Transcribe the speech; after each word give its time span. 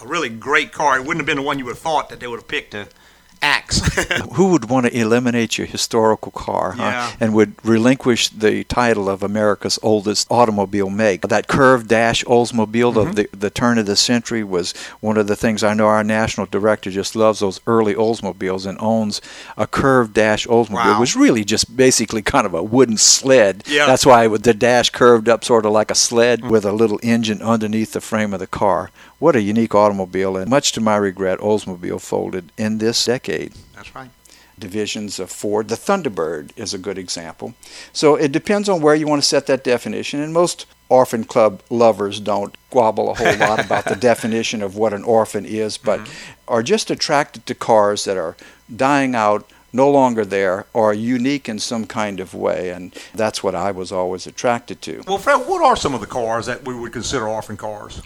a 0.00 0.06
really 0.06 0.28
great 0.28 0.72
car. 0.72 0.96
It 0.96 1.00
wouldn't 1.00 1.18
have 1.20 1.26
been 1.26 1.36
the 1.36 1.42
one 1.42 1.58
you 1.58 1.64
would 1.64 1.72
have 1.74 1.82
thought 1.82 2.08
that 2.10 2.20
they 2.20 2.26
would 2.28 2.38
have 2.40 2.48
picked 2.48 2.70
to 2.72 2.86
axe. 3.42 3.80
Who 4.34 4.48
would 4.52 4.70
want 4.70 4.86
to 4.86 4.96
eliminate 4.96 5.58
your 5.58 5.66
historical 5.66 6.32
car 6.32 6.72
huh? 6.72 6.82
Yeah. 6.82 7.12
and 7.20 7.34
would 7.34 7.54
relinquish 7.64 8.28
the 8.28 8.64
title 8.64 9.08
of 9.08 9.22
America's 9.22 9.78
oldest 9.82 10.26
automobile 10.30 10.88
make? 10.90 11.22
That 11.22 11.48
curved 11.48 11.88
dash 11.88 12.24
Oldsmobile 12.24 12.72
Mm-hmm. 12.92 12.98
of 13.10 13.16
the, 13.16 13.28
the 13.36 13.50
turn 13.50 13.78
of 13.78 13.86
the 13.86 13.96
century 13.96 14.42
was 14.44 14.72
one 15.00 15.16
of 15.16 15.26
the 15.26 15.36
things 15.36 15.62
I 15.62 15.74
know 15.74 15.86
our 15.86 16.04
national 16.04 16.46
director 16.46 16.90
just 16.90 17.14
loves 17.16 17.40
those 17.40 17.60
early 17.66 17.94
Oldsmobiles 17.94 18.66
and 18.66 18.78
owns 18.80 19.20
a 19.56 19.66
curved 19.66 20.14
dash 20.14 20.46
Oldsmobile. 20.46 20.72
Wow. 20.74 20.96
It 20.96 21.00
was 21.00 21.16
really 21.16 21.44
just 21.44 21.76
basically 21.76 22.22
kind 22.22 22.46
of 22.46 22.54
a 22.54 22.62
wooden 22.62 22.96
sled. 22.96 23.62
Yeah. 23.66 23.86
That's 23.86 24.04
why 24.06 24.26
the 24.28 24.54
dash 24.54 24.90
curved 24.90 25.28
up 25.28 25.44
sort 25.44 25.66
of 25.66 25.72
like 25.72 25.90
a 25.90 25.94
sled 25.94 26.48
with 26.50 26.64
a 26.64 26.72
little 26.72 27.00
engine 27.02 27.40
underneath 27.42 27.92
the 27.92 28.00
frame 28.00 28.32
of 28.34 28.40
the 28.40 28.46
car. 28.46 28.90
What 29.22 29.36
a 29.36 29.40
unique 29.40 29.72
automobile, 29.72 30.36
and 30.36 30.50
much 30.50 30.72
to 30.72 30.80
my 30.80 30.96
regret, 30.96 31.38
Oldsmobile 31.38 32.00
folded 32.00 32.50
in 32.58 32.78
this 32.78 33.04
decade 33.04 33.52
That's 33.72 33.94
right. 33.94 34.10
divisions 34.58 35.20
of 35.20 35.30
Ford. 35.30 35.68
The 35.68 35.76
Thunderbird 35.76 36.50
is 36.56 36.74
a 36.74 36.78
good 36.78 36.98
example. 36.98 37.54
So 37.92 38.16
it 38.16 38.32
depends 38.32 38.68
on 38.68 38.80
where 38.80 38.96
you 38.96 39.06
want 39.06 39.22
to 39.22 39.28
set 39.28 39.46
that 39.46 39.62
definition, 39.62 40.18
and 40.18 40.32
most 40.32 40.66
orphan 40.88 41.22
club 41.22 41.62
lovers 41.70 42.18
don't 42.18 42.56
squabble 42.68 43.12
a 43.12 43.14
whole 43.14 43.36
lot 43.36 43.64
about 43.64 43.84
the 43.84 43.94
definition 44.10 44.60
of 44.60 44.74
what 44.74 44.92
an 44.92 45.04
orphan 45.04 45.46
is, 45.46 45.78
but 45.78 46.00
mm-hmm. 46.00 46.42
are 46.48 46.64
just 46.64 46.90
attracted 46.90 47.46
to 47.46 47.54
cars 47.54 48.04
that 48.06 48.16
are 48.16 48.36
dying 48.74 49.14
out. 49.14 49.48
No 49.72 49.88
longer 49.88 50.26
there, 50.26 50.66
or 50.74 50.92
unique 50.92 51.48
in 51.48 51.58
some 51.58 51.86
kind 51.86 52.20
of 52.20 52.34
way, 52.34 52.68
and 52.70 52.94
that's 53.14 53.42
what 53.42 53.54
I 53.54 53.70
was 53.70 53.90
always 53.90 54.26
attracted 54.26 54.82
to. 54.82 55.02
Well, 55.06 55.16
Fred, 55.16 55.46
what 55.48 55.62
are 55.62 55.76
some 55.76 55.94
of 55.94 56.00
the 56.00 56.06
cars 56.06 56.44
that 56.44 56.66
we 56.66 56.74
would 56.74 56.92
consider 56.92 57.26
orphan 57.26 57.56
cars? 57.56 58.02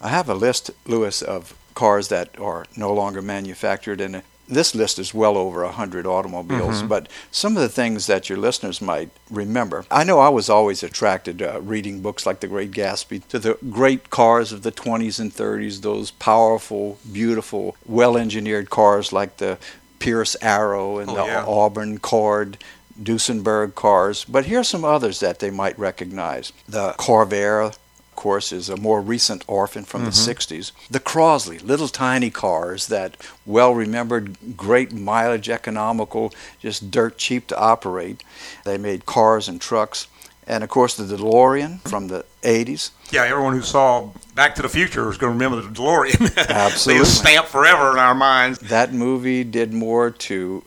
I 0.00 0.08
have 0.08 0.28
a 0.28 0.34
list, 0.34 0.70
Louis, 0.86 1.22
of 1.22 1.54
cars 1.74 2.08
that 2.08 2.38
are 2.38 2.66
no 2.76 2.92
longer 2.92 3.22
manufactured, 3.22 4.00
and 4.00 4.22
this 4.48 4.74
list 4.74 4.98
is 4.98 5.12
well 5.12 5.36
over 5.36 5.62
a 5.62 5.72
hundred 5.72 6.06
automobiles. 6.06 6.82
But 6.82 7.08
some 7.30 7.56
of 7.56 7.62
the 7.62 7.68
things 7.68 8.06
that 8.06 8.28
your 8.28 8.38
listeners 8.38 8.80
might 8.80 9.10
remember, 9.30 9.84
I 9.90 10.04
know 10.04 10.18
I 10.20 10.28
was 10.30 10.48
always 10.48 10.82
attracted, 10.82 11.42
uh, 11.42 11.60
reading 11.60 12.00
books 12.00 12.24
like 12.26 12.40
The 12.40 12.48
Great 12.48 12.70
Gatsby, 12.70 13.26
to 13.28 13.38
the 13.38 13.58
great 13.70 14.08
cars 14.10 14.50
of 14.52 14.62
the 14.62 14.72
20s 14.72 15.20
and 15.20 15.32
30s. 15.34 15.82
Those 15.82 16.10
powerful, 16.12 16.98
beautiful, 17.12 17.76
well-engineered 17.86 18.70
cars 18.70 19.12
like 19.12 19.36
the 19.36 19.58
Pierce 19.98 20.36
Arrow 20.40 20.98
and 20.98 21.10
Oh, 21.10 21.14
the 21.16 21.24
yeah. 21.24 21.44
Auburn 21.46 21.98
Cord. 21.98 22.58
Duesenberg 23.00 23.76
cars, 23.76 24.24
but 24.24 24.46
here 24.46 24.58
are 24.58 24.64
some 24.64 24.84
others 24.84 25.20
that 25.20 25.38
they 25.38 25.50
might 25.50 25.78
recognize. 25.78 26.52
The 26.68 26.94
Corvair, 26.98 27.76
course, 28.18 28.50
is 28.50 28.68
a 28.68 28.76
more 28.76 29.00
recent 29.00 29.44
orphan 29.46 29.84
from 29.84 30.04
the 30.04 30.10
mm-hmm. 30.10 30.30
60s. 30.30 30.72
The 30.90 30.98
Crosley, 30.98 31.62
little 31.62 31.86
tiny 31.86 32.30
cars 32.30 32.88
that 32.88 33.16
well 33.46 33.72
remembered, 33.72 34.56
great 34.56 34.92
mileage, 34.92 35.48
economical, 35.48 36.34
just 36.58 36.90
dirt 36.90 37.16
cheap 37.16 37.46
to 37.46 37.56
operate. 37.56 38.24
They 38.64 38.76
made 38.76 39.06
cars 39.06 39.48
and 39.48 39.60
trucks. 39.60 40.08
And 40.48 40.64
of 40.64 40.70
course, 40.70 40.96
the 40.96 41.04
DeLorean 41.04 41.80
from 41.88 42.08
the 42.08 42.24
80s. 42.42 42.90
Yeah, 43.12 43.24
everyone 43.24 43.52
who 43.52 43.62
saw 43.62 44.10
Back 44.34 44.56
to 44.56 44.62
the 44.62 44.68
Future 44.68 45.08
is 45.10 45.16
going 45.18 45.38
to 45.38 45.44
remember 45.44 45.64
the 45.64 45.72
DeLorean. 45.72 46.36
Absolutely. 46.48 47.02
It's 47.02 47.10
stamped 47.10 47.50
forever 47.50 47.92
in 47.92 47.98
our 47.98 48.14
minds. 48.14 48.58
That 48.58 48.92
movie 48.92 49.44
did 49.44 49.72
more 49.72 50.10
to 50.10 50.64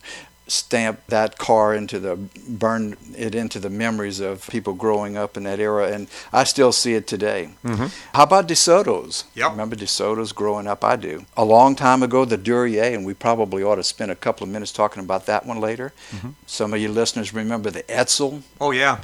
stamp 0.51 0.99
that 1.07 1.37
car 1.37 1.73
into 1.73 1.99
the 1.99 2.15
burn 2.47 2.97
it 3.17 3.33
into 3.33 3.59
the 3.59 3.69
memories 3.69 4.19
of 4.19 4.47
people 4.49 4.73
growing 4.73 5.15
up 5.17 5.37
in 5.37 5.43
that 5.43 5.59
era 5.59 5.91
and 5.91 6.07
I 6.33 6.43
still 6.43 6.71
see 6.71 6.93
it 6.93 7.07
today. 7.07 7.51
Mm-hmm. 7.63 7.87
How 8.13 8.23
about 8.23 8.47
DeSoto's? 8.47 9.23
Yep. 9.35 9.51
Remember 9.51 9.75
DeSoto's 9.75 10.31
growing 10.33 10.67
up? 10.67 10.83
I 10.83 10.95
do. 10.97 11.25
A 11.37 11.45
long 11.45 11.75
time 11.75 12.03
ago 12.03 12.25
the 12.25 12.37
Duryea 12.37 12.93
and 12.93 13.05
we 13.05 13.13
probably 13.13 13.63
ought 13.63 13.75
to 13.75 13.83
spend 13.83 14.11
a 14.11 14.15
couple 14.15 14.43
of 14.43 14.49
minutes 14.51 14.71
talking 14.71 15.03
about 15.03 15.25
that 15.25 15.45
one 15.45 15.59
later. 15.59 15.93
Mm-hmm. 16.11 16.29
Some 16.45 16.73
of 16.73 16.81
you 16.81 16.89
listeners 16.89 17.33
remember 17.33 17.71
the 17.71 17.83
Edsel, 17.83 18.41
Oh, 18.59 18.71
yeah. 18.71 19.01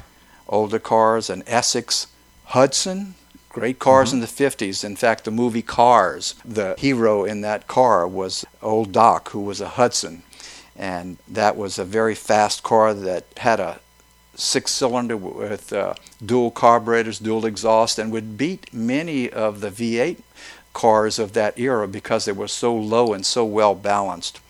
older 0.48 0.78
cars, 0.78 1.30
and 1.30 1.42
Essex 1.46 2.08
Hudson. 2.46 3.14
Great 3.48 3.78
cars 3.78 4.10
mm-hmm. 4.10 4.16
in 4.16 4.20
the 4.20 4.26
50s. 4.26 4.84
In 4.84 4.94
fact, 4.94 5.24
the 5.24 5.30
movie 5.30 5.62
Cars, 5.62 6.34
the 6.44 6.74
hero 6.78 7.24
in 7.24 7.40
that 7.40 7.66
car 7.66 8.06
was 8.06 8.44
old 8.62 8.92
Doc, 8.92 9.30
who 9.30 9.40
was 9.40 9.60
a 9.60 9.70
Hudson. 9.70 10.22
And 10.78 11.18
that 11.26 11.56
was 11.56 11.78
a 11.78 11.84
very 11.84 12.14
fast 12.14 12.62
car 12.62 12.94
that 12.94 13.24
had 13.38 13.58
a 13.58 13.80
six 14.36 14.70
cylinder 14.70 15.16
with 15.16 15.72
uh, 15.72 15.94
dual 16.24 16.52
carburetors, 16.52 17.18
dual 17.18 17.44
exhaust, 17.44 17.98
and 17.98 18.12
would 18.12 18.38
beat 18.38 18.72
many 18.72 19.28
of 19.28 19.60
the 19.60 19.70
V8 19.70 20.18
cars 20.72 21.18
of 21.18 21.32
that 21.32 21.58
era 21.58 21.88
because 21.88 22.24
they 22.24 22.32
were 22.32 22.46
so 22.46 22.74
low 22.74 23.12
and 23.12 23.26
so 23.26 23.44
well 23.44 23.74
balanced. 23.74 24.40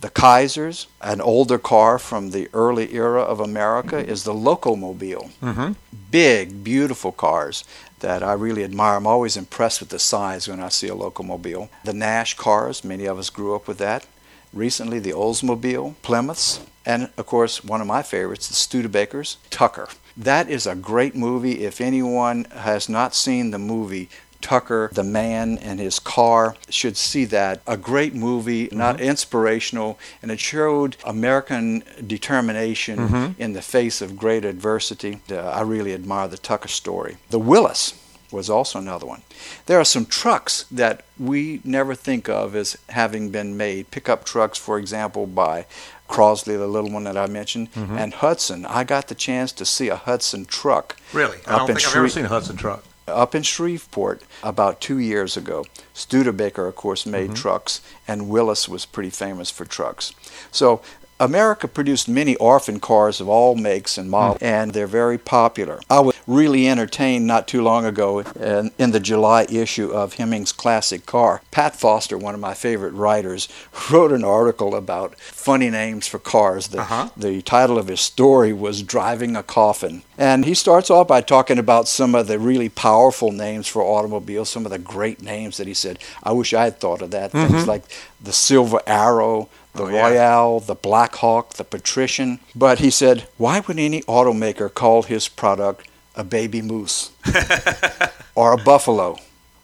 The 0.00 0.10
Kaisers, 0.10 0.86
an 1.00 1.20
older 1.20 1.58
car 1.58 1.98
from 1.98 2.30
the 2.30 2.48
early 2.52 2.94
era 2.94 3.22
of 3.22 3.40
America, 3.40 3.98
is 3.98 4.24
the 4.24 4.32
Locomobile. 4.32 5.30
Mm-hmm. 5.40 5.72
Big, 6.10 6.62
beautiful 6.62 7.10
cars 7.12 7.64
that 7.98 8.22
I 8.22 8.32
really 8.34 8.62
admire. 8.62 8.96
I'm 8.96 9.06
always 9.06 9.36
impressed 9.36 9.80
with 9.80 9.88
the 9.88 9.98
size 9.98 10.46
when 10.48 10.60
I 10.60 10.68
see 10.68 10.88
a 10.88 10.94
Locomobile. 10.94 11.68
The 11.84 11.92
Nash 11.92 12.34
cars, 12.34 12.84
many 12.84 13.06
of 13.06 13.18
us 13.18 13.30
grew 13.30 13.56
up 13.56 13.66
with 13.66 13.78
that. 13.78 14.06
Recently, 14.52 14.98
the 14.98 15.12
Oldsmobile, 15.12 15.94
Plymouths, 16.02 16.60
and 16.86 17.10
of 17.16 17.26
course, 17.26 17.62
one 17.62 17.80
of 17.80 17.86
my 17.86 18.02
favorites, 18.02 18.48
the 18.48 18.54
Studebakers, 18.54 19.36
Tucker. 19.50 19.88
That 20.16 20.48
is 20.48 20.66
a 20.66 20.74
great 20.74 21.14
movie. 21.14 21.64
If 21.64 21.80
anyone 21.80 22.44
has 22.46 22.88
not 22.88 23.14
seen 23.14 23.50
the 23.50 23.58
movie, 23.58 24.08
Tucker, 24.40 24.88
the 24.92 25.02
man 25.02 25.58
and 25.58 25.80
his 25.80 25.98
car, 25.98 26.54
should 26.70 26.96
see 26.96 27.24
that. 27.26 27.60
A 27.66 27.76
great 27.76 28.14
movie, 28.14 28.68
not 28.70 29.00
inspirational, 29.00 29.98
and 30.22 30.30
it 30.30 30.38
showed 30.38 30.96
American 31.04 31.82
determination 32.06 33.34
in 33.38 33.52
the 33.52 33.62
face 33.62 34.00
of 34.00 34.16
great 34.16 34.44
adversity. 34.44 35.20
Uh, 35.30 35.38
I 35.38 35.62
really 35.62 35.92
admire 35.92 36.28
the 36.28 36.38
Tucker 36.38 36.68
story. 36.68 37.16
The 37.30 37.38
Willys, 37.40 37.94
was 38.30 38.50
also 38.50 38.78
another 38.78 39.06
one. 39.06 39.22
There 39.66 39.78
are 39.80 39.84
some 39.84 40.04
trucks 40.06 40.64
that 40.70 41.02
we 41.18 41.60
never 41.64 41.94
think 41.94 42.28
of 42.28 42.54
as 42.54 42.76
having 42.90 43.30
been 43.30 43.56
made. 43.56 43.90
Pickup 43.90 44.24
trucks, 44.24 44.58
for 44.58 44.78
example, 44.78 45.26
by 45.26 45.66
Crosley, 46.08 46.56
the 46.58 46.66
little 46.66 46.90
one 46.90 47.04
that 47.04 47.16
I 47.16 47.26
mentioned, 47.26 47.72
Mm-hmm. 47.72 47.96
and 47.98 48.14
Hudson. 48.14 48.64
I 48.66 48.84
got 48.84 49.08
the 49.08 49.14
chance 49.14 49.52
to 49.52 49.64
see 49.64 49.88
a 49.88 49.96
Hudson 49.96 50.44
truck 50.46 50.96
Really? 51.12 51.38
I 51.46 51.52
Up 51.54 51.58
don't 51.60 51.70
in 51.70 51.76
think 51.76 51.88
I've 51.88 51.96
ever 51.96 52.08
seen 52.08 52.24
a 52.24 52.28
Hudson 52.28 52.56
truck. 52.56 52.84
up 53.06 53.34
in 53.34 53.42
Shreveport 53.42 54.22
about 54.42 54.80
two 54.80 54.98
years 54.98 55.36
ago. 55.36 55.64
Studebaker, 55.94 56.66
of 56.66 56.76
course, 56.76 57.04
made 57.06 57.34
trucks, 57.34 57.80
and 58.06 58.28
Willys 58.28 58.68
was 58.68 58.86
pretty 58.86 59.10
famous 59.10 59.50
for 59.50 59.64
trucks. 59.64 60.12
So 60.52 60.80
America 61.20 61.66
produced 61.66 62.08
many 62.08 62.36
orphan 62.36 62.78
cars 62.80 63.20
of 63.20 63.28
all 63.28 63.54
makes 63.56 63.98
and 63.98 64.10
models, 64.10 64.38
and 64.40 64.72
they're 64.72 64.86
very 64.86 65.18
popular. 65.18 65.80
I 65.90 66.00
was 66.00 66.14
really 66.26 66.68
entertained 66.68 67.26
not 67.26 67.48
too 67.48 67.62
long 67.62 67.84
ago 67.84 68.20
in, 68.20 68.70
in 68.78 68.90
the 68.92 69.00
July 69.00 69.46
issue 69.50 69.90
of 69.90 70.14
Hemmings 70.14 70.52
Classic 70.52 71.04
Car. 71.06 71.42
Pat 71.50 71.74
Foster, 71.74 72.16
one 72.16 72.34
of 72.34 72.40
my 72.40 72.54
favorite 72.54 72.92
writers, 72.92 73.48
wrote 73.90 74.12
an 74.12 74.24
article 74.24 74.74
about 74.74 75.16
funny 75.18 75.70
names 75.70 76.06
for 76.06 76.18
cars. 76.18 76.68
The, 76.68 76.80
Uh-huh. 76.82 77.08
the 77.16 77.42
title 77.42 77.78
of 77.78 77.88
his 77.88 78.00
story 78.00 78.52
was 78.52 78.82
Driving 78.82 79.34
a 79.36 79.42
Coffin. 79.42 80.02
And 80.16 80.44
he 80.44 80.54
starts 80.54 80.90
off 80.90 81.08
by 81.08 81.20
talking 81.20 81.58
about 81.58 81.86
some 81.88 82.14
of 82.14 82.26
the 82.26 82.38
really 82.38 82.68
powerful 82.68 83.30
names 83.32 83.66
for 83.68 83.82
automobiles, 83.82 84.48
some 84.50 84.64
of 84.66 84.70
the 84.72 84.78
great 84.78 85.22
names 85.22 85.56
that 85.58 85.66
he 85.66 85.74
said, 85.74 85.98
I 86.22 86.32
wish 86.32 86.52
I 86.54 86.64
had 86.64 86.78
thought 86.80 87.02
of 87.02 87.10
that. 87.12 87.30
Things 87.32 87.66
like 87.68 87.84
the 88.20 88.32
Silver 88.32 88.80
Arrow, 88.86 89.48
the. 89.78 89.84
Oh, 89.84 89.88
yeah. 89.88 90.08
Royale, 90.08 90.60
the 90.60 90.74
Black 90.74 91.16
Hawk, 91.16 91.54
the 91.54 91.64
Patrician. 91.64 92.40
But 92.54 92.78
he 92.80 92.90
said, 92.90 93.26
why 93.36 93.60
would 93.60 93.78
any 93.78 94.02
automaker 94.02 94.72
call 94.72 95.02
his 95.04 95.28
product 95.28 95.88
a 96.14 96.24
baby 96.24 96.62
moose 96.62 97.10
or 98.34 98.52
a 98.52 98.56
buffalo? 98.56 99.16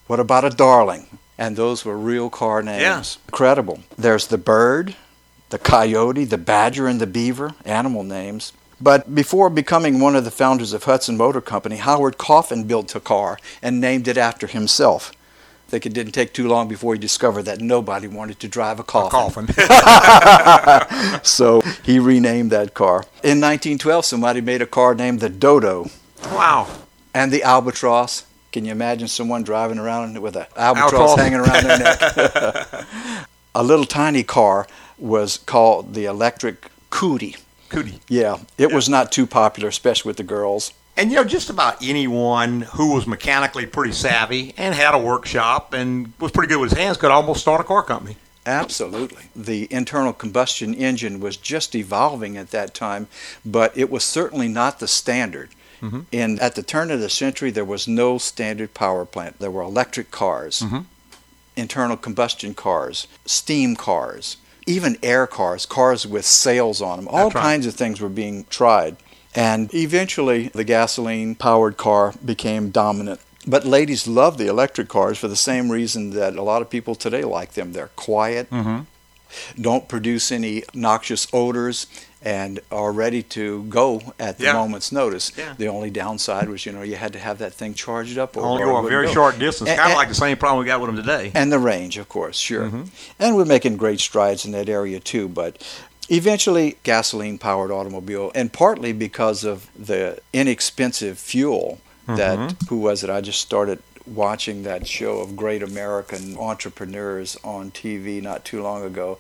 What 0.07 0.21
about 0.21 0.45
a 0.45 0.51
darling? 0.51 1.19
And 1.37 1.57
those 1.57 1.85
were 1.85 1.97
real 1.99 2.31
car 2.31 2.63
names. 2.63 2.83
Yeah. 2.83 3.03
Incredible. 3.29 3.81
There's 3.99 4.29
the 4.29 4.39
bird, 4.39 4.95
the 5.51 5.59
coyote, 5.59 6.25
the 6.25 6.39
badger, 6.39 6.87
and 6.87 7.01
the 7.01 7.07
beaver, 7.07 7.55
animal 7.65 8.05
names. 8.05 8.53
But 8.81 9.15
before 9.15 9.51
becoming 9.51 10.01
one 10.01 10.15
of 10.17 10.25
the 10.25 10.31
founders 10.31 10.73
of 10.73 10.85
Hudson 10.85 11.17
Motor 11.17 11.41
Company, 11.41 11.77
Howard 11.77 12.19
Coffin 12.19 12.65
built 12.65 12.95
a 12.95 13.01
car 13.01 13.39
and 13.63 13.81
named 13.81 14.09
it 14.09 14.17
after 14.19 14.47
himself. 14.47 15.13
Think 15.75 15.87
it 15.87 15.93
didn't 15.93 16.13
take 16.13 16.33
too 16.33 16.47
long 16.47 16.69
before 16.69 16.95
he 16.95 17.01
discovered 17.01 17.43
that 17.47 17.61
nobody 17.61 18.07
wanted 18.07 18.39
to 18.39 18.47
drive 18.47 18.79
a 18.79 18.83
A 18.83 18.85
coffin. 18.85 19.49
coffin. 19.49 21.19
So 21.25 21.63
he 21.83 21.99
renamed 21.99 22.53
that 22.53 22.75
car. 22.75 22.99
In 23.25 23.41
1912, 23.41 24.05
somebody 24.05 24.41
made 24.41 24.63
a 24.63 24.67
car 24.67 24.95
named 24.95 25.19
the 25.19 25.29
Dodo 25.29 25.91
wow. 26.27 26.69
and 27.13 27.33
the 27.33 27.43
Albatross. 27.43 28.23
Can 28.53 28.65
you 28.65 28.71
imagine 28.71 29.09
someone 29.09 29.43
driving 29.43 29.81
around 29.81 30.17
with 30.23 30.37
an 30.37 30.47
albatross, 30.57 30.93
Albatross. 30.93 31.19
hanging 31.19 31.41
around 31.41 31.65
their 31.65 31.79
neck? 31.81 32.87
a 33.57 33.65
little 33.65 33.85
tiny 33.85 34.23
car 34.23 34.69
was 34.97 35.39
called 35.39 35.95
the 35.95 36.05
electric 36.05 36.71
Cootie. 36.91 37.35
Cootie. 37.69 37.99
Yeah, 38.09 38.39
it 38.59 38.73
was 38.73 38.89
not 38.89 39.11
too 39.11 39.27
popular, 39.27 39.71
especially 39.71 40.11
with 40.11 40.19
the 40.19 40.23
girls. 40.23 40.73
And 40.97 41.11
you 41.11 41.17
know, 41.17 41.25
just 41.25 41.51
about 41.51 41.83
anyone 41.83 42.63
who 42.63 42.95
was 42.95 43.07
mechanically 43.07 43.67
pretty 43.67 43.93
savvy 43.93 44.55
and 44.57 44.75
had 44.75 44.95
a 44.95 44.99
workshop 44.99 45.73
and 45.73 46.13
was 46.21 46.31
pretty 46.31 46.49
good 46.49 46.61
with 46.61 46.71
his 46.71 46.79
hands 46.79 46.97
could 46.97 47.11
almost 47.11 47.41
start 47.41 47.61
a 47.61 47.65
car 47.65 47.83
company. 47.83 48.17
Absolutely. 48.47 49.25
The 49.35 49.67
internal 49.73 50.13
combustion 50.13 50.75
engine 50.75 51.19
was 51.19 51.37
just 51.37 51.75
evolving 51.75 52.37
at 52.37 52.51
that 52.51 52.75
time, 52.75 53.09
but 53.45 53.77
it 53.77 53.91
was 53.91 54.05
certainly 54.05 54.49
not 54.49 54.79
the 54.79 54.87
standard. 54.87 55.51
Mm-hmm. 55.81 56.01
And 56.13 56.41
at 56.41 56.55
the 56.55 56.63
turn 56.63 56.91
of 56.91 57.01
the 57.01 57.11
century, 57.11 57.51
there 57.51 57.65
was 57.65 57.89
no 57.89 58.19
standard 58.19 58.75
power 58.75 59.05
plant. 59.05 59.39
There 59.39 59.51
were 59.51 59.63
electric 59.63 60.11
cars, 60.11 60.61
mm-hmm. 60.61 60.81
internal 61.57 61.97
combustion 61.97 62.55
cars, 62.55 63.07
steam 63.27 63.77
cars, 63.77 64.37
even 64.67 64.97
air 65.03 65.27
cars, 65.27 65.67
cars 65.67 66.07
with 66.07 66.25
sails 66.25 66.81
on 66.81 66.99
them. 66.99 67.09
All 67.09 67.25
That's 67.25 67.35
right. 67.35 67.43
kinds 67.43 67.67
of 67.67 67.75
things 67.75 68.01
were 68.01 68.09
being 68.09 68.45
tried. 68.49 68.97
And 69.35 69.73
eventually, 69.75 70.49
the 70.49 70.65
gasoline 70.65 71.35
powered 71.35 71.77
car 71.77 72.15
became 72.25 72.71
dominant. 72.71 73.21
But 73.47 73.65
ladies 73.67 74.07
love 74.07 74.39
the 74.39 74.47
electric 74.47 74.89
cars 74.89 75.19
for 75.19 75.29
the 75.29 75.37
same 75.37 75.71
reason 75.71 76.11
that 76.11 76.37
a 76.37 76.43
lot 76.43 76.63
of 76.63 76.71
people 76.71 76.95
today 76.95 77.25
like 77.25 77.53
them. 77.53 77.73
They're 77.73 77.91
quiet, 77.97 78.49
mm-hmm. 78.51 78.83
don't 79.61 79.87
produce 79.89 80.33
any 80.33 80.63
noxious 80.73 81.27
odors, 81.33 81.87
and 82.23 82.61
are 82.73 82.91
ready 82.91 83.23
to 83.23 83.65
go 83.65 84.01
at 84.19 84.39
the 84.39 84.45
Yeah. 84.45 84.55
moment's 84.55 84.91
notice. 84.91 85.31
Yeah. 85.37 85.53
The 85.59 85.69
only 85.69 85.91
downside 85.91 86.49
was, 86.49 86.65
you 86.65 86.73
know, 86.73 86.81
you 86.81 86.97
had 86.97 87.13
to 87.13 87.19
have 87.19 87.37
that 87.39 87.53
thing 87.53 87.75
charged 87.75 88.17
up. 88.17 88.35
or 88.35 88.43
Only 88.45 88.65
go 88.65 88.79
a 88.79 88.89
very 88.89 89.09
go. 89.09 89.13
short 89.13 89.39
distance, 89.39 89.69
kind 89.69 89.93
of 89.93 89.97
like 89.99 90.09
the 90.09 90.15
same 90.15 90.39
problem 90.39 90.61
we 90.61 90.67
got 90.67 90.81
with 90.81 90.89
them 90.89 90.97
today. 90.97 91.33
and 91.35 91.53
the 91.53 91.59
range, 91.59 91.99
of 91.99 92.09
course, 92.09 92.39
sure. 92.39 92.65
Mm-hmm. 92.69 92.85
And 93.19 93.37
we're 93.37 93.45
making 93.45 93.77
great 93.77 94.01
strides 94.01 94.47
in 94.47 94.53
that 94.53 94.71
area 94.71 95.01
too. 95.01 95.29
But 95.29 95.61
eventually, 96.09 96.77
gasoline 96.83 97.39
powered 97.39 97.71
automobile, 97.71 98.33
and 98.35 98.53
partly 98.53 98.93
because 98.93 99.45
of 99.45 99.69
the 99.79 100.21
inexpensive 100.33 101.19
fuel 101.19 101.81
that, 102.07 102.39
mm-hmm. 102.39 102.67
who 102.67 102.79
was 102.79 103.03
it? 103.03 103.11
I 103.11 103.21
just 103.21 103.41
started 103.41 103.83
watching 104.07 104.63
that 104.65 104.87
show 104.87 105.21
of 105.21 105.37
great 105.37 105.63
American 105.63 106.37
entrepreneurs 106.37 107.37
on 107.43 107.71
TV 107.71 108.23
not 108.23 108.45
too 108.45 108.63
long 108.63 108.85
ago. 108.85 109.19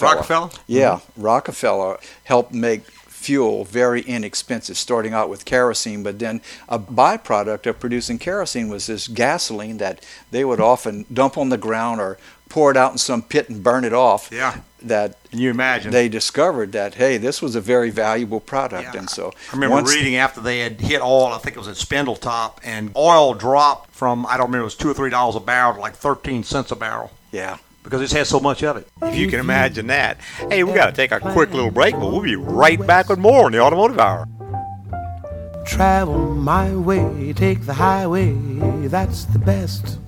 Rockefeller? 0.00 0.50
Yeah, 0.66 0.96
mm-hmm. 0.96 1.22
Rockefeller 1.22 1.98
helped 2.24 2.52
make 2.52 2.82
fuel 3.06 3.64
very 3.64 4.02
inexpensive, 4.02 4.76
starting 4.76 5.12
out 5.12 5.28
with 5.28 5.44
kerosene, 5.44 6.02
but 6.02 6.18
then 6.18 6.40
a 6.68 6.78
byproduct 6.78 7.66
of 7.66 7.80
producing 7.80 8.18
kerosene 8.18 8.68
was 8.68 8.86
this 8.86 9.08
gasoline 9.08 9.78
that 9.78 10.04
they 10.30 10.44
would 10.44 10.60
often 10.60 11.04
dump 11.12 11.38
on 11.38 11.48
the 11.48 11.56
ground 11.56 12.00
or 12.00 12.18
pour 12.48 12.70
it 12.70 12.76
out 12.76 12.92
in 12.92 12.98
some 12.98 13.22
pit 13.22 13.48
and 13.48 13.62
burn 13.62 13.84
it 13.84 13.92
off. 13.92 14.28
Yeah. 14.32 14.58
That 14.82 15.16
Can 15.30 15.40
you 15.40 15.50
imagine? 15.50 15.90
they 15.90 16.08
discovered 16.08 16.72
that 16.72 16.94
hey, 16.94 17.16
this 17.16 17.42
was 17.42 17.56
a 17.56 17.60
very 17.60 17.90
valuable 17.90 18.38
product, 18.40 18.94
Yeah. 18.94 19.00
and 19.00 19.10
so 19.10 19.32
I 19.50 19.54
remember 19.54 19.74
once- 19.76 19.92
reading 19.94 20.14
after 20.16 20.40
they 20.40 20.60
had 20.60 20.80
hit 20.80 21.00
oil, 21.02 21.26
I 21.32 21.38
think 21.38 21.56
it 21.56 21.58
was 21.58 21.66
at 21.68 21.74
Spindletop, 21.76 22.58
and 22.62 22.92
oil 22.94 23.34
dropped 23.34 23.92
from, 23.94 24.26
I 24.26 24.36
don't 24.36 24.46
remember, 24.46 24.60
it 24.62 24.64
was 24.64 24.76
2 24.76 24.90
or 24.90 24.94
$3 24.94 25.34
a 25.34 25.40
barrel 25.40 25.74
to 25.74 25.80
like 25.80 25.96
13 25.96 26.44
cents 26.44 26.70
a 26.70 26.76
barrel 26.76 27.10
Yeah. 27.32 27.56
because 27.82 28.00
it's 28.00 28.12
had 28.12 28.26
so 28.28 28.38
much 28.38 28.62
of 28.62 28.76
it. 28.76 28.86
If 29.02 29.16
you 29.16 29.26
can 29.28 29.40
imagine 29.40 29.88
that. 29.88 30.18
Hey, 30.50 30.62
we 30.62 30.72
got 30.72 30.86
to 30.86 30.92
take 30.92 31.10
a 31.10 31.18
quick 31.20 31.52
little 31.52 31.70
break, 31.72 31.94
but 31.94 32.12
we'll 32.12 32.20
be 32.22 32.36
right 32.36 32.84
back 32.86 33.08
with 33.08 33.18
more 33.18 33.46
on 33.46 33.52
the 33.52 33.60
Automotive 33.60 33.98
Hour. 33.98 34.28
Travel 35.66 36.34
my 36.34 36.72
way, 36.76 37.32
take 37.32 37.66
the 37.66 37.74
highway, 37.74 38.32
that's 38.86 39.24
the 39.24 39.38
best. 39.40 39.98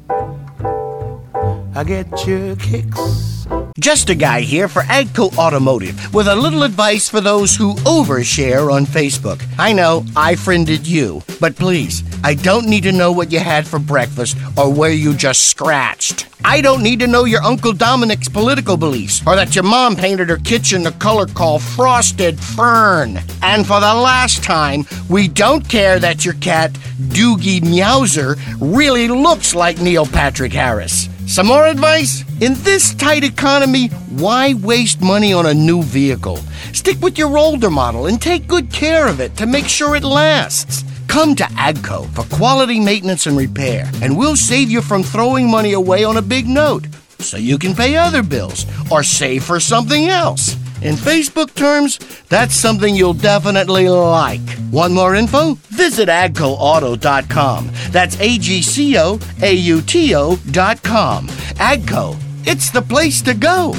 I 1.78 1.84
get 1.84 2.26
your 2.26 2.56
kicks. 2.56 3.46
Just 3.78 4.10
a 4.10 4.16
guy 4.16 4.40
here 4.40 4.66
for 4.66 4.82
Agco 4.82 5.38
Automotive 5.38 6.12
with 6.12 6.26
a 6.26 6.34
little 6.34 6.64
advice 6.64 7.08
for 7.08 7.20
those 7.20 7.54
who 7.54 7.74
overshare 7.86 8.72
on 8.72 8.84
Facebook. 8.84 9.40
I 9.60 9.72
know 9.74 10.04
I 10.16 10.34
friended 10.34 10.88
you, 10.88 11.22
but 11.38 11.54
please, 11.54 12.02
I 12.24 12.34
don't 12.34 12.66
need 12.66 12.82
to 12.82 12.90
know 12.90 13.12
what 13.12 13.30
you 13.30 13.38
had 13.38 13.64
for 13.64 13.78
breakfast 13.78 14.36
or 14.56 14.72
where 14.72 14.90
you 14.90 15.14
just 15.14 15.50
scratched. 15.50 16.26
I 16.44 16.60
don't 16.60 16.82
need 16.82 16.98
to 16.98 17.06
know 17.06 17.26
your 17.26 17.42
Uncle 17.42 17.72
Dominic's 17.72 18.28
political 18.28 18.76
beliefs 18.76 19.22
or 19.24 19.36
that 19.36 19.54
your 19.54 19.62
mom 19.62 19.94
painted 19.94 20.30
her 20.30 20.38
kitchen 20.38 20.82
the 20.82 20.90
color 20.90 21.26
called 21.26 21.62
frosted 21.62 22.40
fern. 22.40 23.20
And 23.40 23.64
for 23.64 23.78
the 23.78 23.94
last 23.94 24.42
time, 24.42 24.84
we 25.08 25.28
don't 25.28 25.68
care 25.68 26.00
that 26.00 26.24
your 26.24 26.34
cat, 26.34 26.72
Doogie 27.12 27.60
Meowser, 27.60 28.36
really 28.58 29.06
looks 29.06 29.54
like 29.54 29.80
Neil 29.80 30.06
Patrick 30.06 30.52
Harris. 30.52 31.08
Some 31.28 31.48
more 31.48 31.66
advice? 31.66 32.24
In 32.40 32.54
this 32.62 32.94
tight 32.94 33.22
economy, 33.22 33.88
why 34.16 34.54
waste 34.54 35.02
money 35.02 35.34
on 35.34 35.44
a 35.44 35.52
new 35.52 35.82
vehicle? 35.82 36.38
Stick 36.72 36.98
with 37.02 37.18
your 37.18 37.36
older 37.36 37.68
model 37.68 38.06
and 38.06 38.20
take 38.20 38.48
good 38.48 38.72
care 38.72 39.06
of 39.06 39.20
it 39.20 39.36
to 39.36 39.44
make 39.44 39.68
sure 39.68 39.94
it 39.94 40.04
lasts. 40.04 40.84
Come 41.06 41.34
to 41.36 41.44
AGCO 41.44 42.08
for 42.14 42.24
quality 42.34 42.80
maintenance 42.80 43.26
and 43.26 43.36
repair, 43.36 43.90
and 44.00 44.16
we'll 44.16 44.36
save 44.36 44.70
you 44.70 44.80
from 44.80 45.02
throwing 45.02 45.50
money 45.50 45.74
away 45.74 46.02
on 46.02 46.16
a 46.16 46.22
big 46.22 46.46
note 46.46 46.86
so 47.18 47.36
you 47.36 47.58
can 47.58 47.74
pay 47.74 47.94
other 47.94 48.22
bills 48.22 48.64
or 48.90 49.02
save 49.02 49.44
for 49.44 49.60
something 49.60 50.06
else. 50.06 50.56
In 50.80 50.94
Facebook 50.94 51.54
terms, 51.54 51.98
that's 52.28 52.54
something 52.54 52.94
you'll 52.94 53.14
definitely 53.14 53.88
like. 53.88 54.40
Want 54.70 54.92
more 54.92 55.16
info? 55.16 55.54
Visit 55.70 56.08
agcoauto.com. 56.08 57.70
That's 57.90 58.20
A 58.20 58.38
G 58.38 58.62
C 58.62 58.96
O 58.96 59.18
A 59.42 59.52
U 59.52 59.80
T 59.82 60.14
O.com. 60.14 61.26
Agco, 61.58 62.16
it's 62.46 62.70
the 62.70 62.82
place 62.82 63.20
to 63.22 63.34
go. 63.34 63.74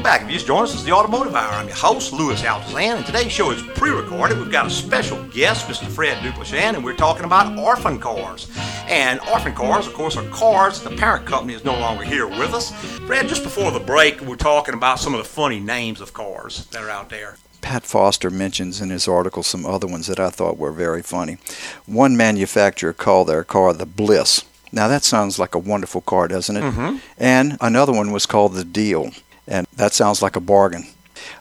Welcome 0.00 0.18
back. 0.18 0.22
If 0.22 0.28
you 0.28 0.34
just 0.36 0.46
joined 0.46 0.64
us, 0.64 0.72
it's 0.72 0.82
the 0.82 0.92
Automotive 0.92 1.34
Hour. 1.34 1.52
I'm 1.52 1.66
your 1.66 1.76
host, 1.76 2.14
Louis 2.14 2.40
Altazan, 2.40 2.96
and 2.96 3.04
today's 3.04 3.30
show 3.30 3.50
is 3.50 3.60
pre-recorded. 3.60 4.38
We've 4.38 4.50
got 4.50 4.66
a 4.66 4.70
special 4.70 5.22
guest, 5.24 5.66
Mr. 5.66 5.86
Fred 5.88 6.16
Duplechin, 6.22 6.74
and 6.74 6.82
we're 6.82 6.96
talking 6.96 7.26
about 7.26 7.58
orphan 7.58 7.98
cars. 7.98 8.50
And 8.88 9.20
orphan 9.30 9.52
cars, 9.54 9.86
of 9.86 9.92
course, 9.92 10.16
are 10.16 10.26
cars 10.30 10.80
the 10.80 10.88
parent 10.88 11.26
company 11.26 11.52
is 11.52 11.66
no 11.66 11.78
longer 11.78 12.02
here 12.02 12.26
with 12.26 12.54
us. 12.54 12.70
Fred, 13.00 13.28
just 13.28 13.42
before 13.42 13.70
the 13.72 13.78
break, 13.78 14.22
we're 14.22 14.36
talking 14.36 14.72
about 14.72 15.00
some 15.00 15.12
of 15.12 15.18
the 15.18 15.28
funny 15.28 15.60
names 15.60 16.00
of 16.00 16.14
cars 16.14 16.64
that 16.68 16.82
are 16.82 16.88
out 16.88 17.10
there. 17.10 17.36
Pat 17.60 17.84
Foster 17.84 18.30
mentions 18.30 18.80
in 18.80 18.88
his 18.88 19.06
article 19.06 19.42
some 19.42 19.66
other 19.66 19.86
ones 19.86 20.06
that 20.06 20.18
I 20.18 20.30
thought 20.30 20.56
were 20.56 20.72
very 20.72 21.02
funny. 21.02 21.36
One 21.84 22.16
manufacturer 22.16 22.94
called 22.94 23.28
their 23.28 23.44
car 23.44 23.74
the 23.74 23.84
Bliss. 23.84 24.46
Now 24.72 24.88
that 24.88 25.04
sounds 25.04 25.38
like 25.38 25.54
a 25.54 25.58
wonderful 25.58 26.00
car, 26.00 26.26
doesn't 26.26 26.56
it? 26.56 26.62
Mm-hmm. 26.62 26.96
And 27.18 27.58
another 27.60 27.92
one 27.92 28.12
was 28.12 28.24
called 28.24 28.54
the 28.54 28.64
Deal, 28.64 29.10
and 29.50 29.66
that 29.76 29.92
sounds 29.92 30.22
like 30.22 30.36
a 30.36 30.40
bargain. 30.40 30.86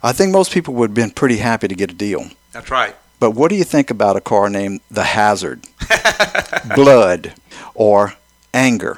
I 0.04 0.12
think 0.12 0.32
most 0.32 0.51
people 0.51 0.74
would 0.75 0.89
have 0.89 0.96
been 0.96 1.12
pretty 1.12 1.38
happy 1.38 1.68
to 1.68 1.75
get 1.75 1.92
a 1.92 1.94
deal. 1.94 2.30
That's 2.51 2.70
right. 2.70 2.96
But 3.20 3.32
what 3.32 3.50
do 3.50 3.56
you 3.56 3.63
think 3.63 3.92
about 3.92 4.16
a 4.16 4.22
car 4.22 4.50
named 4.50 4.82
the 4.89 5.04
Hazard, 5.04 5.66
Blood, 6.75 7.34
or 7.75 8.13
Anger? 8.54 8.98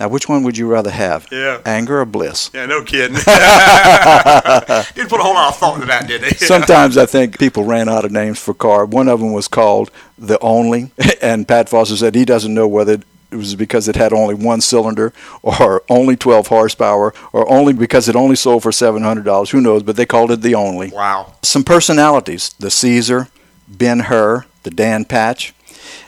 Now, 0.00 0.08
which 0.08 0.28
one 0.28 0.44
would 0.44 0.56
you 0.56 0.66
rather 0.66 0.90
have? 0.90 1.28
Yeah. 1.30 1.60
Anger 1.66 2.00
or 2.00 2.06
Bliss? 2.06 2.50
Yeah, 2.54 2.66
no 2.66 2.82
kidding. 2.82 3.16
Didn't 4.94 5.10
put 5.10 5.20
a 5.20 5.22
whole 5.22 5.34
lot 5.34 5.50
of 5.50 5.56
thought 5.56 5.74
into 5.74 5.86
that, 5.88 6.08
did 6.08 6.22
they? 6.22 6.30
Sometimes 6.30 6.96
I 6.96 7.04
think 7.06 7.38
people 7.38 7.64
ran 7.64 7.88
out 7.88 8.06
of 8.06 8.10
names 8.10 8.38
for 8.38 8.54
car. 8.54 8.86
One 8.86 9.08
of 9.08 9.20
them 9.20 9.32
was 9.32 9.46
called 9.46 9.90
the 10.16 10.38
Only, 10.40 10.90
and 11.20 11.46
Pat 11.46 11.68
Foster 11.68 11.96
said 11.96 12.14
he 12.14 12.24
doesn't 12.24 12.54
know 12.54 12.66
whether 12.66 13.02
it 13.30 13.36
was 13.36 13.54
because 13.54 13.88
it 13.88 13.96
had 13.96 14.12
only 14.12 14.34
one 14.34 14.60
cylinder, 14.60 15.12
or 15.42 15.82
only 15.88 16.16
12 16.16 16.48
horsepower, 16.48 17.14
or 17.32 17.50
only 17.50 17.72
because 17.72 18.08
it 18.08 18.16
only 18.16 18.36
sold 18.36 18.62
for 18.62 18.70
$700. 18.70 19.50
Who 19.50 19.60
knows? 19.60 19.82
But 19.82 19.96
they 19.96 20.06
called 20.06 20.30
it 20.30 20.42
the 20.42 20.54
Only. 20.54 20.90
Wow. 20.90 21.34
Some 21.42 21.64
personalities: 21.64 22.54
the 22.58 22.70
Caesar, 22.70 23.28
Ben 23.68 24.00
Hur, 24.00 24.46
the 24.62 24.70
Dan 24.70 25.04
Patch. 25.04 25.54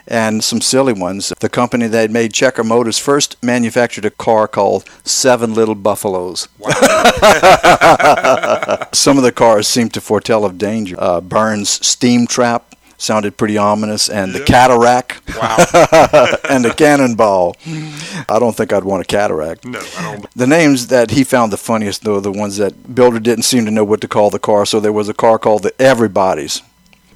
And 0.07 0.43
some 0.43 0.61
silly 0.61 0.93
ones. 0.93 1.33
The 1.39 1.49
company 1.49 1.87
that 1.87 2.11
made 2.11 2.35
Checker 2.35 2.65
Motors 2.65 2.99
first 2.99 3.41
manufactured 3.43 4.05
a 4.05 4.11
car 4.11 4.49
called 4.49 4.85
Seven 5.05 5.55
Little 5.55 5.77
Buffaloes. 5.77 6.49
Wow. 6.59 6.73
Some 8.93 9.17
of 9.17 9.23
the 9.23 9.33
cars 9.33 9.69
seem 9.69 9.89
to 9.91 10.01
foretell 10.01 10.45
of 10.45 10.59
danger. 10.59 10.97
Uh, 10.99 11.21
Burns 11.21 11.87
Steam 11.87 12.27
Trap 12.27 12.75
sounded 13.03 13.37
pretty 13.37 13.59
ominous, 13.59 14.09
and 14.09 14.33
the 14.33 14.41
Cataract 14.41 15.21
Wow. 15.37 15.57
and 16.49 16.65
the 16.65 16.73
Cannonball. 16.77 17.57
I 18.29 18.39
don't 18.39 18.57
think 18.57 18.73
I'd 18.73 18.85
want 18.85 19.03
a 19.03 19.05
Cataract. 19.07 19.65
No, 19.65 19.81
I 19.99 20.03
don't. 20.13 20.31
The 20.35 20.47
names 20.47 20.87
that 20.89 21.11
he 21.11 21.25
found 21.25 21.53
the 21.53 21.57
funniest, 21.57 22.05
though, 22.05 22.17
are 22.17 22.21
the 22.21 22.33
ones 22.33 22.57
that 22.59 22.95
Builder 22.95 23.19
didn't 23.21 23.45
seem 23.45 23.65
to 23.65 23.71
know 23.71 23.85
what 23.85 24.01
to 24.03 24.09
call 24.09 24.31
the 24.31 24.39
car. 24.39 24.65
So 24.67 24.81
there 24.81 24.93
was 24.93 25.09
a 25.09 25.15
car 25.15 25.39
called 25.39 25.63
the 25.63 25.81
Everybody's, 25.81 26.63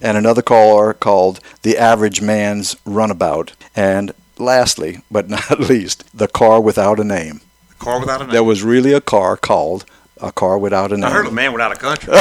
and 0.02 0.16
another 0.16 0.42
car 0.42 0.92
called 0.94 1.40
the 1.62 1.76
Average 1.78 2.20
Man's 2.20 2.76
Runabout, 2.84 3.52
and 3.74 4.12
lastly, 4.38 5.00
but 5.10 5.28
not 5.36 5.60
least, 5.60 6.04
the 6.16 6.28
car 6.28 6.60
without 6.60 6.98
a 7.00 7.04
name. 7.04 7.40
The 7.68 7.84
car 7.84 8.00
without 8.00 8.20
a 8.20 8.24
name. 8.24 8.32
There 8.32 8.44
was 8.44 8.62
really 8.62 8.92
a 8.92 9.00
car 9.00 9.36
called 9.36 9.84
a 10.20 10.32
car 10.32 10.58
without 10.58 10.92
a 10.92 10.96
name. 10.96 11.04
I 11.04 11.10
heard 11.10 11.26
a 11.26 11.30
man 11.30 11.52
without 11.52 11.72
a 11.72 11.76
country. 11.76 12.12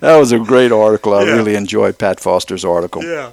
that 0.00 0.16
was 0.18 0.32
a 0.32 0.38
great 0.38 0.72
article. 0.72 1.14
I 1.14 1.24
Yeah. 1.24 1.32
really 1.32 1.56
enjoyed 1.56 1.98
Pat 1.98 2.20
Foster's 2.20 2.64
article. 2.64 3.02
yeah. 3.02 3.30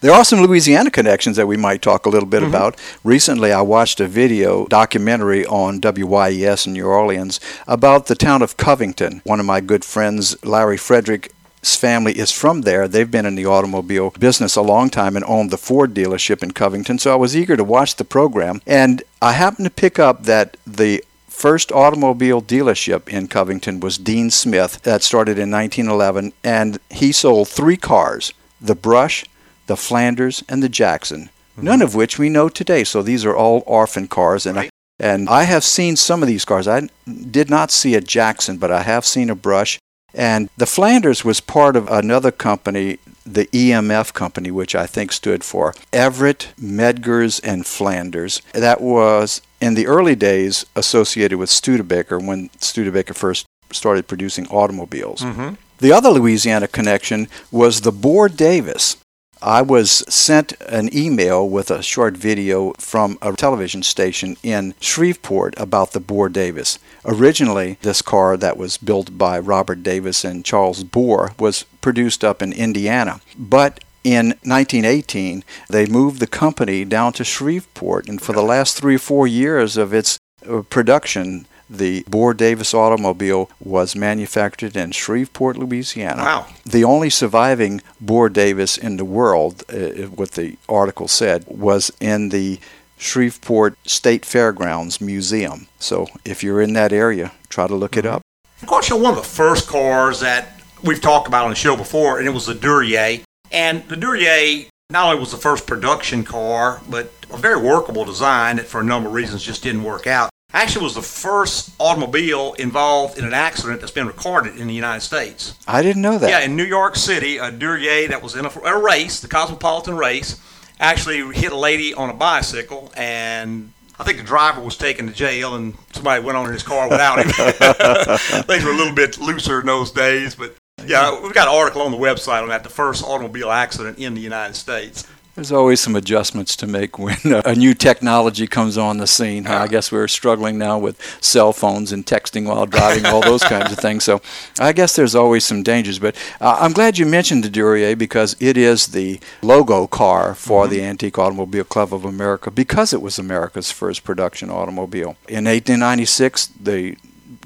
There 0.00 0.12
are 0.12 0.24
some 0.24 0.40
Louisiana 0.40 0.90
connections 0.90 1.36
that 1.36 1.46
we 1.46 1.56
might 1.58 1.82
talk 1.82 2.06
a 2.06 2.08
little 2.08 2.28
bit 2.28 2.40
mm-hmm. 2.40 2.48
about. 2.54 2.76
Recently, 3.04 3.52
I 3.52 3.60
watched 3.60 4.00
a 4.00 4.08
video 4.08 4.66
documentary 4.66 5.44
on 5.46 5.80
WYES 5.80 6.66
in 6.66 6.72
New 6.72 6.86
Orleans 6.86 7.38
about 7.66 8.06
the 8.06 8.14
town 8.14 8.40
of 8.42 8.56
Covington. 8.56 9.20
One 9.24 9.40
of 9.40 9.46
my 9.46 9.60
good 9.60 9.84
friends, 9.84 10.42
Larry 10.42 10.78
Frederick's 10.78 11.76
family 11.76 12.18
is 12.18 12.30
from 12.30 12.62
there. 12.62 12.88
They've 12.88 13.10
been 13.10 13.26
in 13.26 13.34
the 13.34 13.46
automobile 13.46 14.10
business 14.18 14.56
a 14.56 14.62
long 14.62 14.88
time 14.88 15.16
and 15.16 15.24
owned 15.26 15.50
the 15.50 15.58
Ford 15.58 15.92
dealership 15.92 16.42
in 16.42 16.52
Covington. 16.52 16.98
So 16.98 17.12
I 17.12 17.16
was 17.16 17.36
eager 17.36 17.56
to 17.56 17.64
watch 17.64 17.96
the 17.96 18.04
program. 18.04 18.62
And 18.66 19.02
I 19.20 19.32
happened 19.32 19.66
to 19.66 19.70
pick 19.70 19.98
up 19.98 20.24
that 20.24 20.56
the 20.66 21.04
first 21.34 21.72
automobile 21.72 22.40
dealership 22.40 23.08
in 23.08 23.28
Covington 23.28 23.80
was 23.80 23.98
Dean 23.98 24.30
Smith 24.30 24.80
that 24.82 25.02
started 25.02 25.38
in 25.38 25.50
1911 25.50 26.32
and 26.42 26.78
he 26.90 27.12
sold 27.12 27.48
three 27.48 27.76
cars 27.76 28.32
the 28.60 28.74
Brush, 28.74 29.24
the 29.66 29.76
Flanders, 29.76 30.42
and 30.48 30.62
the 30.62 30.68
Jackson, 30.68 31.28
mm-hmm. 31.52 31.64
none 31.64 31.82
of 31.82 31.94
which 31.94 32.18
we 32.18 32.28
know 32.30 32.48
today. 32.48 32.84
So 32.84 33.02
these 33.02 33.24
are 33.24 33.36
all 33.36 33.62
orphan 33.66 34.08
cars. 34.08 34.46
And, 34.46 34.56
Right. 34.56 34.70
I, 35.00 35.04
and 35.04 35.28
I 35.28 35.42
have 35.42 35.64
seen 35.64 35.96
some 35.96 36.22
of 36.22 36.28
these 36.28 36.44
cars. 36.44 36.68
I 36.68 36.88
did 37.06 37.50
not 37.50 37.70
see 37.70 37.94
a 37.94 38.00
Jackson, 38.00 38.58
but 38.58 38.70
I 38.70 38.82
have 38.82 39.04
seen 39.04 39.28
a 39.28 39.34
Brush. 39.34 39.78
And 40.14 40.48
the 40.56 40.66
Flanders 40.66 41.24
was 41.24 41.40
part 41.40 41.74
of 41.74 41.88
another 41.90 42.30
company, 42.30 42.98
the 43.26 43.46
EMF 43.46 44.14
company, 44.14 44.52
which 44.52 44.76
I 44.76 44.86
think 44.86 45.10
stood 45.10 45.42
for 45.42 45.74
Everitt, 45.92 46.56
Metzger, 46.56 47.28
and 47.42 47.66
Flanders. 47.66 48.40
That 48.52 48.80
was 48.80 49.42
in 49.64 49.72
the 49.72 49.86
early 49.86 50.14
days 50.14 50.66
associated 50.76 51.38
with 51.38 51.48
Studebaker 51.48 52.18
when 52.18 52.50
Studebaker 52.60 53.14
first 53.14 53.46
started 53.72 54.06
producing 54.06 54.46
automobiles. 54.48 55.22
Mm-hmm. 55.22 55.54
The 55.78 55.90
other 55.90 56.10
Louisiana 56.10 56.68
connection 56.68 57.28
was 57.50 57.80
the 57.80 57.90
Bour-Davis. 57.90 58.98
I 59.40 59.62
was 59.62 59.90
sent 60.08 60.52
an 60.60 60.94
email 60.96 61.48
with 61.48 61.70
a 61.70 61.82
short 61.82 62.16
video 62.16 62.72
from 62.78 63.18
a 63.20 63.32
television 63.32 63.82
station 63.82 64.36
in 64.42 64.74
Shreveport 64.80 65.54
about 65.58 65.92
the 65.92 66.00
Bour-Davis. 66.00 66.78
Originally, 67.04 67.78
this 67.82 68.00
car 68.00 68.36
that 68.36 68.56
was 68.56 68.78
built 68.78 69.18
by 69.18 69.38
Robert 69.38 69.82
Davis 69.82 70.24
and 70.24 70.44
Charles 70.44 70.84
Bour 70.84 71.32
was 71.38 71.64
produced 71.80 72.24
up 72.24 72.40
in 72.42 72.52
Indiana. 72.52 73.20
But 73.38 73.83
in 74.04 74.28
1918, 74.42 75.42
they 75.70 75.86
moved 75.86 76.20
the 76.20 76.26
company 76.26 76.84
down 76.84 77.14
to 77.14 77.24
Shreveport, 77.24 78.08
and 78.08 78.20
for 78.20 78.32
the 78.32 78.42
last 78.42 78.76
three 78.76 78.96
or 78.96 78.98
four 78.98 79.26
years 79.26 79.76
of 79.76 79.94
its 79.94 80.18
uh, 80.48 80.62
production, 80.62 81.46
the 81.68 82.04
Bour-Davis 82.06 82.74
automobile 82.74 83.50
was 83.58 83.96
manufactured 83.96 84.76
in 84.76 84.92
Shreveport, 84.92 85.56
Louisiana. 85.56 86.22
Wow. 86.22 86.46
The 86.66 86.84
only 86.84 87.08
surviving 87.08 87.80
Bour-Davis 88.00 88.76
in 88.76 88.98
the 88.98 89.04
world, 89.04 89.64
uh, 89.72 90.06
what 90.08 90.32
the 90.32 90.58
article 90.68 91.08
said, 91.08 91.44
was 91.48 91.90
in 92.00 92.28
the 92.28 92.60
Shreveport 92.98 93.76
State 93.88 94.24
Fairgrounds 94.24 95.00
Museum. 95.00 95.66
So 95.78 96.06
if 96.24 96.42
you're 96.42 96.60
in 96.60 96.74
that 96.74 96.92
area, 96.92 97.32
try 97.48 97.66
to 97.66 97.74
look 97.74 97.96
it 97.96 98.06
up. 98.06 98.22
Of 98.62 98.68
course, 98.68 98.88
you 98.88 98.96
know, 98.96 99.02
one 99.02 99.16
of 99.16 99.22
the 99.22 99.28
first 99.28 99.68
cars 99.68 100.20
that 100.20 100.60
we've 100.82 101.00
talked 101.00 101.28
about 101.28 101.44
on 101.44 101.50
the 101.50 101.56
show 101.56 101.76
before, 101.76 102.18
and 102.18 102.28
it 102.28 102.30
was 102.30 102.46
the 102.46 102.54
Duryea. 102.54 103.22
And 103.54 103.88
the 103.88 103.96
Duryea 103.96 104.66
not 104.90 105.06
only 105.06 105.20
was 105.20 105.30
the 105.30 105.38
first 105.38 105.64
production 105.64 106.24
car, 106.24 106.80
but 106.90 107.12
a 107.30 107.36
very 107.36 107.60
workable 107.60 108.04
design 108.04 108.56
that 108.56 108.66
for 108.66 108.80
a 108.80 108.84
number 108.84 109.08
of 109.08 109.14
reasons 109.14 109.44
just 109.44 109.62
didn't 109.62 109.84
work 109.84 110.08
out. 110.08 110.28
Actually, 110.52 110.84
was 110.84 110.94
the 110.96 111.02
first 111.02 111.70
automobile 111.78 112.54
involved 112.54 113.16
in 113.16 113.24
an 113.24 113.32
accident 113.32 113.80
that's 113.80 113.92
been 113.92 114.08
recorded 114.08 114.56
in 114.56 114.66
the 114.66 114.74
United 114.74 115.00
States. 115.00 115.54
I 115.66 115.82
didn't 115.82 116.02
know 116.02 116.18
that. 116.18 116.28
Yeah, 116.28 116.40
in 116.40 116.56
New 116.56 116.64
York 116.64 116.96
City, 116.96 117.38
a 117.38 117.50
Duryea 117.50 118.08
that 118.08 118.22
was 118.22 118.34
in 118.34 118.44
a, 118.44 118.48
a 118.48 118.80
race, 118.80 119.20
the 119.20 119.28
Cosmopolitan 119.28 119.96
race, 119.96 120.40
actually 120.80 121.20
hit 121.32 121.52
a 121.52 121.56
lady 121.56 121.94
on 121.94 122.10
a 122.10 122.14
bicycle, 122.14 122.92
and 122.96 123.72
I 123.98 124.04
think 124.04 124.18
the 124.18 124.24
driver 124.24 124.60
was 124.60 124.76
taken 124.76 125.06
to 125.06 125.12
jail, 125.12 125.54
and 125.54 125.74
somebody 125.92 126.22
went 126.24 126.36
on 126.36 126.46
in 126.46 126.52
his 126.52 126.64
car 126.64 126.88
without 126.88 127.18
him. 127.18 127.30
Things 128.44 128.64
were 128.64 128.72
a 128.72 128.76
little 128.76 128.94
bit 128.94 129.18
looser 129.18 129.60
in 129.60 129.66
those 129.66 129.92
days, 129.92 130.34
but 130.34 130.54
yeah, 130.86 131.20
we've 131.20 131.34
got 131.34 131.48
an 131.48 131.54
article 131.54 131.82
on 131.82 131.90
the 131.90 131.98
website 131.98 132.42
on 132.42 132.48
that, 132.48 132.62
the 132.62 132.70
first 132.70 133.04
automobile 133.04 133.50
accident 133.50 133.98
in 133.98 134.14
the 134.14 134.20
United 134.20 134.54
States. 134.54 135.06
There's 135.34 135.50
always 135.50 135.80
some 135.80 135.96
adjustments 135.96 136.54
to 136.56 136.66
make 136.68 136.96
when 136.96 137.16
uh, 137.24 137.42
a 137.44 137.56
new 137.56 137.74
technology 137.74 138.46
comes 138.46 138.78
on 138.78 138.98
the 138.98 139.06
scene. 139.08 139.48
I 139.48 139.66
guess 139.66 139.90
we're 139.90 140.06
struggling 140.06 140.58
now 140.58 140.78
with 140.78 141.00
cell 141.20 141.52
phones 141.52 141.90
and 141.90 142.06
texting 142.06 142.46
while 142.46 142.66
driving, 142.66 143.04
all 143.04 143.20
those 143.20 143.42
kinds 143.42 143.72
of 143.72 143.78
things. 143.78 144.04
So 144.04 144.22
I 144.60 144.72
guess 144.72 144.94
there's 144.94 145.16
always 145.16 145.44
some 145.44 145.64
dangers. 145.64 145.98
But 145.98 146.14
uh, 146.40 146.58
I'm 146.60 146.72
glad 146.72 146.98
you 146.98 147.06
mentioned 147.06 147.42
the 147.42 147.50
Duryea 147.50 147.96
because 147.96 148.36
it 148.38 148.56
is 148.56 148.88
the 148.88 149.18
logo 149.42 149.88
car 149.88 150.36
for 150.36 150.68
the 150.68 150.84
Antique 150.84 151.18
Automobile 151.18 151.64
Club 151.64 151.92
of 151.92 152.04
America 152.04 152.52
because 152.52 152.92
it 152.92 153.02
was 153.02 153.18
America's 153.18 153.72
first 153.72 154.04
production 154.04 154.50
automobile. 154.50 155.16
In 155.26 155.46
1896, 155.46 156.46
the 156.60 156.96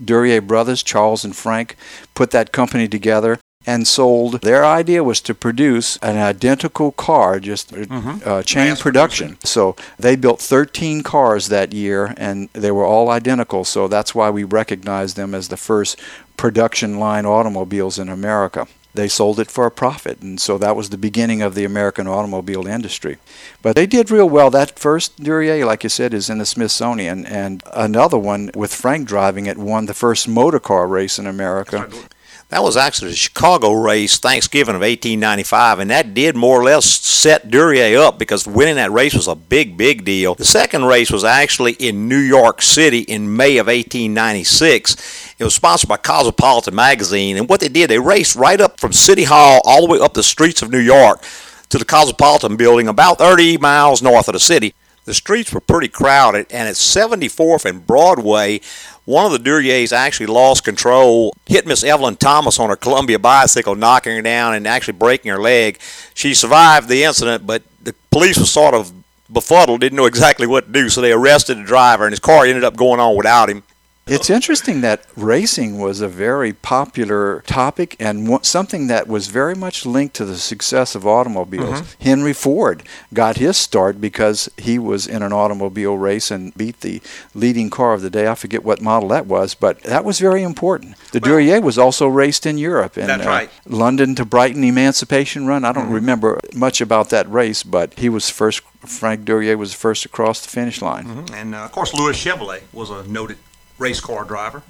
Duryea 0.05 0.43
brothers, 0.43 0.83
Charles 0.83 1.25
and 1.25 1.35
Frank, 1.35 1.77
put 2.15 2.31
that 2.31 2.53
company 2.53 2.89
together 2.89 3.39
and 3.67 3.87
sold. 3.87 4.41
Their 4.41 4.65
idea 4.65 5.05
was 5.05 5.21
to 5.23 5.35
produce 5.35 5.99
an 5.99 6.17
identical 6.17 6.93
car, 6.93 7.39
just 7.39 7.73
uh, 7.73 8.43
chain 8.43 8.69
Mass 8.71 8.81
production. 8.81 9.37
So 9.45 9.77
they 9.99 10.17
built 10.17 10.41
13 10.41 11.03
cars 11.03 11.49
that 11.49 11.75
year, 11.75 12.15
and 12.17 12.49
they 12.55 12.71
were 12.71 12.87
all 12.87 13.11
identical. 13.11 13.65
So 13.65 13.87
that's 13.87 14.15
why 14.15 14.31
we 14.31 14.45
recognize 14.45 15.15
them 15.15 15.35
as 15.35 15.49
the 15.49 15.59
first 15.59 16.01
production 16.39 16.99
line 16.99 17.27
automobiles 17.27 17.99
in 17.99 18.09
America. 18.09 18.67
They 18.95 19.09
sold 19.09 19.39
it 19.39 19.51
for 19.51 19.67
a 19.67 19.71
profit. 19.71 20.21
And 20.21 20.41
so 20.41 20.59
that 20.59 20.77
was 20.77 20.91
the 20.91 20.99
beginning 20.99 21.43
of 21.43 21.55
the 21.55 21.65
American 21.65 22.07
automobile 22.07 22.67
industry. 22.67 23.19
But 23.63 23.77
they 23.77 23.87
did 23.87 24.11
real 24.11 24.29
well. 24.29 24.51
That 24.51 24.79
first 24.79 25.23
Duryea, 25.23 25.65
like 25.67 25.85
you 25.85 25.91
said, 25.91 26.15
is 26.15 26.31
in 26.31 26.39
the 26.39 26.47
Smithsonian. 26.47 27.27
And 27.27 27.63
another 27.73 28.19
one 28.19 28.51
with 28.55 28.75
Frank 28.75 29.07
driving 29.07 29.47
it 29.47 29.59
won 29.59 29.87
the 29.87 29.95
first 29.95 30.27
motor 30.27 30.61
car 30.61 30.87
race 30.87 31.19
in 31.19 31.27
America. 31.27 31.89
That 32.49 32.63
was 32.63 32.79
actually 32.79 33.11
the 33.11 33.17
Chicago 33.17 33.73
race, 33.73 34.19
Thanksgiving 34.19 34.75
of 34.75 34.81
1895, 34.81 35.81
and 35.81 35.91
that 35.91 36.15
did 36.15 36.35
more 36.35 36.59
or 36.59 36.65
less 36.65 36.87
set 36.87 37.51
Duryea 37.51 38.01
up 38.01 38.19
because 38.19 38.47
winning 38.47 38.77
that 38.77 38.91
race 38.91 39.13
was 39.13 39.29
a 39.29 39.35
big, 39.35 39.77
big 39.77 40.03
deal. 40.07 40.35
The 40.35 40.47
second 40.47 40.87
race 40.87 41.11
was 41.11 41.25
actually 41.25 41.73
in 41.73 42.09
New 42.09 42.17
York 42.17 42.63
City 42.63 43.01
in 43.01 43.37
May 43.37 43.59
of 43.59 43.67
1896. 43.67 45.28
It 45.39 45.45
was 45.45 45.55
sponsored 45.55 45.89
by 45.89 45.99
Cosmopolitan 45.99 46.75
magazine, 46.75 47.37
and 47.37 47.49
what 47.49 47.61
they 47.61 47.69
did, 47.69 47.91
they 47.91 47.99
raced 48.01 48.35
right 48.35 48.61
up 48.61 48.81
from 48.81 48.93
City 48.93 49.23
Hall 49.23 49.61
all 49.65 49.87
the 49.87 49.93
way 49.93 50.01
up 50.01 50.15
the 50.15 50.23
streets 50.25 50.63
of 50.63 50.71
New 50.71 50.81
York 50.81 51.23
to 51.69 51.79
the 51.79 51.85
Cosmopolitan 51.85 52.57
building, 52.57 52.89
about 52.89 53.19
30 53.19 53.57
miles 53.59 54.03
north 54.03 54.27
of 54.27 54.33
the 54.33 54.41
city. 54.41 54.75
The 55.05 55.15
streets 55.15 55.53
were 55.53 55.61
pretty 55.61 55.87
crowded, 55.87 56.49
and 56.51 56.69
at 56.69 56.75
74th 56.75 57.65
and 57.65 57.87
Broadway, 57.87 58.61
one 59.05 59.27
of 59.27 59.33
the 59.33 59.39
Duryeas 59.39 59.93
actually 59.93 60.27
lost 60.27 60.65
control, 60.65 61.33
hit 61.47 61.67
Miss 61.67 61.85
Evelyn 61.85 62.17
Thomas 62.17 62.59
on 62.59 62.69
her 62.69 62.77
Columbia 62.77 63.21
bicycle, 63.21 63.77
knocking 63.77 64.17
her 64.17 64.23
down 64.23 64.55
and 64.55 64.67
actually 64.67 64.99
breaking 64.99 65.31
her 65.31 65.41
leg. 65.41 65.79
She 66.15 66.35
survived 66.35 66.89
the 66.89 67.05
incident, 67.05 67.47
but 67.47 67.63
the 67.81 67.95
police 68.11 68.39
were 68.39 68.45
sort 68.45 68.75
of 68.75 68.93
befuddled, 69.33 69.81
didn't 69.81 69.97
know 69.97 70.07
exactly 70.07 70.49
what 70.49 70.67
to 70.67 70.73
do, 70.73 70.89
so 70.89 71.01
they 71.01 71.13
arrested 71.13 71.59
the 71.59 71.63
driver, 71.63 72.05
and 72.05 72.13
his 72.13 72.19
car 72.19 72.45
ended 72.45 72.65
up 72.65 72.77
going 72.77 72.99
on 72.99 73.17
without 73.17 73.49
him. 73.49 73.63
It's 74.19 74.31
interesting 74.31 74.81
that 74.81 75.05
racing 75.17 75.79
was 75.79 76.01
a 76.01 76.09
very 76.09 76.53
popular 76.53 77.43
topic 77.47 77.95
and 78.01 78.45
something 78.45 78.87
that 78.87 79.07
was 79.07 79.29
very 79.29 79.55
much 79.55 79.85
linked 79.85 80.17
to 80.17 80.25
the 80.25 80.37
success 80.37 80.95
of 80.95 81.07
automobiles. 81.07 81.83
Mm-hmm. 81.83 82.03
Henry 82.03 82.33
Ford 82.33 82.83
got 83.13 83.37
his 83.37 83.57
start 83.57 84.01
because 84.01 84.49
he 84.57 84.79
was 84.79 85.07
in 85.07 85.23
an 85.23 85.33
automobile 85.33 85.97
race 85.97 86.31
and 86.31 86.55
beat 86.55 86.81
the 86.81 87.03
leading 87.35 87.69
car 87.69 87.93
of 87.93 88.01
the 88.01 88.11
day. 88.11 88.29
I 88.29 88.35
forget 88.35 88.65
what 88.65 88.81
model 88.81 89.11
that 89.11 89.27
was, 89.27 89.55
but 89.55 89.83
that 89.83 90.05
was 90.05 90.19
very 90.19 90.43
important. 90.43 90.97
The 91.13 91.21
well, 91.21 91.33
Duryea 91.33 91.61
was 91.61 91.79
also 91.79 92.09
raced 92.09 92.47
in 92.47 92.57
Europe. 92.57 92.97
In, 92.97 93.07
that's 93.07 93.27
uh, 93.27 93.29
right. 93.29 93.51
London 93.67 94.15
to 94.15 94.25
Brighton 94.25 94.65
Emancipation 94.65 95.47
Run. 95.47 95.65
I 95.65 95.73
don't 95.73 95.85
mm-hmm. 95.85 95.95
remember 95.95 96.41
much 96.55 96.81
about 96.81 97.11
that 97.11 97.31
race, 97.31 97.63
but 97.63 97.95
he 97.99 98.09
was 98.09 98.31
first. 98.31 98.63
Frank 98.87 99.25
Duryea 99.25 99.57
was 99.57 99.75
first 99.75 100.05
across 100.05 100.41
the 100.41 100.49
finish 100.49 100.81
line. 100.81 101.05
Mm-hmm. 101.05 101.35
And 101.35 101.55
uh, 101.55 101.65
of 101.65 101.73
course, 101.73 101.93
Louis 101.93 102.17
Chevrolet 102.17 102.63
was 102.73 102.91
a 102.91 103.03
noted 103.09 103.37
race 103.79 104.01
car 104.01 104.25
driver. 104.25 104.63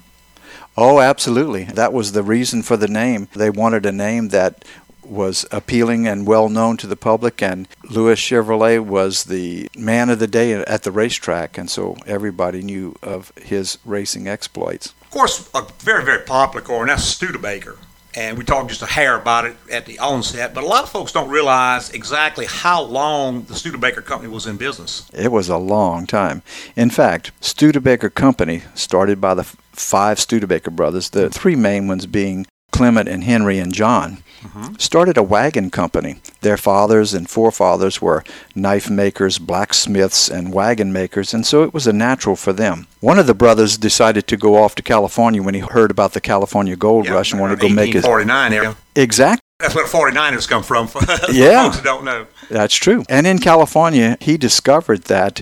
Oh, 0.77 0.99
absolutely. 0.99 1.65
That 1.65 1.93
was 1.93 2.11
the 2.11 2.23
reason 2.23 2.63
for 2.63 2.77
the 2.77 2.87
name. 2.87 3.27
They 3.35 3.49
wanted 3.49 3.85
a 3.85 3.91
name 3.91 4.29
that 4.29 4.63
was 5.03 5.45
appealing 5.51 6.07
and 6.07 6.27
well 6.27 6.49
known 6.49 6.77
to 6.77 6.87
the 6.87 6.95
public, 6.95 7.41
and 7.41 7.67
Louis 7.89 8.15
Chevrolet 8.15 8.79
was 8.79 9.23
the 9.25 9.67
man 9.75 10.09
of 10.09 10.19
the 10.19 10.27
day 10.27 10.53
at 10.53 10.83
the 10.83 10.91
racetrack, 10.91 11.57
and 11.57 11.69
so 11.69 11.97
everybody 12.05 12.61
knew 12.61 12.95
of 13.01 13.33
his 13.41 13.79
racing 13.83 14.27
exploits. 14.27 14.93
Of 15.01 15.09
course, 15.09 15.49
a 15.53 15.65
very, 15.79 16.05
very 16.05 16.23
popular 16.23 16.65
car, 16.65 16.81
and 16.81 16.89
that's 16.89 17.03
Studebaker 17.03 17.77
and 18.15 18.37
we 18.37 18.43
talked 18.43 18.69
just 18.69 18.81
a 18.81 18.87
hair 18.87 19.15
about 19.15 19.45
it 19.45 19.55
at 19.71 19.85
the 19.85 19.99
onset. 19.99 20.53
But 20.53 20.63
a 20.63 20.67
lot 20.67 20.83
of 20.83 20.89
folks 20.89 21.11
don't 21.11 21.29
realize 21.29 21.89
exactly 21.91 22.45
how 22.45 22.81
long 22.81 23.43
the 23.43 23.55
Studebaker 23.55 24.01
Company 24.01 24.31
was 24.31 24.47
in 24.47 24.57
business. 24.57 25.09
It 25.13 25.31
was 25.31 25.49
a 25.49 25.57
long 25.57 26.07
time. 26.07 26.41
In 26.75 26.89
fact, 26.89 27.31
Studebaker 27.41 28.09
Company 28.09 28.63
started 28.75 29.21
by 29.21 29.33
the 29.33 29.43
five 29.43 30.19
Studebaker 30.19 30.71
brothers, 30.71 31.09
the 31.09 31.29
three 31.29 31.55
main 31.55 31.87
ones 31.87 32.05
being 32.05 32.45
Clement 32.71 33.09
and 33.09 33.23
Henry 33.23 33.59
and 33.59 33.73
John, 33.73 34.23
mm-hmm. 34.41 34.75
started 34.77 35.17
a 35.17 35.23
wagon 35.23 35.69
company. 35.69 36.21
Their 36.41 36.57
fathers 36.57 37.13
and 37.13 37.29
forefathers 37.29 38.01
were 38.01 38.23
knife 38.55 38.89
makers, 38.89 39.39
blacksmiths, 39.39 40.29
and 40.29 40.53
wagon 40.53 40.91
makers, 40.93 41.33
and 41.33 41.45
so 41.45 41.63
it 41.63 41.73
was 41.73 41.87
a 41.87 41.93
natural 41.93 42.35
for 42.35 42.53
them. 42.53 42.87
One 42.99 43.19
of 43.19 43.27
the 43.27 43.33
brothers 43.33 43.77
decided 43.77 44.27
to 44.27 44.37
go 44.37 44.61
off 44.61 44.75
to 44.75 44.81
California 44.81 45.41
when 45.41 45.53
he 45.53 45.61
heard 45.61 45.91
about 45.91 46.13
the 46.13 46.21
California 46.21 46.75
gold 46.75 47.05
yeah, 47.05 47.13
rush 47.13 47.31
and 47.31 47.41
wanted 47.41 47.59
to 47.59 47.67
go 47.67 47.73
make 47.73 47.93
his. 47.93 48.05
49 48.05 48.53
area. 48.53 48.75
Exactly. 48.95 49.43
That's 49.59 49.75
where 49.75 49.85
49ers 49.85 50.47
come 50.47 50.63
from. 50.63 50.87
For 50.87 50.99
yeah. 51.31 51.65
folks 51.65 51.77
who 51.79 51.83
don't 51.83 52.05
know. 52.05 52.27
That's 52.49 52.75
true. 52.75 53.03
And 53.09 53.27
in 53.27 53.39
California, 53.39 54.17
he 54.21 54.37
discovered 54.37 55.03
that 55.03 55.41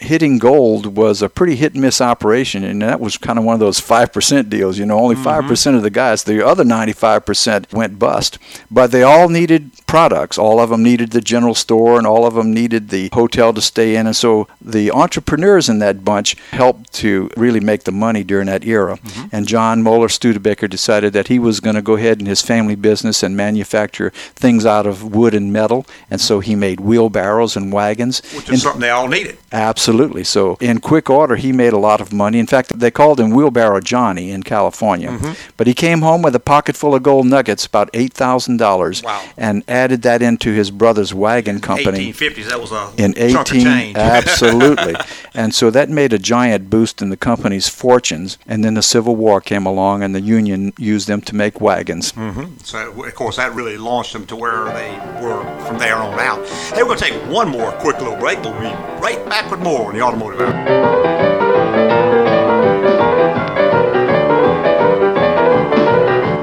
hitting 0.00 0.38
gold 0.38 0.96
was 0.96 1.22
a 1.22 1.28
pretty 1.28 1.56
hit 1.56 1.74
and 1.74 1.82
miss 1.82 2.00
operation, 2.00 2.64
and 2.64 2.82
that 2.82 3.00
was 3.00 3.16
kind 3.16 3.38
of 3.38 3.44
one 3.44 3.54
of 3.54 3.60
those 3.60 3.78
five 3.78 4.12
percent 4.12 4.48
deals. 4.50 4.78
You 4.78 4.86
know, 4.86 4.98
only 4.98 5.14
5 5.14 5.24
mm-hmm. 5.24 5.48
percent 5.48 5.76
of 5.76 5.82
the 5.82 5.90
guys, 5.90 6.24
the 6.24 6.44
other 6.44 6.64
ninety 6.64 6.92
five 6.92 7.24
percent 7.24 7.72
went 7.72 7.98
bust. 7.98 8.38
But 8.70 8.90
they 8.90 9.02
all 9.02 9.28
needed 9.28 9.70
products. 9.86 10.38
All 10.38 10.58
of 10.58 10.70
them 10.70 10.82
needed 10.82 11.10
the 11.10 11.20
general 11.20 11.54
store, 11.54 11.98
and 11.98 12.06
all 12.06 12.26
of 12.26 12.34
them 12.34 12.52
needed 12.52 12.88
the 12.88 13.10
hotel 13.12 13.52
to 13.52 13.60
stay 13.60 13.96
in. 13.96 14.06
And 14.06 14.16
so 14.16 14.48
the 14.60 14.90
entrepreneurs 14.90 15.68
in 15.68 15.78
that 15.80 16.04
bunch 16.04 16.36
helped 16.50 16.92
to 16.94 17.30
really 17.36 17.60
make 17.60 17.84
the 17.84 17.92
money 17.92 18.24
during 18.24 18.46
that 18.46 18.64
era. 18.64 18.96
Mm-hmm. 18.96 19.28
And 19.32 19.46
John 19.46 19.82
Mohler 19.82 20.10
Studebaker 20.10 20.68
decided 20.68 21.12
that 21.12 21.28
he 21.28 21.38
was 21.38 21.60
going 21.60 21.76
to 21.76 21.82
go 21.82 21.94
ahead 21.94 22.20
in 22.20 22.26
his 22.26 22.40
family 22.40 22.74
business 22.74 23.22
and 23.22 23.36
manufacture 23.36 24.10
things 24.34 24.64
out 24.64 24.86
of 24.86 25.14
wood 25.14 25.34
and 25.34 25.52
metal. 25.52 25.86
And 26.10 26.20
so 26.20 26.40
he 26.40 26.54
made 26.54 26.80
wheelbarrows 26.80 27.56
and 27.56 27.72
wagons. 27.72 28.22
Which 28.34 28.44
is 28.44 28.48
and 28.48 28.58
something 28.60 28.80
they 28.80 28.90
all 28.90 29.08
needed. 29.08 29.38
Absolutely 29.52 29.89
Absolutely. 29.90 30.24
So 30.24 30.56
in 30.60 30.80
quick 30.80 31.10
order, 31.10 31.36
he 31.36 31.52
made 31.52 31.72
a 31.72 31.78
lot 31.78 32.00
of 32.00 32.12
money. 32.12 32.38
In 32.38 32.46
fact, 32.46 32.78
they 32.78 32.90
called 32.90 33.18
him 33.18 33.30
Wheelbarrow 33.30 33.80
Johnny 33.80 34.30
in 34.30 34.42
California. 34.44 35.10
Mm-hmm. 35.10 35.32
But 35.56 35.66
he 35.66 35.74
came 35.74 36.02
home 36.02 36.22
with 36.22 36.34
a 36.34 36.40
pocket 36.40 36.76
full 36.76 36.94
of 36.94 37.02
gold 37.02 37.26
nuggets, 37.26 37.66
about 37.66 37.90
eight 37.92 38.12
thousand 38.12 38.58
dollars, 38.58 39.02
wow. 39.02 39.22
and 39.36 39.64
added 39.66 40.02
that 40.02 40.22
into 40.22 40.52
his 40.52 40.70
brother's 40.70 41.12
wagon 41.12 41.60
company. 41.60 42.12
1850s, 42.12 42.48
that 42.48 42.60
was 42.60 42.72
a 42.72 42.92
in 42.96 43.14
18 43.16 43.96
absolutely. 43.96 44.94
and 45.34 45.54
so 45.54 45.70
that 45.70 45.88
made 45.88 46.12
a 46.12 46.18
giant 46.18 46.70
boost 46.70 47.02
in 47.02 47.10
the 47.10 47.16
company's 47.16 47.68
fortunes. 47.68 48.38
And 48.46 48.64
then 48.64 48.74
the 48.74 48.82
Civil 48.82 49.16
War 49.16 49.40
came 49.40 49.66
along, 49.66 50.02
and 50.02 50.14
the 50.14 50.20
Union 50.20 50.72
used 50.78 51.08
them 51.08 51.20
to 51.22 51.34
make 51.34 51.60
wagons. 51.60 52.12
Mm-hmm. 52.12 52.58
So 52.62 53.02
of 53.02 53.14
course 53.14 53.36
that 53.36 53.54
really 53.54 53.76
launched 53.76 54.12
them 54.12 54.26
to 54.26 54.36
where 54.36 54.64
they 54.66 54.90
were 55.20 55.42
from 55.66 55.78
there 55.78 55.96
on 55.96 56.18
out. 56.18 56.46
Hey, 56.46 56.82
we're 56.82 56.96
going 56.96 56.98
to 56.98 57.04
take 57.04 57.30
one 57.30 57.48
more 57.48 57.72
quick 57.72 57.98
little 57.98 58.16
break. 58.16 58.40
We'll 58.42 58.52
be 58.52 58.66
right 59.00 59.24
back 59.28 59.50
with 59.50 59.60
more 59.60 59.79
Torn 59.80 59.96
i 59.96 60.00
Armorby. 60.00 62.19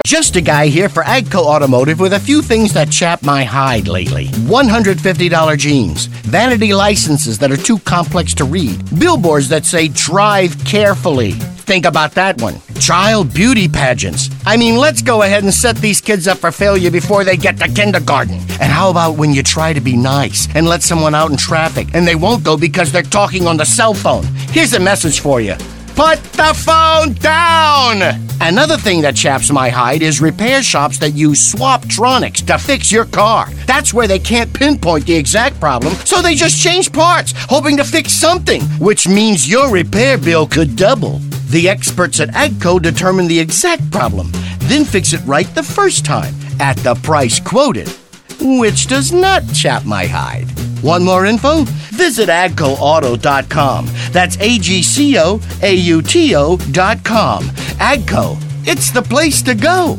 Just 0.08 0.38
a 0.38 0.42
guy 0.42 0.68
here 0.68 0.88
for 0.88 1.04
Agco 1.04 1.44
Automotive 1.44 2.00
with 2.00 2.14
a 2.14 2.20
few 2.22 2.42
things 2.42 2.72
that 2.72 2.90
chap 2.90 3.24
my 3.24 3.44
hide 3.44 3.90
lately. 3.90 4.28
$150 4.48 5.58
jeans, 5.58 6.06
vanity 6.06 6.74
licenses 6.74 7.38
that 7.40 7.52
are 7.52 7.58
too 7.58 7.78
complex 7.80 8.34
to 8.36 8.46
read, 8.46 8.80
billboards 8.98 9.50
that 9.50 9.66
say 9.66 9.90
drive 9.90 10.58
carefully. 10.64 11.32
Think 11.32 11.86
about 11.86 12.14
that 12.14 12.42
one. 12.42 12.56
Child 12.80 13.34
beauty 13.34 13.68
pageants. 13.68 14.30
I 14.46 14.56
mean, 14.56 14.78
let's 14.78 15.02
go 15.02 15.24
ahead 15.24 15.44
and 15.44 15.54
set 15.54 15.76
these 15.76 16.00
kids 16.00 16.26
up 16.26 16.38
for 16.38 16.54
failure 16.54 16.90
before 16.90 17.26
they 17.26 17.36
get 17.36 17.58
to 17.58 17.68
kindergarten. 17.68 18.36
And 18.62 18.72
how 18.72 18.90
about 18.90 19.18
when 19.18 19.34
you 19.34 19.44
try 19.44 19.74
to 19.74 19.82
be 19.82 19.98
nice 19.98 20.48
and 20.56 20.70
let 20.70 20.84
someone 20.84 21.16
out 21.16 21.32
in 21.32 21.38
traffic 21.38 21.90
and 21.94 22.08
they 22.08 22.16
won't 22.16 22.46
go 22.46 22.56
because 22.56 22.94
they're 22.94 23.04
talking 23.04 23.46
on 23.46 23.58
the 23.58 23.66
cell 23.66 23.94
phone? 23.94 24.24
Here's 24.52 24.72
a 24.72 24.80
message 24.80 25.20
for 25.20 25.42
you. 25.42 25.58
Put 25.98 26.22
the 26.34 26.54
phone 26.56 27.14
down! 27.14 28.04
Another 28.40 28.78
thing 28.78 29.02
that 29.02 29.16
chaps 29.16 29.52
my 29.52 29.70
hide 29.70 30.04
is 30.04 30.22
repair 30.22 30.62
shops 30.62 31.00
that 31.00 31.16
use 31.16 31.52
Swaptronics 31.52 32.46
to 32.46 32.60
fix 32.60 32.92
your 32.92 33.06
car. 33.06 33.50
That's 33.66 33.96
where 33.96 34.08
they 34.08 34.20
can't 34.20 34.54
pinpoint 34.54 35.08
the 35.08 35.16
exact 35.16 35.60
problem, 35.60 35.96
so 36.06 36.22
they 36.22 36.36
just 36.36 36.62
change 36.62 36.94
parts, 36.94 37.34
hoping 37.36 37.78
to 37.78 37.84
fix 37.84 38.14
something, 38.14 38.62
which 38.78 39.08
means 39.08 39.50
your 39.50 39.72
repair 39.72 40.20
bill 40.20 40.46
could 40.46 40.76
double. 40.76 41.18
The 41.50 41.68
experts 41.68 42.20
at 42.20 42.30
AGCO 42.30 42.80
determine 42.80 43.28
the 43.28 43.40
exact 43.40 43.90
problem, 43.90 44.30
then 44.70 44.86
fix 44.86 45.14
it 45.14 45.26
right 45.26 45.48
the 45.56 45.64
first 45.64 46.06
time 46.06 46.36
at 46.60 46.78
the 46.78 46.94
price 46.94 47.40
quoted, 47.40 47.92
which 48.42 48.88
does 48.88 49.12
not 49.12 49.44
chap 49.54 49.86
my 49.86 50.06
hide. 50.06 50.48
Want 50.84 51.04
more 51.04 51.26
info? 51.26 51.64
Visit 51.94 52.30
agcoauto.com. 52.30 53.88
That's 54.12 54.38
A 54.40 54.60
G 54.60 54.82
C 54.84 55.18
O 55.18 55.40
A 55.62 55.74
U 55.74 56.02
T 56.02 56.36
O.com. 56.36 57.44
AGCO, 57.44 58.38
it's 58.68 58.92
the 58.92 59.02
place 59.02 59.42
to 59.44 59.56
go. 59.56 59.98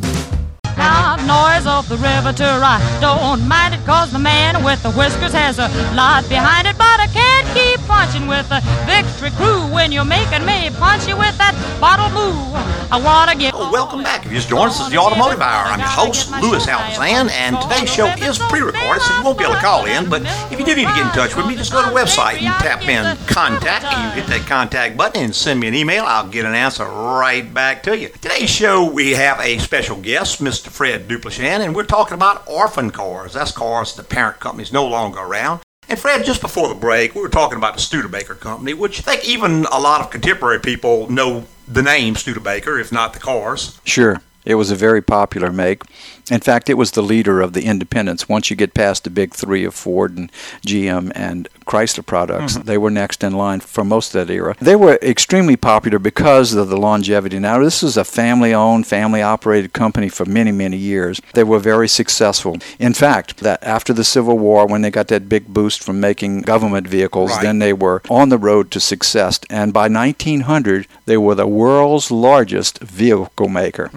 Loud 0.79 1.19
noise 1.27 1.67
of 1.67 1.89
the 1.89 1.97
riveter. 1.97 2.47
I 2.63 2.79
don't 3.01 3.47
mind 3.49 3.75
it 3.75 3.85
cause 3.85 4.13
the 4.13 4.19
man 4.19 4.63
with 4.65 4.83
the 4.83 4.93
whiskers 4.93 5.33
has 5.33 5.59
a 5.59 5.69
lot 5.95 6.29
behind 6.29 6.67
it, 6.69 6.79
but 6.79 7.01
I 7.01 7.09
can't 7.13 7.47
keep 7.53 7.85
punching 7.87 8.27
with 8.29 8.49
the 8.49 8.63
victory 8.87 9.31
crew 9.37 9.67
when 9.75 9.91
you're 9.91 10.05
making 10.05 10.47
me 10.47 10.71
punch 10.79 11.09
you 11.09 11.17
with 11.17 11.37
that 11.39 11.55
bottle 11.81 12.09
move. 12.15 12.55
I 12.91 12.97
wanna 12.97 13.35
get. 13.35 13.53
Oh, 13.55 13.71
welcome 13.71 14.03
back. 14.03 14.25
If 14.25 14.33
you 14.33 14.39
just 14.39 14.49
joined 14.49 14.71
us, 14.71 14.79
this 14.79 14.87
is 14.87 14.93
the 14.93 14.99
Automotive 14.99 15.41
Hour. 15.41 15.67
I'm 15.67 15.81
your 15.81 15.89
host, 15.89 16.31
Louis 16.41 16.65
Altazan, 16.65 17.29
and 17.33 17.61
today's 17.61 17.93
show 17.93 18.07
is 18.07 18.39
pre-recorded, 18.39 19.03
so 19.03 19.19
you 19.19 19.25
won't 19.25 19.37
be 19.37 19.45
able 19.45 19.55
to 19.55 19.61
call 19.61 19.85
in. 19.85 20.09
But 20.09 20.23
if 20.51 20.59
you 20.59 20.65
do 20.65 20.75
need 20.75 20.87
to 20.87 20.95
get 20.95 21.07
in 21.07 21.13
touch 21.13 21.37
with 21.37 21.47
me, 21.47 21.57
just 21.57 21.73
go 21.73 21.83
to 21.85 21.91
the 21.91 21.95
website 21.95 22.41
and 22.41 22.55
tap 22.63 22.87
in 22.89 23.17
contact. 23.27 23.85
You 23.85 24.23
hit 24.23 24.31
that 24.31 24.47
contact 24.47 24.97
button 24.97 25.25
and 25.25 25.35
send 25.35 25.61
me 25.61 25.69
an 25.69 25.75
email. 25.75 26.05
I'll 26.07 26.29
get 26.29 26.47
an 26.47 26.55
answer 26.55 26.87
right 26.87 27.53
back 27.53 27.83
to 27.83 27.99
you. 27.99 28.09
Today's 28.09 28.49
show, 28.49 28.91
we 28.91 29.11
have 29.13 29.39
a 29.41 29.59
special 29.59 29.97
guest, 30.01 30.41
Mr. 30.41 30.68
Fred 30.71 31.09
Duplechin, 31.09 31.61
and 31.61 31.75
we're 31.75 31.85
talking 31.85 32.15
about 32.15 32.47
orphan 32.47 32.91
cars. 32.91 33.35
That's 33.35 33.53
cars 33.53 33.95
the 33.95 34.03
parent 34.03 34.41
company's 34.41 34.73
no 34.73 34.87
longer 34.87 35.21
around. 35.21 35.61
And 35.89 35.99
Fred, 35.99 36.25
just 36.25 36.43
before 36.43 36.69
the 36.69 36.75
break, 36.75 37.15
we 37.15 37.23
were 37.23 37.29
talking 37.29 37.57
about 37.57 37.75
the 37.75 37.81
Studebaker 37.81 38.35
Company, 38.35 38.75
which 38.75 39.01
I 39.01 39.03
think 39.03 39.29
even 39.29 39.65
a 39.73 39.79
lot 39.79 40.03
of 40.03 40.11
contemporary 40.11 40.61
people 40.61 41.11
know 41.11 41.47
the 41.67 41.83
name 41.83 42.15
Studebaker, 42.15 42.79
if 42.79 42.93
not 42.93 43.15
the 43.15 43.19
cars. 43.19 43.81
Sure. 43.85 44.21
It 44.45 44.55
was 44.55 44.71
a 44.71 44.77
very 44.77 45.03
popular 45.03 45.53
make. 45.53 45.83
In 46.31 46.41
fact, 46.41 46.69
it 46.69 46.75
was 46.75 46.91
the 46.93 47.03
leader 47.03 47.41
of 47.41 47.53
the 47.53 47.65
independents. 47.65 48.29
Once 48.29 48.51
you 48.51 48.57
get 48.57 48.75
past 48.75 49.05
the 49.05 49.11
big 49.11 49.33
three 49.35 49.65
of 49.65 49.75
Ford 49.75 50.17
and 50.17 50.31
GM 50.67 51.11
and 51.15 51.49
Chrysler 51.67 52.05
products, 52.05 52.55
Mm-hmm. 52.55 52.67
they 52.67 52.79
were 52.79 52.91
next 52.91 53.23
in 53.25 53.33
line 53.33 53.61
for 53.61 53.85
most 53.85 54.15
of 54.15 54.27
that 54.27 54.33
era. 54.33 54.55
They 54.61 54.77
were 54.77 54.99
extremely 55.03 55.57
popular 55.57 55.99
because 55.99 56.55
of 56.55 56.69
the 56.69 56.77
longevity. 56.77 57.39
Now, 57.39 57.59
this 57.63 57.83
was 57.83 57.97
a 57.97 58.05
family 58.05 58.53
owned, 58.55 58.87
family 58.87 59.23
operated 59.23 59.73
company 59.73 60.09
for 60.09 60.25
many, 60.25 60.53
many 60.53 60.77
years. 60.77 61.21
They 61.35 61.45
were 61.45 61.59
very 61.59 61.89
successful. 61.89 62.57
In 62.79 62.95
fact, 62.95 63.39
that 63.39 63.63
after 63.63 63.93
the 63.93 64.05
Civil 64.05 64.39
War, 64.39 64.67
when 64.67 64.83
they 64.83 64.91
got 64.91 65.09
that 65.09 65.29
big 65.29 65.47
boost 65.49 65.83
from 65.83 66.01
making 66.01 66.43
government 66.43 66.87
vehicles, 66.89 67.33
Right. 67.33 67.43
then 67.43 67.59
they 67.59 67.73
were 67.73 68.03
on 68.09 68.29
the 68.29 68.39
road 68.39 68.71
to 68.73 68.81
success. 68.81 69.41
And 69.51 69.73
by 69.73 69.89
1900, 69.89 70.87
they 71.07 71.17
were 71.17 71.35
the 71.35 71.47
world's 71.47 72.11
largest 72.11 72.79
vehicle 72.81 73.49
maker. 73.49 73.91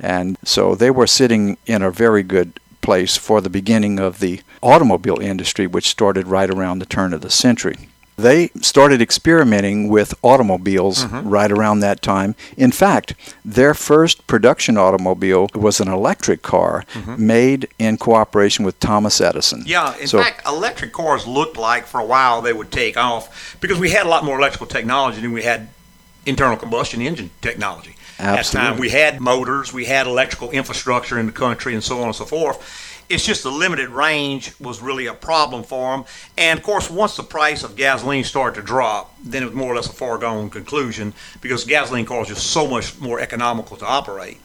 And 0.00 0.38
so 0.44 0.74
they 0.74 0.90
were 0.90 1.06
sitting 1.06 1.58
in 1.66 1.82
a 1.82 1.90
very 1.90 2.22
good 2.22 2.60
place 2.80 3.16
for 3.16 3.40
the 3.40 3.50
beginning 3.50 3.98
of 3.98 4.20
the 4.20 4.40
automobile 4.62 5.18
industry, 5.20 5.66
which 5.66 5.88
started 5.88 6.26
right 6.26 6.50
around 6.50 6.78
the 6.78 6.86
turn 6.86 7.12
of 7.12 7.20
the 7.20 7.30
century. 7.30 7.88
They 8.18 8.48
started 8.60 9.00
experimenting 9.00 9.88
with 9.88 10.12
automobiles 10.24 11.04
mm-hmm. 11.04 11.28
right 11.28 11.52
around 11.52 11.80
that 11.80 12.02
time. 12.02 12.34
In 12.56 12.72
fact, 12.72 13.14
their 13.44 13.74
first 13.74 14.26
production 14.26 14.76
automobile 14.76 15.48
was 15.54 15.78
an 15.78 15.86
electric 15.86 16.42
car 16.42 16.84
mm-hmm. 16.94 17.24
made 17.24 17.68
in 17.78 17.96
cooperation 17.96 18.64
with 18.64 18.80
Thomas 18.80 19.20
Edison. 19.20 19.62
Yeah, 19.66 19.96
in 19.98 20.08
So- 20.08 20.20
fact, 20.20 20.44
electric 20.48 20.92
cars 20.92 21.28
looked 21.28 21.56
like 21.56 21.86
for 21.86 22.00
a 22.00 22.04
while 22.04 22.42
they 22.42 22.52
would 22.52 22.72
take 22.72 22.96
off 22.96 23.56
because 23.60 23.78
we 23.78 23.90
had 23.90 24.04
a 24.04 24.08
lot 24.08 24.24
more 24.24 24.36
electrical 24.36 24.66
technology 24.66 25.20
than 25.20 25.32
we 25.32 25.44
had 25.44 25.68
internal 26.26 26.56
combustion 26.56 27.00
engine 27.00 27.30
technology. 27.40 27.94
At 28.18 28.44
the 28.44 28.52
time, 28.52 28.78
we 28.78 28.90
had 28.90 29.20
motors, 29.20 29.72
we 29.72 29.84
had 29.84 30.06
electrical 30.06 30.50
infrastructure 30.50 31.18
in 31.18 31.26
the 31.26 31.32
country, 31.32 31.74
and 31.74 31.82
so 31.82 32.00
on 32.00 32.06
and 32.06 32.14
so 32.14 32.24
forth. 32.24 33.04
It's 33.08 33.24
just 33.24 33.42
the 33.42 33.50
limited 33.50 33.88
range 33.88 34.52
was 34.60 34.82
really 34.82 35.06
a 35.06 35.14
problem 35.14 35.62
for 35.62 35.96
them. 35.96 36.04
And 36.36 36.58
of 36.58 36.64
course, 36.64 36.90
once 36.90 37.16
the 37.16 37.22
price 37.22 37.62
of 37.62 37.74
gasoline 37.74 38.24
started 38.24 38.60
to 38.60 38.66
drop, 38.66 39.14
then 39.22 39.42
it 39.42 39.46
was 39.46 39.54
more 39.54 39.72
or 39.72 39.76
less 39.76 39.88
a 39.88 39.92
foregone 39.92 40.50
conclusion 40.50 41.14
because 41.40 41.64
gasoline 41.64 42.04
cars 42.04 42.28
are 42.28 42.34
just 42.34 42.48
so 42.48 42.66
much 42.66 42.98
more 43.00 43.18
economical 43.18 43.78
to 43.78 43.86
operate. 43.86 44.38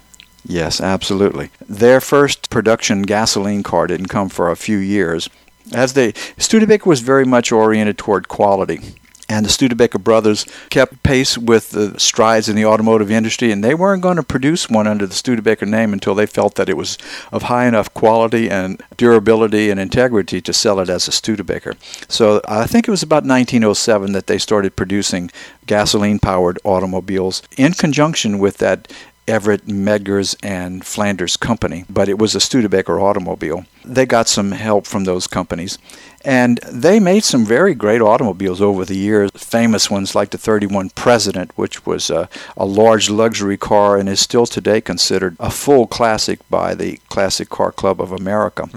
Yes, 0.46 0.80
absolutely. 0.80 1.50
Their 1.68 2.00
first 2.00 2.50
production 2.50 3.02
gasoline 3.02 3.64
car 3.64 3.88
didn't 3.88 4.08
come 4.08 4.30
for 4.30 4.50
a 4.50 4.56
few 4.56 4.78
years. 4.78 5.30
As 5.74 5.94
they 5.94 6.14
Studebaker 6.38 6.90
was 6.90 7.02
very 7.02 7.26
much 7.26 7.52
oriented 7.52 7.98
toward 7.98 8.28
quality. 8.28 8.96
And 9.30 9.46
the 9.46 9.50
Studebaker 9.50 10.00
brothers 10.00 10.46
kept 10.70 11.02
pace 11.02 11.38
with 11.38 11.70
the 11.70 11.98
strides 12.00 12.50
in 12.50 12.56
the 12.56 12.66
automotive 12.66 13.10
industry, 13.10 13.52
and 13.52 13.64
they 13.64 13.74
weren't 13.74 14.04
going 14.04 14.18
to 14.18 14.24
produce 14.24 14.70
one 14.70 14.86
under 14.86 15.08
the 15.08 15.14
Studebaker 15.14 15.66
name 15.66 15.94
until 15.94 16.14
they 16.14 16.26
felt 16.26 16.56
that 16.56 16.70
it 16.70 16.78
was 16.78 16.98
of 17.32 17.44
high 17.44 17.66
enough 17.66 17.94
quality 17.94 18.50
and 18.50 18.84
durability 18.98 19.70
and 19.70 19.80
integrity 19.80 20.42
to 20.42 20.52
sell 20.54 20.80
it 20.80 20.90
as 20.90 21.08
a 21.08 21.12
Studebaker. 21.12 21.74
So 22.10 22.42
I 22.48 22.68
think 22.68 22.88
it 22.88 22.92
was 22.92 23.04
about 23.04 23.24
1907 23.24 24.12
that 24.12 24.28
they 24.28 24.38
started 24.38 24.76
producing 24.76 25.32
gasoline 25.66 26.20
powered 26.20 26.60
automobiles 26.66 27.42
in 27.58 27.74
conjunction 27.74 28.40
with 28.40 28.58
that 28.58 28.92
Everitt, 29.28 29.68
Metzger, 29.68 30.22
and 30.44 30.86
Flanders 30.86 31.38
company, 31.38 31.86
but 31.90 32.10
it 32.10 32.20
was 32.20 32.36
a 32.36 32.42
Studebaker 32.42 33.00
automobile. 33.00 33.66
They 33.86 34.06
got 34.06 34.28
some 34.28 34.52
help 34.52 34.86
from 34.86 35.06
those 35.06 35.28
companies, 35.28 35.78
and 36.24 36.60
they 36.72 37.00
made 37.00 37.24
some 37.24 37.46
very 37.46 37.74
great 37.74 38.02
automobiles 38.02 38.62
over 38.62 38.86
the 38.86 38.96
years. 38.96 39.30
Famous 39.36 39.90
ones 39.90 40.16
like 40.16 40.30
the 40.30 40.38
31 40.38 40.90
President, 40.92 41.52
which 41.56 41.86
was 41.86 42.10
a, 42.10 42.30
a 42.56 42.66
large 42.66 43.10
luxury 43.10 43.58
car 43.58 43.98
and 43.98 44.08
is 44.08 44.20
still 44.20 44.46
today 44.46 44.80
considered 44.80 45.36
a 45.40 45.50
full 45.50 45.86
classic 45.88 46.40
by 46.50 46.74
the 46.74 46.98
Classic 47.10 47.50
Car 47.50 47.72
Club 47.72 48.00
of 48.02 48.12
America. 48.12 48.68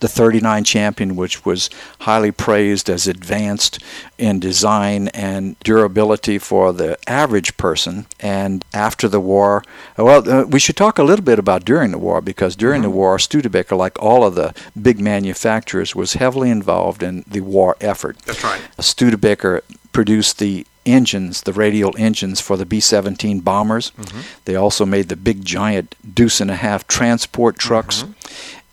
The 0.00 0.08
39 0.08 0.64
Champion, 0.64 1.16
which 1.16 1.44
was 1.44 1.68
highly 2.00 2.32
praised 2.32 2.88
as 2.88 3.06
advanced 3.06 3.78
in 4.16 4.40
design 4.40 5.08
and 5.08 5.58
durability 5.60 6.38
for 6.38 6.72
the 6.72 6.96
average 7.08 7.56
person. 7.56 8.06
And 8.20 8.64
after 8.72 9.08
the 9.08 9.20
war, 9.20 9.62
well, 9.98 10.28
uh, 10.28 10.44
we 10.44 10.58
should 10.58 10.76
talk 10.76 10.98
a 10.98 11.04
little 11.04 11.24
bit 11.24 11.38
about 11.38 11.64
during 11.64 11.90
the 11.90 11.98
war 11.98 12.20
because 12.20 12.56
during 12.56 12.82
the 12.82 12.90
war, 12.90 13.18
Studebaker, 13.18 13.76
like 13.76 14.00
all 14.02 14.24
of 14.24 14.34
the 14.34 14.54
big 14.80 15.00
manufacturers, 15.00 15.94
was 15.94 16.14
heavily 16.14 16.50
involved 16.50 16.93
in 17.02 17.24
the 17.26 17.40
war 17.40 17.76
effort. 17.80 18.18
That's 18.20 18.44
right. 18.44 18.60
Studebaker 18.78 19.62
produced 19.92 20.38
the 20.38 20.66
engines, 20.86 21.42
the 21.42 21.52
radial 21.52 21.94
engines 21.98 22.40
for 22.40 22.56
the 22.56 22.66
B 22.66 22.80
17 22.80 23.40
bombers. 23.40 23.90
Mm-hmm. 23.92 24.20
They 24.44 24.56
also 24.56 24.84
made 24.84 25.08
the 25.08 25.16
big 25.16 25.44
giant 25.44 25.94
deuce 26.14 26.40
and 26.40 26.50
a 26.50 26.56
half 26.56 26.86
transport 26.86 27.58
trucks. 27.58 28.02
Mm-hmm. 28.02 28.12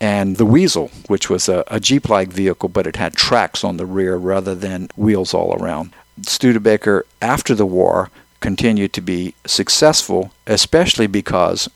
And 0.02 0.38
the 0.38 0.46
Weasel, 0.46 0.90
which 1.08 1.30
was 1.30 1.48
a, 1.48 1.64
a 1.68 1.80
Jeep 1.80 2.10
like 2.10 2.30
vehicle, 2.30 2.70
but 2.70 2.88
it 2.88 2.96
had 2.96 3.16
tracks 3.16 3.64
on 3.64 3.78
the 3.78 3.86
rear 3.86 4.16
rather 4.16 4.56
than 4.56 4.90
wheels 4.96 5.34
all 5.34 5.54
around. 5.54 5.94
Studebaker, 6.24 7.06
after 7.22 7.54
the 7.54 7.68
war, 7.68 8.10
continued 8.40 8.94
to 8.94 9.02
be 9.02 9.36
successful, 9.46 10.32
especially 10.48 11.06
because 11.06 11.70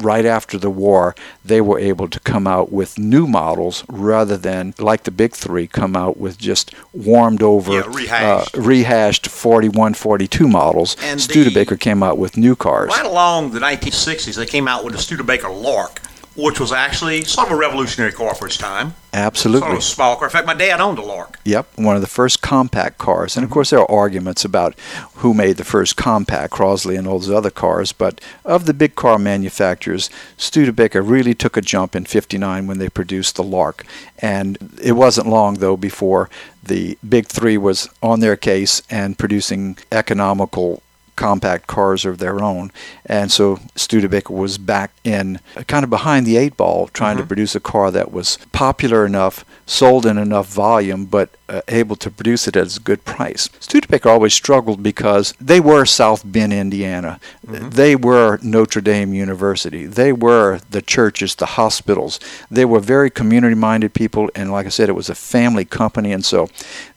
right 0.00 0.24
after 0.24 0.58
the 0.58 0.70
war, 0.70 1.14
they 1.44 1.60
were 1.60 1.78
able 1.78 2.08
to 2.08 2.20
come 2.20 2.46
out 2.46 2.70
with 2.72 2.98
new 2.98 3.26
models 3.26 3.84
rather 3.88 4.36
than, 4.36 4.74
like 4.78 5.04
the 5.04 5.10
big 5.10 5.32
three, 5.34 5.66
come 5.66 5.96
out 5.96 6.16
with 6.18 6.38
just 6.38 6.72
warmed 6.92 7.42
over, 7.42 7.72
Yeah, 7.72 7.82
rehashed. 7.88 8.56
Uh, 8.56 8.60
rehashed 8.60 9.26
41, 9.28 9.94
42 9.94 10.48
models. 10.48 10.96
And 11.02 11.18
the- 11.18 11.22
Studebaker 11.22 11.76
came 11.76 12.02
out 12.02 12.18
with 12.18 12.36
new 12.36 12.54
cars. 12.56 12.88
Right 12.88 13.04
along 13.06 13.50
the 13.52 13.60
1960s, 13.60 14.36
they 14.36 14.46
came 14.46 14.68
out 14.68 14.84
with 14.84 14.94
the 14.94 15.00
Studebaker 15.00 15.48
Lark, 15.50 16.00
which 16.38 16.60
was 16.60 16.70
actually 16.70 17.24
sort 17.24 17.48
of 17.48 17.52
a 17.52 17.56
revolutionary 17.56 18.12
car 18.12 18.32
for 18.32 18.46
its 18.46 18.56
time. 18.56 18.94
Absolutely. 19.12 19.66
Sort 19.66 19.72
of 19.72 19.78
a 19.78 19.82
small 19.82 20.16
car. 20.16 20.28
In 20.28 20.30
fact, 20.30 20.46
my 20.46 20.54
dad 20.54 20.80
owned 20.80 20.98
a 20.98 21.02
Lark. 21.02 21.40
Yep, 21.44 21.66
one 21.76 21.96
of 21.96 22.00
the 22.00 22.06
first 22.06 22.40
compact 22.42 22.98
cars. 22.98 23.36
And 23.36 23.42
of 23.42 23.48
mm-hmm. 23.48 23.54
course, 23.54 23.70
there 23.70 23.80
are 23.80 23.90
arguments 23.90 24.44
about 24.44 24.78
who 25.16 25.34
made 25.34 25.56
the 25.56 25.64
first 25.64 25.96
compact, 25.96 26.52
Crosley 26.52 26.96
and 26.96 27.08
all 27.08 27.18
those 27.18 27.30
other 27.30 27.50
cars. 27.50 27.90
But 27.90 28.20
of 28.44 28.66
the 28.66 28.74
big 28.74 28.94
car 28.94 29.18
manufacturers, 29.18 30.10
Studebaker 30.36 31.02
really 31.02 31.34
took 31.34 31.56
a 31.56 31.60
jump 31.60 31.96
in 31.96 32.04
59 32.04 32.68
when 32.68 32.78
they 32.78 32.88
produced 32.88 33.34
the 33.34 33.42
Lark. 33.42 33.84
And 34.20 34.78
it 34.80 34.92
wasn't 34.92 35.26
long, 35.26 35.54
though, 35.54 35.76
before 35.76 36.30
the 36.62 36.96
big 37.06 37.26
three 37.26 37.58
was 37.58 37.88
on 38.00 38.20
their 38.20 38.36
case 38.36 38.82
and 38.88 39.18
producing 39.18 39.76
economical 39.90 40.82
compact 41.18 41.66
cars 41.66 42.04
of 42.04 42.18
their 42.18 42.40
own. 42.40 42.70
And 43.04 43.30
so 43.30 43.58
Studebaker 43.74 44.32
was 44.32 44.56
back 44.56 44.92
in 45.04 45.40
uh, 45.56 45.64
kind 45.64 45.84
of 45.84 45.90
behind 45.90 46.26
the 46.26 46.36
eight 46.36 46.56
ball 46.56 46.88
trying 46.88 47.16
to 47.18 47.26
produce 47.26 47.54
a 47.56 47.60
car 47.60 47.90
that 47.90 48.12
was 48.12 48.38
popular 48.52 49.04
enough, 49.04 49.44
sold 49.66 50.06
in 50.06 50.16
enough 50.16 50.46
volume, 50.46 51.04
but 51.04 51.30
uh, 51.48 51.62
able 51.68 51.96
to 51.96 52.10
produce 52.10 52.46
it 52.46 52.56
at 52.56 52.76
a 52.76 52.80
good 52.80 53.04
price. 53.04 53.48
Studebaker 53.60 54.08
always 54.08 54.34
struggled 54.34 54.82
because 54.82 55.34
they 55.40 55.60
were 55.60 55.84
South 55.84 56.22
Bend, 56.24 56.52
Indiana. 56.52 57.20
They 57.42 57.96
were 57.96 58.38
Notre 58.42 58.80
Dame 58.80 59.14
University. 59.14 59.86
They 59.86 60.12
were 60.12 60.60
the 60.70 60.82
churches, 60.82 61.34
the 61.34 61.46
hospitals. 61.46 62.20
They 62.50 62.64
were 62.64 62.80
very 62.80 63.10
community 63.10 63.54
minded 63.54 63.94
people, 63.94 64.30
and 64.34 64.52
like 64.52 64.66
I 64.66 64.70
said, 64.70 64.88
it 64.88 64.92
was 64.92 65.08
a 65.08 65.14
family 65.14 65.64
company, 65.64 66.12
and 66.12 66.24
so 66.24 66.48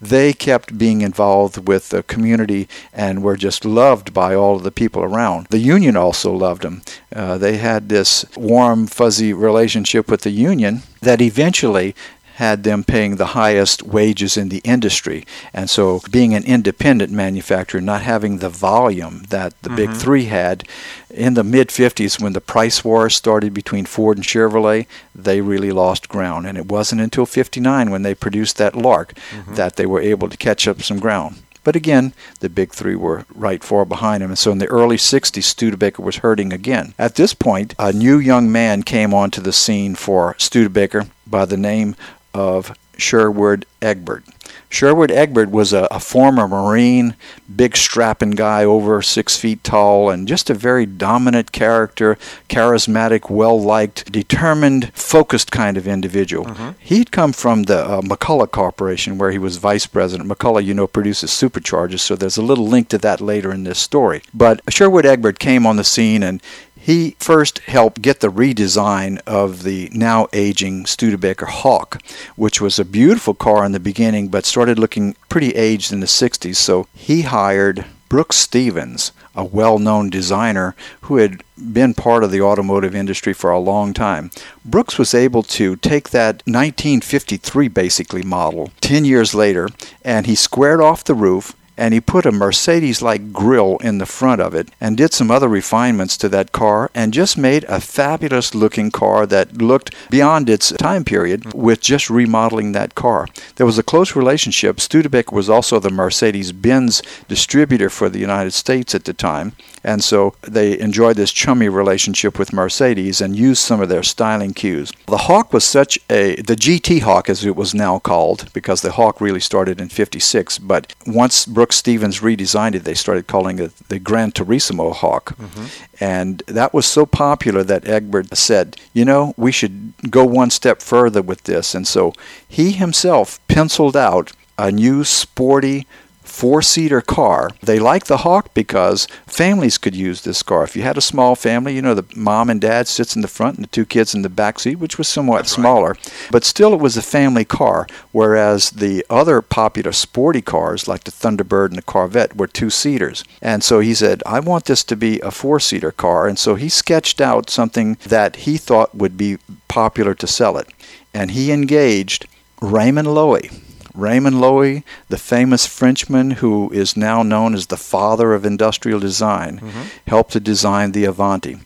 they 0.01 0.33
kept 0.33 0.77
being 0.77 1.01
involved 1.01 1.67
with 1.67 1.89
the 1.89 2.03
community 2.03 2.67
and 2.93 3.23
were 3.23 3.37
just 3.37 3.65
loved 3.65 4.13
by 4.13 4.35
all 4.35 4.57
of 4.57 4.63
the 4.63 4.71
people 4.71 5.03
around. 5.03 5.47
The 5.49 5.59
union 5.59 5.95
also 5.95 6.31
loved 6.31 6.63
them. 6.63 6.81
Uh, 7.15 7.37
they 7.37 7.57
had 7.57 7.89
this 7.89 8.25
warm, 8.35 8.87
fuzzy 8.87 9.33
relationship 9.33 10.09
with 10.09 10.21
the 10.21 10.31
union 10.31 10.83
that 11.01 11.21
eventually 11.21 11.95
had 12.35 12.63
them 12.63 12.83
paying 12.83 13.15
the 13.15 13.27
highest 13.27 13.83
wages 13.83 14.37
in 14.37 14.49
the 14.49 14.61
industry. 14.63 15.25
And 15.53 15.69
so, 15.69 16.01
being 16.09 16.33
an 16.33 16.43
independent 16.43 17.11
manufacturer, 17.11 17.81
not 17.81 18.01
having 18.01 18.37
the 18.37 18.49
volume 18.49 19.23
that 19.29 19.59
the 19.61 19.69
big 19.69 19.89
mm-hmm. 19.89 19.99
three 19.99 20.25
had, 20.25 20.67
in 21.09 21.33
the 21.33 21.43
mid 21.43 21.69
50s, 21.69 22.21
when 22.21 22.33
the 22.33 22.41
price 22.41 22.83
war 22.83 23.09
started 23.09 23.53
between 23.53 23.85
Ford 23.85 24.17
and 24.17 24.25
Chevrolet, 24.25 24.87
they 25.13 25.41
really 25.41 25.71
lost 25.71 26.09
ground. 26.09 26.47
And 26.47 26.57
it 26.57 26.67
wasn't 26.67 27.01
until 27.01 27.25
59 27.25 27.89
when 27.89 28.03
they 28.03 28.15
produced 28.15 28.57
that 28.57 28.75
Lark 28.75 29.13
mm-hmm. 29.31 29.55
that 29.55 29.75
they 29.75 29.85
were 29.85 30.01
able 30.01 30.29
to 30.29 30.37
catch 30.37 30.67
up 30.67 30.81
some 30.81 30.99
ground. 30.99 31.37
But 31.63 31.75
again, 31.75 32.13
the 32.39 32.49
big 32.49 32.71
three 32.71 32.95
were 32.95 33.25
right 33.33 33.63
far 33.63 33.85
behind 33.85 34.23
him. 34.23 34.31
And 34.31 34.39
so 34.39 34.51
in 34.51 34.57
the 34.57 34.67
early 34.67 34.97
60s, 34.97 35.43
Studebaker 35.43 36.01
was 36.01 36.17
hurting 36.17 36.51
again. 36.51 36.93
At 36.97 37.15
this 37.15 37.33
point, 37.33 37.75
a 37.77 37.93
new 37.93 38.17
young 38.17 38.51
man 38.51 38.83
came 38.83 39.13
onto 39.13 39.41
the 39.41 39.53
scene 39.53 39.95
for 39.95 40.35
Studebaker 40.39 41.07
by 41.27 41.45
the 41.45 41.57
name 41.57 41.95
of 42.33 42.77
Sherwood 42.97 43.65
Egbert. 43.81 44.23
Sherwood 44.69 45.11
Egbert 45.11 45.51
was 45.51 45.73
a, 45.73 45.87
a 45.91 45.99
former 45.99 46.47
Marine, 46.47 47.15
big 47.53 47.75
strapping 47.75 48.31
guy, 48.31 48.63
over 48.63 49.01
six 49.01 49.35
feet 49.37 49.63
tall, 49.65 50.09
and 50.09 50.27
just 50.27 50.49
a 50.49 50.53
very 50.53 50.85
dominant 50.85 51.51
character, 51.51 52.17
charismatic, 52.47 53.29
well 53.29 53.61
liked, 53.61 54.09
determined, 54.11 54.93
focused 54.93 55.51
kind 55.51 55.75
of 55.75 55.87
individual. 55.87 56.45
He'd 56.79 57.11
come 57.11 57.33
from 57.33 57.63
the 57.63 57.83
uh, 57.83 58.01
McCulloch 58.01 58.51
Corporation, 58.51 59.17
where 59.17 59.31
he 59.31 59.37
was 59.37 59.57
vice 59.57 59.87
president. 59.87 60.29
McCulloch, 60.29 60.63
you 60.63 60.73
know, 60.73 60.87
produces 60.87 61.31
superchargers, 61.31 61.99
so 61.99 62.15
there's 62.15 62.37
a 62.37 62.41
little 62.41 62.67
link 62.67 62.87
to 62.89 62.97
that 62.99 63.19
later 63.19 63.51
in 63.51 63.65
this 63.65 63.79
story. 63.79 64.21
But 64.33 64.61
Sherwood 64.69 65.05
Egbert 65.05 65.37
came 65.39 65.65
on 65.65 65.75
the 65.75 65.83
scene 65.83 66.23
and 66.23 66.41
he 66.81 67.15
first 67.19 67.59
helped 67.59 68.01
get 68.01 68.21
the 68.21 68.31
redesign 68.31 69.21
of 69.27 69.61
the 69.61 69.87
now 69.93 70.27
aging 70.33 70.87
Studebaker 70.87 71.45
Hawk, 71.45 72.01
which 72.35 72.59
was 72.59 72.79
a 72.79 72.85
beautiful 72.85 73.35
car 73.35 73.63
in 73.63 73.71
the 73.71 73.79
beginning 73.79 74.29
but 74.29 74.47
started 74.47 74.79
looking 74.79 75.15
pretty 75.29 75.51
aged 75.51 75.93
in 75.93 75.99
the 75.99 76.07
60s. 76.07 76.55
So 76.55 76.87
he 76.95 77.21
hired 77.21 77.85
Brooks 78.09 78.37
Stevens, 78.37 79.11
a 79.35 79.45
well 79.45 79.77
known 79.77 80.09
designer 80.09 80.75
who 81.01 81.17
had 81.17 81.43
been 81.71 81.93
part 81.93 82.23
of 82.23 82.31
the 82.31 82.41
automotive 82.41 82.95
industry 82.95 83.31
for 83.31 83.51
a 83.51 83.59
long 83.59 83.93
time. 83.93 84.31
Brooks 84.65 84.97
was 84.97 85.13
able 85.13 85.43
to 85.43 85.75
take 85.75 86.09
that 86.09 86.41
1953 86.47 87.67
basically 87.67 88.23
model 88.23 88.71
10 88.81 89.05
years 89.05 89.35
later 89.35 89.69
and 90.03 90.25
he 90.25 90.33
squared 90.33 90.81
off 90.81 91.03
the 91.03 91.13
roof 91.13 91.55
and 91.81 91.95
he 91.95 91.99
put 91.99 92.27
a 92.27 92.31
Mercedes 92.31 93.01
like 93.01 93.33
grille 93.33 93.77
in 93.77 93.97
the 93.97 94.05
front 94.05 94.39
of 94.39 94.53
it 94.53 94.69
and 94.79 94.95
did 94.95 95.13
some 95.13 95.31
other 95.31 95.47
refinements 95.47 96.15
to 96.15 96.29
that 96.29 96.51
car 96.51 96.91
and 96.93 97.11
just 97.11 97.39
made 97.39 97.63
a 97.63 97.81
fabulous 97.81 98.53
looking 98.53 98.91
car 98.91 99.25
that 99.25 99.57
looked 99.59 99.95
beyond 100.11 100.47
its 100.47 100.71
time 100.73 101.03
period 101.03 101.55
with 101.55 101.81
just 101.81 102.07
remodeling 102.07 102.73
that 102.73 102.93
car. 102.93 103.27
There 103.55 103.65
was 103.65 103.79
a 103.79 103.83
close 103.83 104.15
relationship. 104.15 104.79
Studebaker 104.79 105.35
was 105.35 105.49
also 105.49 105.79
the 105.79 105.89
Mercedes 105.89 106.51
Benz 106.51 107.01
distributor 107.27 107.89
for 107.89 108.09
the 108.09 108.19
United 108.19 108.51
States 108.51 108.93
at 108.93 109.05
the 109.05 109.13
time. 109.13 109.53
And 109.83 110.03
so 110.03 110.35
they 110.41 110.79
enjoyed 110.79 111.15
this 111.15 111.31
chummy 111.31 111.69
relationship 111.69 112.37
with 112.37 112.53
Mercedes 112.53 113.21
and 113.21 113.35
used 113.35 113.61
some 113.61 113.81
of 113.81 113.89
their 113.89 114.03
styling 114.03 114.53
cues. 114.53 114.91
The 115.07 115.17
Hawk 115.17 115.53
was 115.53 115.63
such 115.63 115.99
a, 116.09 116.35
the 116.35 116.55
GT 116.55 117.01
Hawk 117.01 117.29
as 117.29 117.43
it 117.43 117.55
was 117.55 117.73
now 117.73 117.99
called, 117.99 118.51
because 118.53 118.81
the 118.81 118.91
Hawk 118.91 119.19
really 119.19 119.39
started 119.39 119.81
in 119.81 119.89
56, 119.89 120.59
but 120.59 120.93
once 121.07 121.45
Brooks 121.45 121.77
Stevens 121.77 122.19
redesigned 122.19 122.75
it, 122.75 122.83
they 122.83 122.93
started 122.93 123.27
calling 123.27 123.59
it 123.59 123.75
the 123.89 123.99
Gran 123.99 124.31
Turismo 124.31 124.93
Hawk. 124.93 125.35
Mm-hmm. 125.37 125.65
And 125.99 126.43
that 126.47 126.73
was 126.73 126.85
so 126.85 127.05
popular 127.05 127.63
that 127.63 127.87
Egbert 127.87 128.35
said, 128.35 128.77
you 128.93 129.05
know, 129.05 129.33
we 129.37 129.51
should 129.51 129.93
go 130.09 130.25
one 130.25 130.49
step 130.49 130.81
further 130.81 131.21
with 131.21 131.43
this. 131.43 131.73
And 131.75 131.87
so 131.87 132.13
he 132.47 132.71
himself 132.71 133.39
penciled 133.47 133.97
out 133.97 134.31
a 134.57 134.71
new 134.71 135.03
sporty 135.03 135.87
four 136.31 136.61
seater 136.61 137.01
car. 137.01 137.49
They 137.61 137.77
liked 137.77 138.07
the 138.07 138.17
Hawk 138.17 138.53
because 138.53 139.05
families 139.27 139.77
could 139.77 139.95
use 139.95 140.21
this 140.21 140.41
car. 140.41 140.63
If 140.63 140.75
you 140.75 140.81
had 140.81 140.97
a 140.97 141.01
small 141.01 141.35
family, 141.35 141.75
you 141.75 141.81
know, 141.81 141.93
the 141.93 142.05
mom 142.15 142.49
and 142.49 142.61
dad 142.61 142.87
sits 142.87 143.15
in 143.15 143.21
the 143.21 143.27
front 143.27 143.57
and 143.57 143.65
the 143.65 143.69
two 143.69 143.85
kids 143.85 144.15
in 144.15 144.21
the 144.21 144.29
back 144.29 144.59
seat, 144.59 144.79
which 144.79 144.97
was 144.97 145.07
somewhat 145.07 145.47
smaller, 145.47 145.97
but 146.31 146.45
still 146.45 146.73
it 146.73 146.79
was 146.79 146.95
a 146.95 147.01
family 147.01 147.45
car. 147.45 147.85
Whereas 148.11 148.71
the 148.71 149.05
other 149.09 149.41
popular 149.41 149.91
sporty 149.91 150.41
cars, 150.41 150.87
like 150.87 151.03
the 151.03 151.11
Thunderbird 151.11 151.67
and 151.67 151.77
the 151.77 151.83
Corvette, 151.83 152.37
were 152.37 152.47
two 152.47 152.69
seaters. 152.69 153.23
And 153.41 153.63
so 153.63 153.79
he 153.79 153.93
said, 153.93 154.23
I 154.25 154.39
want 154.39 154.65
this 154.65 154.83
to 154.85 154.95
be 154.95 155.19
a 155.19 155.31
four 155.31 155.59
seater 155.59 155.91
car. 155.91 156.27
And 156.27 156.39
so 156.39 156.55
he 156.55 156.69
sketched 156.69 157.19
out 157.19 157.49
something 157.49 157.97
that 158.07 158.37
he 158.37 158.57
thought 158.57 158.95
would 158.95 159.17
be 159.17 159.37
popular 159.67 160.15
to 160.15 160.27
sell 160.27 160.57
it. 160.57 160.67
And 161.13 161.31
he 161.31 161.51
engaged 161.51 162.25
Raymond 162.61 163.09
Loewy. 163.09 163.70
Raymond 163.93 164.37
Loewy, 164.37 164.83
the 165.09 165.17
famous 165.17 165.65
Frenchman 165.65 166.31
who 166.31 166.71
is 166.71 166.97
now 166.97 167.23
known 167.23 167.53
as 167.53 167.67
the 167.67 167.77
father 167.77 168.33
of 168.33 168.45
industrial 168.45 168.99
design, 168.99 169.59
mm-hmm. 169.59 169.81
helped 170.07 170.31
to 170.33 170.39
design 170.39 170.91
the 170.91 171.05
Avanti. 171.05 171.59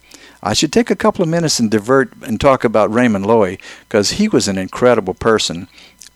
I 0.44 0.54
should 0.54 0.72
take 0.72 0.92
a 0.92 0.96
couple 0.96 1.24
of 1.24 1.30
minutes 1.30 1.60
and 1.60 1.72
divert 1.72 2.14
and 2.22 2.40
talk 2.40 2.64
about 2.64 2.94
Raymond 2.94 3.26
Loewy 3.26 3.60
because 3.88 4.12
he 4.12 4.28
was 4.28 4.48
an 4.48 4.60
incredible 4.60 5.16
person. 5.16 5.68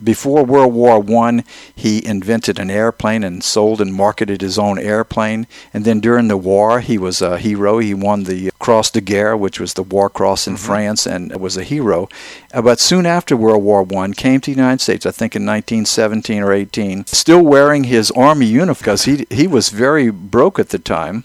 Before 0.02 0.44
World 0.44 0.74
War 0.74 0.98
One, 0.98 1.44
he 1.74 2.04
invented 2.04 2.58
an 2.58 2.70
airplane 2.70 3.22
and 3.22 3.44
sold 3.44 3.80
and 3.80 3.92
marketed 3.92 4.40
his 4.40 4.58
own 4.58 4.78
airplane. 4.78 5.46
And 5.74 5.84
then 5.84 6.00
during 6.00 6.28
the 6.28 6.36
war, 6.36 6.80
he 6.80 6.96
was 6.98 7.20
a 7.20 7.38
hero. 7.38 7.78
He 7.78 7.94
won 7.94 8.24
the 8.24 8.50
Cross 8.58 8.92
de 8.92 9.00
Guerre, 9.00 9.36
which 9.36 9.60
was 9.60 9.74
the 9.74 9.82
War 9.82 10.08
Cross 10.08 10.46
in 10.46 10.56
France, 10.56 11.06
and 11.06 11.34
was 11.36 11.56
a 11.56 11.64
hero. 11.64 12.08
Uh, 12.52 12.62
But 12.62 12.80
soon 12.80 13.06
after 13.06 13.36
World 13.36 13.62
War 13.62 13.82
One, 13.82 14.14
came 14.14 14.40
to 14.40 14.50
the 14.50 14.56
United 14.56 14.80
States. 14.80 15.06
I 15.06 15.10
think 15.10 15.36
in 15.36 15.44
1917 15.44 16.42
or 16.42 16.52
18, 16.52 17.06
still 17.06 17.42
wearing 17.42 17.84
his 17.84 18.10
army 18.12 18.46
uniform 18.46 18.70
because 18.78 19.04
he 19.04 19.26
he 19.30 19.46
was 19.46 19.68
very 19.70 20.10
broke 20.10 20.58
at 20.58 20.70
the 20.70 20.78
time 20.78 21.24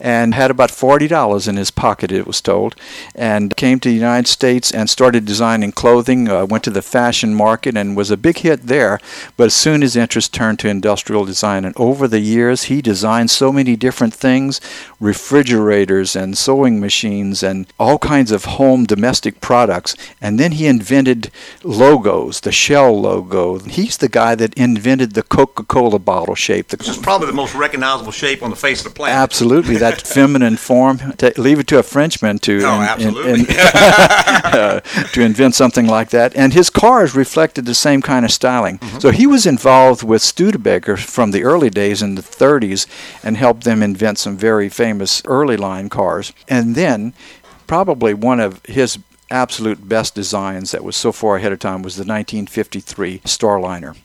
and 0.00 0.34
had 0.34 0.50
about 0.50 0.70
$40 0.70 1.48
in 1.48 1.56
his 1.56 1.70
pocket, 1.70 2.12
it 2.12 2.26
was 2.26 2.40
told, 2.40 2.74
and 3.14 3.56
came 3.56 3.80
to 3.80 3.88
the 3.88 3.94
United 3.94 4.28
States 4.28 4.72
and 4.72 4.90
started 4.90 5.24
designing 5.24 5.72
clothing, 5.72 6.28
uh, 6.28 6.44
went 6.46 6.64
to 6.64 6.70
the 6.70 6.82
fashion 6.82 7.34
market 7.34 7.76
and 7.76 7.96
was 7.96 8.10
a 8.10 8.16
big 8.16 8.38
hit 8.38 8.66
there. 8.66 9.00
But 9.36 9.52
soon 9.52 9.82
his 9.82 9.96
interest 9.96 10.32
turned 10.32 10.58
to 10.60 10.68
industrial 10.68 11.24
design, 11.24 11.64
and 11.64 11.74
over 11.76 12.08
the 12.08 12.20
years 12.20 12.64
he 12.64 12.82
designed 12.82 13.30
so 13.30 13.52
many 13.52 13.76
different 13.76 14.14
things 14.14 14.60
refrigerators 15.00 16.16
and 16.16 16.36
sewing 16.36 16.80
machines 16.80 17.42
and 17.42 17.66
all 17.78 17.98
kinds 17.98 18.32
of 18.32 18.44
home 18.44 18.84
domestic 18.84 19.40
products. 19.40 19.94
And 20.20 20.40
then 20.40 20.52
he 20.52 20.66
invented 20.66 21.30
logos, 21.62 22.40
the 22.40 22.52
Shell 22.52 23.00
logo. 23.00 23.58
He's 23.58 23.98
the 23.98 24.08
guy 24.08 24.34
that 24.34 24.54
invented 24.54 25.12
the 25.12 25.22
Coca 25.22 25.62
Cola 25.64 25.98
bottle 25.98 26.34
shape. 26.34 26.72
Which 26.72 26.88
is 26.88 26.98
probably 26.98 27.26
the 27.26 27.34
most 27.34 27.54
recognizable 27.54 28.12
shape 28.12 28.42
on 28.42 28.50
the 28.50 28.56
face 28.56 28.78
of 28.80 28.84
the 28.84 28.96
planet. 28.96 29.16
Absolutely, 29.16 29.76
that 29.84 30.00
feminine 30.16 30.56
form. 30.56 30.98
Ta 31.20 31.30
leave 31.36 31.58
it 31.60 31.66
to 31.68 31.78
a 31.78 31.82
Frenchman 31.82 32.38
to 32.40 32.54
Oh, 32.64 32.96
in- 32.98 33.16
in- 33.16 33.40
in- 33.40 33.46
uh, 33.58 34.80
to 35.14 35.20
invent 35.22 35.54
something 35.54 35.86
like 35.86 36.10
that. 36.10 36.34
And 36.36 36.52
his 36.52 36.70
cars 36.70 37.14
reflected 37.14 37.64
the 37.66 37.74
same 37.74 38.00
kind 38.02 38.24
of 38.24 38.30
styling. 38.32 38.78
Mm-hmm. 38.78 38.98
So 39.00 39.10
he 39.10 39.26
was 39.26 39.46
involved 39.46 40.02
with 40.02 40.22
Studebaker 40.22 40.96
from 40.96 41.30
the 41.32 41.42
early 41.44 41.70
days 41.70 42.02
in 42.02 42.14
the 42.14 42.22
30s 42.22 42.86
and 43.22 43.36
helped 43.36 43.64
them 43.64 43.82
invent 43.82 44.18
some 44.18 44.36
very 44.36 44.68
famous 44.68 45.22
early 45.26 45.56
line 45.56 45.88
cars. 45.88 46.32
And 46.48 46.74
then, 46.74 47.12
probably 47.66 48.14
one 48.14 48.40
of 48.40 48.60
his 48.66 48.98
absolute 49.30 49.88
best 49.88 50.14
designs 50.14 50.70
that 50.70 50.84
was 50.84 50.96
so 50.96 51.10
far 51.12 51.36
ahead 51.36 51.52
of 51.52 51.58
time 51.58 51.82
was 51.82 51.96
the 51.96 52.00
1953 52.04 53.20
Starliner. 53.20 53.96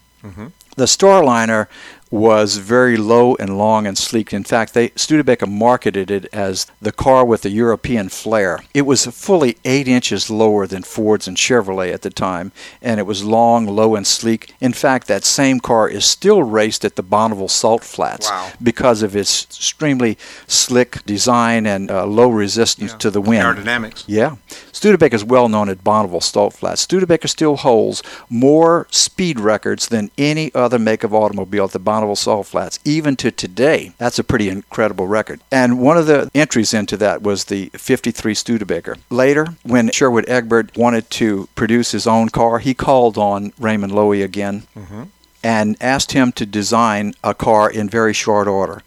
The 0.76 0.86
Starliner 0.86 1.68
was 2.12 2.58
very 2.58 2.98
low 2.98 3.36
and 3.36 3.58
long 3.58 3.86
and 3.86 3.98
sleek. 3.98 4.34
In 4.34 4.44
fact, 4.44 4.74
they 4.74 4.92
Studebaker 4.96 5.46
marketed 5.46 6.10
it 6.10 6.26
as 6.34 6.66
the 6.82 6.92
car 6.92 7.24
with 7.24 7.44
the 7.44 7.52
European 7.52 8.10
flair. 8.10 8.60
It 8.74 8.84
was 8.84 9.06
fully 9.06 9.58
eight 9.64 9.88
inches 9.88 10.30
lower 10.30 10.66
than 10.66 10.82
Ford's 10.84 11.28
and 11.28 11.38
Chevrolet 11.38 11.94
at 11.94 12.02
the 12.02 12.10
time, 12.10 12.52
and 12.82 13.00
it 13.00 13.04
was 13.06 13.24
long, 13.24 13.68
low, 13.68 13.96
and 13.96 14.08
sleek. 14.08 14.56
In 14.60 14.74
fact, 14.74 15.08
that 15.08 15.24
same 15.24 15.60
car 15.60 15.88
is 15.88 16.06
still 16.06 16.42
raced 16.42 16.84
at 16.84 16.96
the 16.96 17.04
Bonneville 17.04 17.48
Salt 17.48 17.84
Flats 17.84 18.30
Wow. 18.30 18.52
because 18.62 19.04
of 19.04 19.16
its 19.16 19.44
extremely 19.44 20.18
slick 20.48 21.04
design 21.06 21.66
and 21.68 21.92
uh, 21.92 22.06
low 22.06 22.30
resistance 22.30 22.94
to 22.96 23.12
the 23.12 23.22
wind. 23.22 23.44
Aerodynamics. 23.44 24.04
Yeah. 24.08 24.38
Studebaker 24.72 25.16
is 25.16 25.24
well 25.26 25.50
known 25.50 25.70
at 25.70 25.84
Bonneville 25.84 26.22
Salt 26.22 26.54
Flats. 26.54 26.82
Studebaker 26.82 27.28
still 27.28 27.58
holds 27.58 28.02
more 28.30 28.88
speed 28.90 29.40
records 29.40 29.90
than 29.90 30.10
any 30.18 30.54
other 30.56 30.80
make 30.80 31.04
of 31.04 31.14
automobile 31.14 31.66
at 31.66 31.72
the 31.72 31.80
Bonneville 31.80 31.99
Salt 32.16 32.48
Flats, 32.48 32.80
even 32.86 33.16
to 33.18 33.32
today. 33.32 33.94
That's 33.98 34.20
a 34.20 34.24
pretty 34.24 34.50
incredible 34.50 35.08
record. 35.08 35.42
And 35.52 35.80
one 35.80 35.98
of 35.98 36.08
the 36.08 36.30
entries 36.34 36.74
into 36.74 36.98
that 36.98 37.22
was 37.22 37.46
the 37.46 37.70
53 37.74 38.34
Studebaker. 38.34 38.98
Later, 39.10 39.48
when 39.64 39.92
Sherwood 39.92 40.28
Egbert 40.28 40.76
wanted 40.78 41.10
to 41.12 41.48
produce 41.56 41.92
his 41.92 42.08
own 42.08 42.30
car, 42.30 42.60
he 42.60 42.74
called 42.74 43.18
on 43.18 43.54
Raymond 43.60 43.94
Loewy 43.94 44.24
again 44.24 44.64
mm-hmm. 44.76 45.04
and 45.44 45.78
asked 45.82 46.12
him 46.12 46.32
to 46.34 46.46
design 46.46 47.14
a 47.24 47.34
car 47.34 47.70
in 47.70 47.90
very 47.90 48.14
short 48.14 48.48
order. 48.48 48.82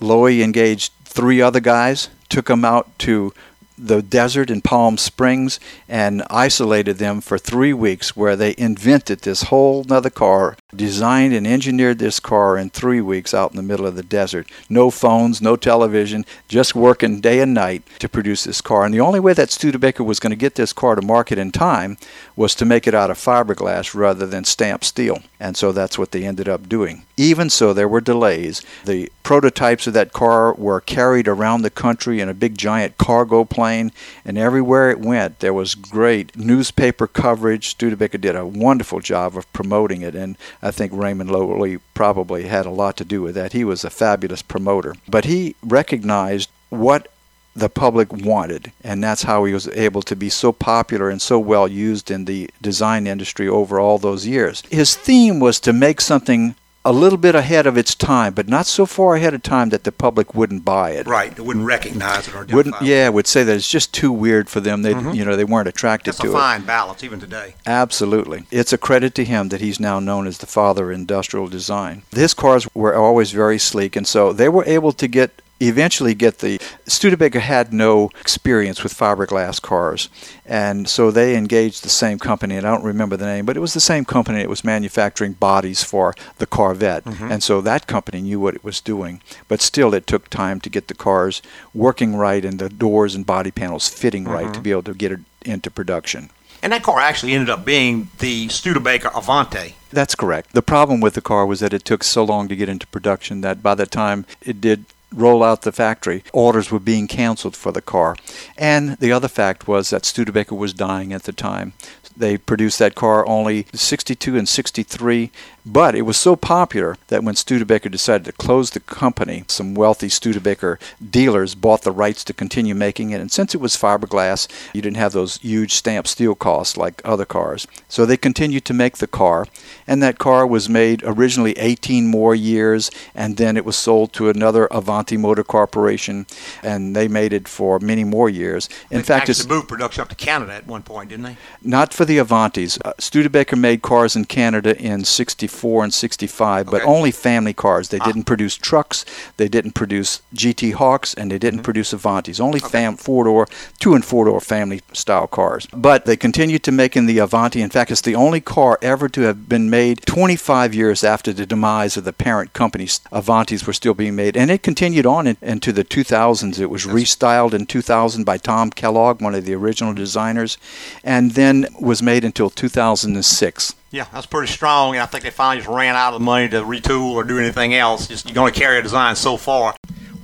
Loewy 0.00 0.42
engaged 0.42 0.92
three 1.04 1.40
other 1.40 1.60
guys, 1.60 2.08
took 2.28 2.46
them 2.46 2.64
out 2.64 2.98
to 2.98 3.32
the 3.78 4.02
desert 4.02 4.50
in 4.50 4.60
Palm 4.60 4.96
Springs 4.96 5.60
and 5.88 6.22
isolated 6.30 6.98
them 6.98 7.20
for 7.20 7.38
three 7.38 7.72
weeks, 7.72 8.16
where 8.16 8.36
they 8.36 8.54
invented 8.56 9.20
this 9.20 9.44
whole 9.44 9.84
nother 9.84 10.10
car, 10.10 10.56
designed 10.74 11.32
and 11.32 11.46
engineered 11.46 11.98
this 11.98 12.18
car 12.18 12.58
in 12.58 12.70
three 12.70 13.00
weeks 13.00 13.32
out 13.32 13.52
in 13.52 13.56
the 13.56 13.62
middle 13.62 13.86
of 13.86 13.94
the 13.94 14.02
desert. 14.02 14.50
No 14.68 14.90
phones, 14.90 15.40
no 15.40 15.54
television, 15.54 16.24
just 16.48 16.74
working 16.74 17.20
day 17.20 17.40
and 17.40 17.54
night 17.54 17.84
to 18.00 18.08
produce 18.08 18.42
this 18.44 18.60
car. 18.60 18.84
And 18.84 18.92
the 18.92 19.00
only 19.00 19.20
way 19.20 19.32
that 19.32 19.50
Studebaker 19.50 20.02
was 20.02 20.18
going 20.18 20.30
to 20.30 20.36
get 20.36 20.56
this 20.56 20.72
car 20.72 20.96
to 20.96 21.02
market 21.02 21.38
in 21.38 21.52
time 21.52 21.98
was 22.34 22.54
to 22.56 22.64
make 22.64 22.88
it 22.88 22.94
out 22.94 23.10
of 23.10 23.18
fiberglass 23.18 23.94
rather 23.94 24.26
than 24.26 24.44
stamped 24.44 24.84
steel. 24.84 25.20
And 25.38 25.56
so 25.56 25.70
that's 25.70 25.98
what 25.98 26.10
they 26.10 26.24
ended 26.24 26.48
up 26.48 26.68
doing. 26.68 27.04
Even 27.16 27.48
so, 27.48 27.72
there 27.72 27.88
were 27.88 28.00
delays. 28.00 28.62
The 28.84 29.10
prototypes 29.22 29.86
of 29.86 29.94
that 29.94 30.12
car 30.12 30.52
were 30.54 30.80
carried 30.80 31.28
around 31.28 31.62
the 31.62 31.70
country 31.70 32.20
in 32.20 32.28
a 32.28 32.34
big 32.34 32.58
giant 32.58 32.98
cargo 32.98 33.44
plane, 33.44 33.90
and 34.24 34.36
everywhere 34.36 34.90
it 34.90 35.00
went, 35.00 35.40
there 35.40 35.54
was 35.54 35.74
great 35.74 36.36
newspaper 36.36 37.06
coverage. 37.06 37.68
Studebaker 37.68 38.18
did 38.18 38.36
a 38.36 38.46
wonderful 38.46 39.00
job 39.00 39.36
of 39.36 39.50
promoting 39.52 40.02
it, 40.02 40.14
and 40.14 40.36
I 40.62 40.70
think 40.70 40.92
Raymond 40.92 41.30
Loewy 41.30 41.80
probably 41.94 42.44
had 42.44 42.66
a 42.66 42.70
lot 42.70 42.96
to 42.98 43.04
do 43.04 43.22
with 43.22 43.34
that. 43.34 43.52
He 43.52 43.64
was 43.64 43.84
a 43.84 43.90
fabulous 43.90 44.42
promoter. 44.42 44.94
But 45.08 45.24
he 45.24 45.54
recognized 45.62 46.50
what 46.70 47.08
the 47.54 47.68
public 47.70 48.12
wanted, 48.12 48.70
and 48.84 49.02
that's 49.02 49.22
how 49.22 49.44
he 49.44 49.54
was 49.54 49.66
able 49.68 50.02
to 50.02 50.14
be 50.14 50.28
so 50.28 50.52
popular 50.52 51.08
and 51.08 51.22
so 51.22 51.38
well 51.38 51.66
used 51.66 52.10
in 52.10 52.26
the 52.26 52.50
design 52.60 53.06
industry 53.06 53.48
over 53.48 53.80
all 53.80 53.98
those 53.98 54.26
years. 54.26 54.62
His 54.70 54.94
theme 54.94 55.40
was 55.40 55.58
to 55.60 55.72
make 55.72 56.02
something 56.02 56.54
a 56.86 56.92
little 56.92 57.18
bit 57.18 57.34
ahead 57.34 57.66
of 57.66 57.76
its 57.76 57.94
time, 57.94 58.32
but 58.32 58.48
not 58.48 58.64
so 58.64 58.86
far 58.86 59.16
ahead 59.16 59.34
of 59.34 59.42
time 59.42 59.70
that 59.70 59.82
the 59.84 59.90
public 59.90 60.34
wouldn't 60.34 60.64
buy 60.64 60.90
it. 60.92 61.06
Right, 61.06 61.34
they 61.34 61.42
wouldn't 61.42 61.66
recognize 61.66 62.28
it 62.28 62.34
or 62.34 62.44
Wouldn't 62.46 62.76
it. 62.76 62.82
yeah, 62.82 63.08
would 63.08 63.26
say 63.26 63.42
that 63.42 63.56
it's 63.56 63.68
just 63.68 63.92
too 63.92 64.12
weird 64.12 64.48
for 64.48 64.60
them. 64.60 64.82
They 64.82 64.90
you 65.12 65.24
know 65.24 65.34
they 65.36 65.44
weren't 65.44 65.68
attracted 65.68 66.14
Mm-hmm. 66.14 66.22
That's 66.22 66.32
to 66.32 66.36
a 66.36 66.38
it. 66.38 66.42
fine 66.42 66.62
balance 66.64 67.02
even 67.02 67.18
today. 67.20 67.54
Absolutely. 67.66 68.46
It's 68.50 68.72
a 68.72 68.78
credit 68.78 69.14
to 69.16 69.24
him 69.24 69.48
that 69.48 69.60
he's 69.60 69.80
now 69.80 69.98
known 69.98 70.26
as 70.26 70.38
the 70.38 70.46
father 70.46 70.90
of 70.92 70.96
industrial 70.98 71.48
design. 71.48 72.02
His 72.12 72.34
cars 72.34 72.68
were 72.74 72.94
always 72.94 73.32
very 73.32 73.58
sleek, 73.58 73.96
and 73.96 74.06
so 74.06 74.32
they 74.32 74.48
were 74.48 74.64
able 74.64 74.92
to 74.92 75.08
get 75.08 75.42
eventually 75.60 76.14
get 76.14 76.38
the 76.38 76.60
Studebaker 76.86 77.40
had 77.40 77.72
no 77.72 78.10
experience 78.20 78.82
with 78.82 78.94
fiberglass 78.94 79.60
cars. 79.60 80.08
And 80.44 80.88
so 80.88 81.10
they 81.10 81.36
engaged 81.36 81.82
the 81.82 81.88
same 81.88 82.18
company 82.18 82.56
and 82.56 82.66
I 82.66 82.70
don't 82.70 82.84
remember 82.84 83.16
the 83.16 83.26
name 83.26 83.46
but 83.46 83.56
it 83.56 83.60
was 83.60 83.74
the 83.74 83.80
same 83.80 84.04
company 84.04 84.38
that 84.38 84.48
was 84.48 84.64
manufacturing 84.64 85.32
bodies 85.32 85.82
for 85.82 86.14
the 86.38 86.46
Corvette. 86.46 87.04
Mm-hmm. 87.04 87.32
And 87.32 87.42
so 87.42 87.60
that 87.62 87.86
company 87.86 88.20
knew 88.20 88.40
what 88.40 88.54
it 88.54 88.64
was 88.64 88.80
doing 88.80 89.20
but 89.48 89.60
still 89.60 89.94
it 89.94 90.06
took 90.06 90.28
time 90.28 90.60
to 90.60 90.70
get 90.70 90.88
the 90.88 90.94
cars 90.94 91.42
working 91.74 92.16
right 92.16 92.44
and 92.44 92.58
the 92.58 92.68
doors 92.68 93.14
and 93.14 93.24
body 93.24 93.50
panels 93.50 93.88
fitting 93.88 94.24
right 94.24 94.46
to 94.46 94.52
mm-hmm. 94.52 94.62
be 94.62 94.70
able 94.70 94.82
to 94.84 94.94
get 94.94 95.12
it 95.12 95.20
into 95.44 95.70
production. 95.70 96.30
And 96.62 96.72
that 96.72 96.82
car 96.82 97.00
actually 97.00 97.32
ended 97.32 97.50
up 97.50 97.64
being 97.64 98.08
the 98.18 98.48
Studebaker 98.48 99.10
Avanti. 99.14 99.76
That's 99.90 100.14
correct. 100.14 100.52
The 100.52 100.62
problem 100.62 101.00
with 101.00 101.14
the 101.14 101.20
car 101.20 101.46
was 101.46 101.60
that 101.60 101.72
it 101.72 101.84
took 101.84 102.02
so 102.02 102.24
long 102.24 102.48
to 102.48 102.56
get 102.56 102.68
into 102.68 102.86
production 102.88 103.40
that 103.42 103.62
by 103.62 103.74
the 103.74 103.86
time 103.86 104.26
it 104.42 104.60
did 104.60 104.84
roll 105.12 105.42
out 105.42 105.62
the 105.62 105.72
factory, 105.72 106.22
orders 106.32 106.70
were 106.70 106.80
being 106.80 107.06
canceled 107.06 107.56
for 107.56 107.72
the 107.72 107.82
car. 107.82 108.16
And 108.56 108.96
the 108.98 109.12
other 109.12 109.28
fact 109.28 109.68
was 109.68 109.90
that 109.90 110.04
Studebaker 110.04 110.54
was 110.54 110.72
dying 110.72 111.12
at 111.12 111.24
the 111.24 111.32
time. 111.32 111.72
They 112.16 112.38
produced 112.38 112.78
that 112.78 112.94
car 112.94 113.26
only 113.26 113.66
62 113.74 114.36
and 114.36 114.48
63, 114.48 115.30
but 115.66 115.96
it 115.96 116.02
was 116.02 116.16
so 116.16 116.36
popular 116.36 116.96
that 117.08 117.24
when 117.24 117.34
Studebaker 117.34 117.88
decided 117.88 118.24
to 118.24 118.32
close 118.32 118.70
the 118.70 118.78
company, 118.78 119.42
some 119.48 119.74
wealthy 119.74 120.08
Studebaker 120.08 120.78
dealers 121.10 121.56
bought 121.56 121.82
the 121.82 121.90
rights 121.90 122.22
to 122.24 122.32
continue 122.32 122.74
making 122.74 123.10
it. 123.10 123.20
And 123.20 123.32
since 123.32 123.52
it 123.52 123.60
was 123.60 123.76
fiberglass, 123.76 124.46
you 124.72 124.80
didn't 124.80 124.96
have 124.96 125.12
those 125.12 125.38
huge 125.38 125.72
stamped 125.74 126.08
steel 126.08 126.36
costs 126.36 126.76
like 126.76 127.02
other 127.04 127.24
cars. 127.24 127.66
So 127.88 128.06
they 128.06 128.16
continued 128.16 128.64
to 128.66 128.74
make 128.74 128.98
the 128.98 129.08
car, 129.08 129.48
and 129.88 130.00
that 130.04 130.18
car 130.18 130.46
was 130.46 130.68
made 130.68 131.02
originally 131.04 131.52
18 131.58 132.06
more 132.06 132.34
years, 132.36 132.88
and 133.12 133.36
then 133.36 133.56
it 133.56 133.64
was 133.64 133.74
sold 133.74 134.12
to 134.12 134.28
another 134.28 134.66
Avanti 134.66 135.16
Motor 135.16 135.42
Corporation, 135.42 136.26
and 136.62 136.94
they 136.94 137.08
made 137.08 137.32
it 137.32 137.48
for 137.48 137.80
many 137.80 138.04
more 138.04 138.30
years. 138.30 138.68
In 138.88 138.98
They 138.98 139.02
fact, 139.02 139.28
actually 139.28 139.42
it's 139.42 139.48
moved 139.48 139.68
production 139.68 140.02
up 140.02 140.10
to 140.10 140.14
Canada 140.14 140.52
at 140.52 140.68
one 140.68 140.84
point, 140.84 141.10
didn't 141.10 141.24
they? 141.24 141.36
not 141.60 141.92
for 141.92 142.04
the 142.04 142.18
Avantis. 142.18 142.78
Uh, 142.84 142.92
Studebaker 143.00 143.56
made 143.56 143.82
cars 143.82 144.14
in 144.14 144.26
Canada 144.26 144.80
in 144.80 145.04
64 145.04 145.55
and 145.64 145.92
65, 145.92 146.66
but 146.66 146.82
Okay. 146.82 146.84
only 146.84 147.10
family 147.10 147.52
cars. 147.52 147.88
They 147.88 147.98
ah. 147.98 148.04
didn't 148.04 148.24
produce 148.24 148.56
trucks, 148.56 149.04
they 149.36 149.48
didn't 149.48 149.72
produce 149.72 150.20
GT 150.34 150.72
Hawks, 150.72 151.14
and 151.14 151.30
they 151.30 151.38
didn't 151.38 151.58
mm-hmm. 151.58 151.64
produce 151.64 151.92
Avantis. 151.92 152.40
Only 152.40 152.60
fam- 152.60 152.96
four-door, 152.96 153.48
two 153.78 153.94
and 153.94 154.04
four-door 154.04 154.40
family 154.40 154.80
style 154.92 155.26
cars. 155.26 155.66
But 155.72 156.04
they 156.04 156.16
continued 156.16 156.62
to 156.64 156.72
make 156.72 156.96
in 156.96 157.06
the 157.06 157.18
Avanti. 157.18 157.60
In 157.62 157.70
fact, 157.70 157.90
it's 157.90 158.00
the 158.00 158.14
only 158.14 158.40
car 158.40 158.78
ever 158.82 159.08
to 159.08 159.22
have 159.22 159.48
been 159.48 159.70
made 159.70 160.02
25 160.06 160.74
years 160.74 161.02
after 161.04 161.32
the 161.32 161.46
demise 161.46 161.96
of 161.96 162.04
the 162.04 162.12
parent 162.12 162.52
companies. 162.52 163.00
Avantis 163.12 163.66
were 163.66 163.72
still 163.72 163.94
being 163.94 164.16
made, 164.16 164.36
and 164.36 164.50
it 164.50 164.62
continued 164.62 165.06
on 165.06 165.26
in, 165.26 165.36
into 165.40 165.72
the 165.72 165.84
2000s. 165.84 166.60
It 166.60 166.70
was 166.70 166.84
restyled 166.84 167.54
in 167.54 167.66
2000 167.66 168.24
by 168.24 168.36
Tom 168.38 168.70
Kellogg, 168.70 169.20
one 169.20 169.34
of 169.34 169.44
the 169.44 169.54
original 169.54 169.94
designers, 169.94 170.58
and 171.02 171.32
then 171.32 171.66
was 171.80 172.02
made 172.02 172.24
until 172.24 172.50
2006. 172.50 173.74
Yeah, 173.90 174.06
that's 174.12 174.26
pretty 174.26 174.52
strong, 174.52 174.94
and 174.94 175.02
I 175.02 175.06
think 175.06 175.22
they 175.22 175.30
finally 175.30 175.58
just 175.58 175.68
ran 175.68 175.94
out 175.94 176.12
of 176.12 176.20
money 176.20 176.48
to 176.48 176.62
retool 176.62 177.12
or 177.12 177.22
do 177.22 177.38
anything 177.38 177.72
else. 177.74 178.08
Just 178.08 178.26
you're 178.26 178.34
going 178.34 178.52
to 178.52 178.58
carry 178.58 178.78
a 178.78 178.82
design 178.82 179.14
so 179.14 179.36
far. 179.36 179.74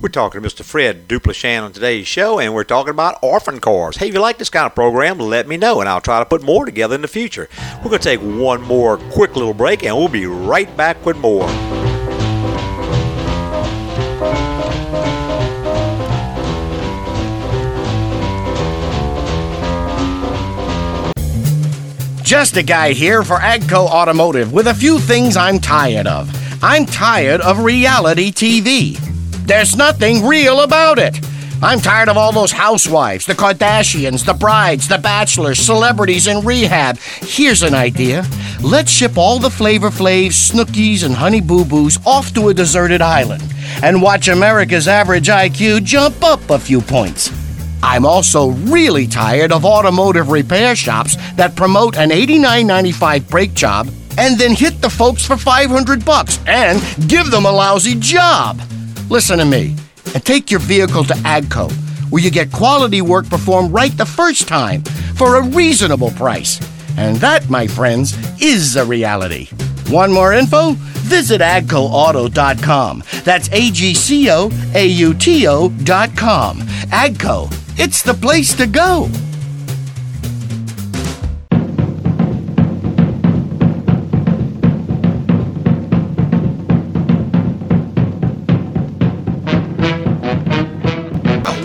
We're 0.01 0.09
talking 0.09 0.41
to 0.41 0.47
Mr. 0.47 0.65
Fred 0.65 1.07
Duplechin 1.07 1.63
on 1.63 1.71
today's 1.71 2.05
show, 2.05 2.37
and 2.39 2.53
we're 2.53 2.65
talking 2.65 2.91
about 2.91 3.19
orphan 3.21 3.61
cars. 3.61 3.95
Hey, 3.95 4.09
if 4.09 4.13
you 4.13 4.19
like 4.19 4.37
this 4.37 4.49
kind 4.49 4.65
of 4.65 4.75
program, 4.75 5.17
let 5.17 5.47
me 5.47 5.55
know, 5.55 5.79
and 5.79 5.87
I'll 5.87 6.01
try 6.01 6.19
to 6.19 6.25
put 6.25 6.43
more 6.43 6.65
together 6.65 6.95
in 6.95 7.01
the 7.01 7.07
future. 7.07 7.47
We're 7.77 7.89
going 7.89 8.01
to 8.01 8.03
take 8.03 8.19
one 8.19 8.61
more 8.63 8.97
quick 8.97 9.37
little 9.37 9.53
break, 9.53 9.83
and 9.83 9.95
we'll 9.95 10.09
be 10.09 10.25
right 10.25 10.75
back 10.75 11.05
with 11.05 11.15
more. 11.17 11.47
Just 22.33 22.57
a 22.57 22.63
guy 22.63 22.93
here 22.93 23.21
for 23.21 23.35
Agco 23.35 23.85
Automotive 23.85 24.51
with 24.51 24.65
a 24.65 24.73
few 24.73 24.97
things 24.97 25.37
I'm 25.37 25.59
tired 25.59 26.07
of. 26.07 26.27
I'm 26.63 26.87
tired 26.87 27.41
of 27.41 27.59
reality 27.59 28.31
TV. 28.31 28.97
There's 29.45 29.75
nothing 29.75 30.25
real 30.25 30.61
about 30.61 30.97
it. 30.97 31.19
I'm 31.61 31.79
tired 31.79 32.09
of 32.09 32.17
all 32.17 32.31
those 32.31 32.51
housewives, 32.51 33.27
the 33.27 33.35
Kardashians, 33.35 34.25
the 34.25 34.33
brides, 34.33 34.87
the 34.87 34.97
bachelors, 34.97 35.59
celebrities 35.59 36.25
in 36.25 36.43
rehab. 36.43 36.97
Here's 36.97 37.61
an 37.61 37.75
idea. 37.75 38.25
Let's 38.63 38.89
ship 38.89 39.15
all 39.15 39.37
the 39.37 39.51
Flavor 39.51 39.91
Flavs, 39.91 40.51
Snookies, 40.51 41.05
and 41.05 41.13
Honey 41.13 41.39
Boo 41.39 41.63
Boos 41.63 41.99
off 42.03 42.33
to 42.33 42.49
a 42.49 42.53
deserted 42.53 43.03
island 43.03 43.43
and 43.83 44.01
watch 44.01 44.27
America's 44.27 44.87
average 44.87 45.27
IQ 45.27 45.83
jump 45.83 46.23
up 46.23 46.49
a 46.49 46.57
few 46.57 46.81
points. 46.81 47.42
I'm 47.85 48.05
also 48.05 48.51
really 48.51 49.07
tired 49.07 49.51
of 49.51 49.65
automotive 49.65 50.29
repair 50.29 50.73
shops 50.73 51.17
that 51.33 51.55
promote 51.55 51.97
an 51.97 52.11
$89.95 52.11 53.29
brake 53.29 53.53
job 53.53 53.89
and 54.17 54.39
then 54.39 54.55
hit 54.55 54.81
the 54.81 54.89
folks 54.89 55.25
for 55.25 55.35
500 55.35 56.05
bucks 56.05 56.39
and 56.47 56.81
give 57.09 57.29
them 57.29 57.45
a 57.45 57.51
lousy 57.51 57.95
job. 57.95 58.61
Listen 59.09 59.37
to 59.37 59.45
me 59.45 59.75
and 60.13 60.23
take 60.25 60.49
your 60.49 60.61
vehicle 60.61 61.03
to 61.03 61.13
Agco, 61.13 61.69
where 62.09 62.23
you 62.23 62.31
get 62.31 62.53
quality 62.53 63.01
work 63.01 63.29
performed 63.29 63.73
right 63.73 63.95
the 63.97 64.05
first 64.05 64.47
time 64.47 64.81
for 65.15 65.35
a 65.35 65.43
reasonable 65.43 66.11
price. 66.11 66.59
And 66.97 67.17
that, 67.17 67.49
my 67.49 67.67
friends, 67.67 68.15
is 68.41 68.77
a 68.77 68.85
reality. 68.85 69.49
Want 69.89 70.13
more 70.13 70.31
info? 70.31 70.71
Visit 71.03 71.41
agcoauto.com. 71.41 73.03
That's 73.23 73.49
A 73.51 73.71
G 73.71 73.93
C 73.93 74.31
O 74.31 74.49
A 74.73 74.85
U 74.85 75.13
T 75.13 75.47
O.com. 75.47 76.61
Agco, 76.93 77.62
it's 77.77 78.01
the 78.01 78.13
place 78.13 78.53
to 78.55 78.67
go. 78.67 79.09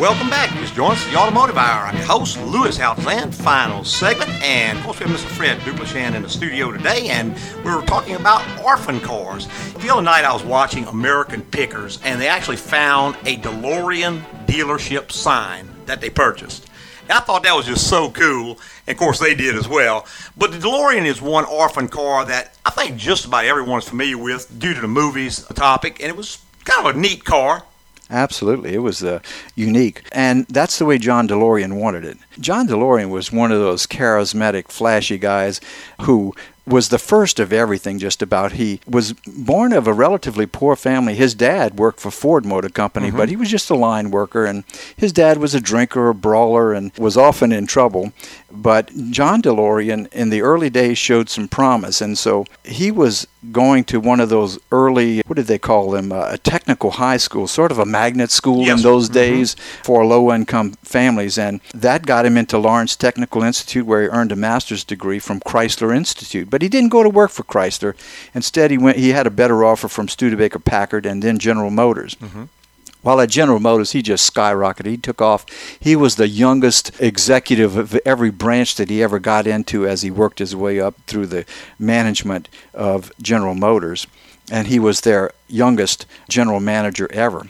Welcome 0.01 0.31
back. 0.31 0.49
Join 0.79 0.93
us, 0.93 1.05
the 1.07 1.17
Automotive 1.17 1.57
Hour. 1.57 1.87
I'm 1.87 1.97
your 1.97 2.07
host, 2.07 2.41
Louis 2.41 2.79
Altazan. 2.79 3.35
Final 3.35 3.83
segment, 3.83 4.31
and 4.45 4.79
of 4.79 4.85
course 4.85 5.01
we 5.01 5.07
have 5.07 5.21
Mr. 5.21 5.27
Fred 5.27 5.59
Duplechin 5.63 6.15
in 6.15 6.23
the 6.23 6.29
studio 6.29 6.71
today, 6.71 7.09
and 7.09 7.37
we 7.65 7.75
were 7.75 7.83
talking 7.83 8.15
about 8.15 8.45
orphan 8.63 9.01
cars. 9.01 9.49
The 9.79 9.91
other 9.93 10.03
night 10.03 10.25
I 10.25 10.33
was 10.33 10.45
watching 10.45 10.85
American 10.85 11.43
Pickers, 11.43 11.99
and 12.05 12.21
they 12.21 12.29
actually 12.29 12.59
found 12.59 13.17
a 13.25 13.39
DeLorean 13.39 14.23
dealership 14.47 15.11
sign 15.11 15.69
that 15.89 16.01
they 16.01 16.11
purchased. 16.11 16.67
And 17.03 17.13
I 17.13 17.21
thought 17.21 17.43
that 17.43 17.55
was 17.55 17.67
just 17.67 17.89
so 17.89 18.11
cool. 18.11 18.59
And 18.87 18.95
of 18.95 18.99
course, 18.99 19.19
they 19.19 19.35
did 19.35 19.57
as 19.57 19.67
well. 19.67 20.07
But 20.37 20.53
the 20.53 20.59
DeLorean 20.59 21.07
is 21.07 21.21
one 21.21 21.45
orphan 21.47 21.89
car 21.89 22.25
that 22.27 22.57
I 22.65 22.71
think 22.71 22.97
just 22.97 23.25
about 23.25 23.45
everyone's 23.45 23.89
familiar 23.89 24.19
with 24.19 24.59
due 24.59 24.75
to 24.75 24.81
the 24.81 24.89
movies, 24.89 25.45
the 25.47 25.55
topic, 25.55 26.01
and 26.01 26.09
it 26.09 26.17
was 26.17 26.39
kind 26.65 26.87
of 26.87 26.95
a 26.95 26.99
neat 26.99 27.25
car. 27.25 27.65
Absolutely. 28.11 28.75
It 28.75 28.79
was 28.79 29.05
uh, 29.05 29.21
unique. 29.55 30.09
And 30.13 30.47
that's 30.47 30.79
the 30.79 30.87
way 30.87 30.99
John 30.99 31.29
DeLorean 31.29 31.79
wanted 31.79 32.05
it. 32.05 32.17
John 32.41 32.67
DeLorean 32.67 33.11
was 33.11 33.33
one 33.33 33.53
of 33.53 33.59
those 33.59 33.87
charismatic, 33.87 34.69
flashy 34.69 35.19
guys 35.19 35.61
who 36.03 36.35
was 36.69 36.89
the 36.89 36.99
first 36.99 37.41
of 37.41 37.53
everything 37.53 37.99
just 37.99 38.23
about. 38.23 38.53
He 38.53 38.81
was 38.87 39.15
born 39.27 39.73
of 39.73 39.87
a 39.87 39.93
relatively 39.93 40.47
poor 40.47 40.77
family. 40.77 41.15
His 41.15 41.35
dad 41.35 41.79
worked 41.79 42.01
for 42.01 42.11
ford 42.11 42.45
motor 42.45 42.69
company 42.69 43.09
mm-hmm. 43.09 43.17
but 43.17 43.29
he 43.29 43.37
was 43.37 43.51
just 43.51 43.71
a 43.71 43.75
line 43.75 44.11
worker 44.11 44.45
and 44.45 44.65
his 44.97 45.13
dad 45.13 45.39
was 45.39 45.55
a 45.55 45.61
drinker 45.61 46.09
a 46.09 46.15
brawler 46.15 46.73
and 46.73 46.93
was 46.97 47.17
often 47.17 47.53
in 47.53 47.67
trouble 47.67 48.13
but 48.51 48.91
john 49.11 49.43
delorean 49.43 50.11
in 50.13 50.31
the 50.31 50.41
early 50.41 50.71
days 50.71 50.97
showed 50.97 51.29
some 51.29 51.47
promise 51.49 52.01
and 52.01 52.17
so 52.17 52.45
he 52.65 52.91
was 52.91 53.27
going 53.53 53.85
to 53.85 54.01
one 54.01 54.21
of 54.21 54.31
those 54.31 54.59
early 54.73 55.21
what 55.27 55.37
did 55.37 55.47
they 55.47 55.59
call 55.59 55.91
them 55.91 56.11
uh, 56.11 56.29
a 56.31 56.39
technical 56.39 56.93
high 56.93 57.19
school 57.19 57.47
sort 57.47 57.71
of 57.71 57.79
a 57.79 57.85
magnet 57.85 58.31
school 58.31 58.63
Yes. 58.65 58.79
in 58.79 58.83
those 58.83 59.09
days 59.11 59.55
for 59.83 60.05
low 60.07 60.33
income 60.33 60.73
families 60.83 61.37
and 61.39 61.61
that 61.75 62.07
got 62.07 62.25
him 62.27 62.37
into 62.39 62.57
lawrence 62.59 62.97
technical 62.97 63.43
institute 63.43 63.85
where 63.87 64.03
he 64.03 64.09
earned 64.09 64.33
a 64.33 64.37
master's 64.37 64.83
degree 64.85 65.19
from 65.19 65.41
chrysler 65.41 65.95
institute. 65.95 66.49
But 66.51 66.63
he 66.63 66.69
didn't 66.69 66.89
go 66.91 67.03
to 67.03 67.09
work 67.11 67.31
for 67.31 67.45
chrysler. 67.45 67.95
Instead 68.35 68.71
he 68.71 68.79
went 68.79 68.97
he 68.99 69.11
had 69.11 69.27
a 69.27 69.31
better 69.31 69.63
offer 69.65 69.89
from 69.89 70.09
studebaker 70.09 70.59
packard 70.59 71.05
and 71.07 71.23
then 71.23 71.39
general 71.39 71.71
motors 71.71 72.17
while 73.09 73.23
at 73.23 73.31
General 73.31 73.59
Motors, 73.59 73.93
he 73.93 74.03
just 74.03 74.31
skyrocketed. 74.35 74.85
He 74.85 74.99
took 74.99 75.23
off. 75.23 75.47
He 75.81 75.97
was 75.97 76.17
the 76.17 76.29
youngest 76.29 76.93
executive 77.01 77.75
of 77.75 77.99
every 78.05 78.29
branch 78.29 78.75
that 78.75 78.91
he 78.91 79.03
ever 79.03 79.19
got 79.19 79.47
into 79.47 79.89
as 79.89 80.03
he 80.03 80.11
worked 80.11 80.41
his 80.41 80.55
way 80.55 80.79
up 80.79 80.95
through 81.07 81.29
the 81.29 81.47
management 81.79 82.51
of 82.75 83.11
General 83.23 83.55
Motors. 83.55 84.07
And 84.53 84.67
he 84.67 84.79
was 84.79 85.01
their 85.01 85.33
youngest 85.49 86.05
general 86.29 86.61
manager 86.61 87.11
ever. 87.11 87.47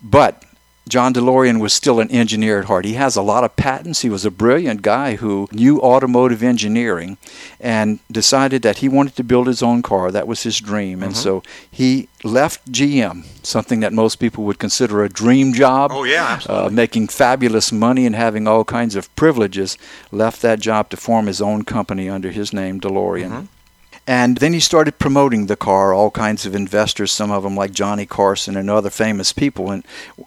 But 0.00 0.44
John 0.88 1.14
DeLorean 1.14 1.60
was 1.60 1.72
still 1.72 2.00
an 2.00 2.10
engineer 2.10 2.58
at 2.58 2.64
heart. 2.66 2.84
He 2.84 2.94
has 2.94 3.16
a 3.16 3.22
lot 3.22 3.44
of 3.44 3.56
patents. 3.56 4.02
He 4.02 4.10
was 4.10 4.24
a 4.24 4.30
brilliant 4.30 4.82
guy 4.82 5.16
who 5.16 5.48
knew 5.52 5.80
automotive 5.80 6.42
engineering 6.42 7.18
and 7.60 8.00
decided 8.10 8.62
that 8.62 8.78
he 8.78 8.88
wanted 8.88 9.16
to 9.16 9.24
build 9.24 9.46
his 9.46 9.62
own 9.62 9.82
car. 9.82 10.10
That 10.10 10.26
was 10.26 10.42
his 10.42 10.58
dream. 10.60 11.02
And 11.02 11.16
so 11.16 11.42
he 11.70 12.08
left 12.24 12.70
GM, 12.70 13.24
something 13.44 13.80
that 13.80 13.92
most 13.92 14.16
people 14.16 14.44
would 14.44 14.58
consider 14.58 15.02
a 15.02 15.08
dream 15.08 15.52
job. 15.52 15.92
Oh, 15.94 16.04
yeah, 16.04 16.26
absolutely. 16.30 16.66
Uh, 16.66 16.70
making 16.70 17.08
fabulous 17.08 17.70
money 17.72 18.04
and 18.04 18.14
having 18.16 18.48
all 18.48 18.64
kinds 18.64 18.96
of 18.96 19.14
privileges, 19.16 19.78
left 20.10 20.42
that 20.42 20.60
job 20.60 20.90
to 20.90 20.96
form 20.96 21.26
his 21.26 21.40
own 21.40 21.62
company 21.64 22.08
under 22.08 22.30
his 22.30 22.52
name, 22.52 22.80
DeLorean. 22.80 23.48
And 24.06 24.38
then 24.38 24.52
he 24.52 24.60
started 24.60 24.98
promoting 24.98 25.46
the 25.46 25.56
car. 25.56 25.94
All 25.94 26.10
kinds 26.10 26.44
of 26.44 26.54
investors, 26.54 27.12
some 27.12 27.30
of 27.30 27.44
them 27.44 27.56
like 27.56 27.72
Johnny 27.72 28.06
Carson 28.06 28.56
and 28.56 28.68
other 28.68 28.90
famous 28.90 29.32
people, 29.32 29.70
and 29.70 29.84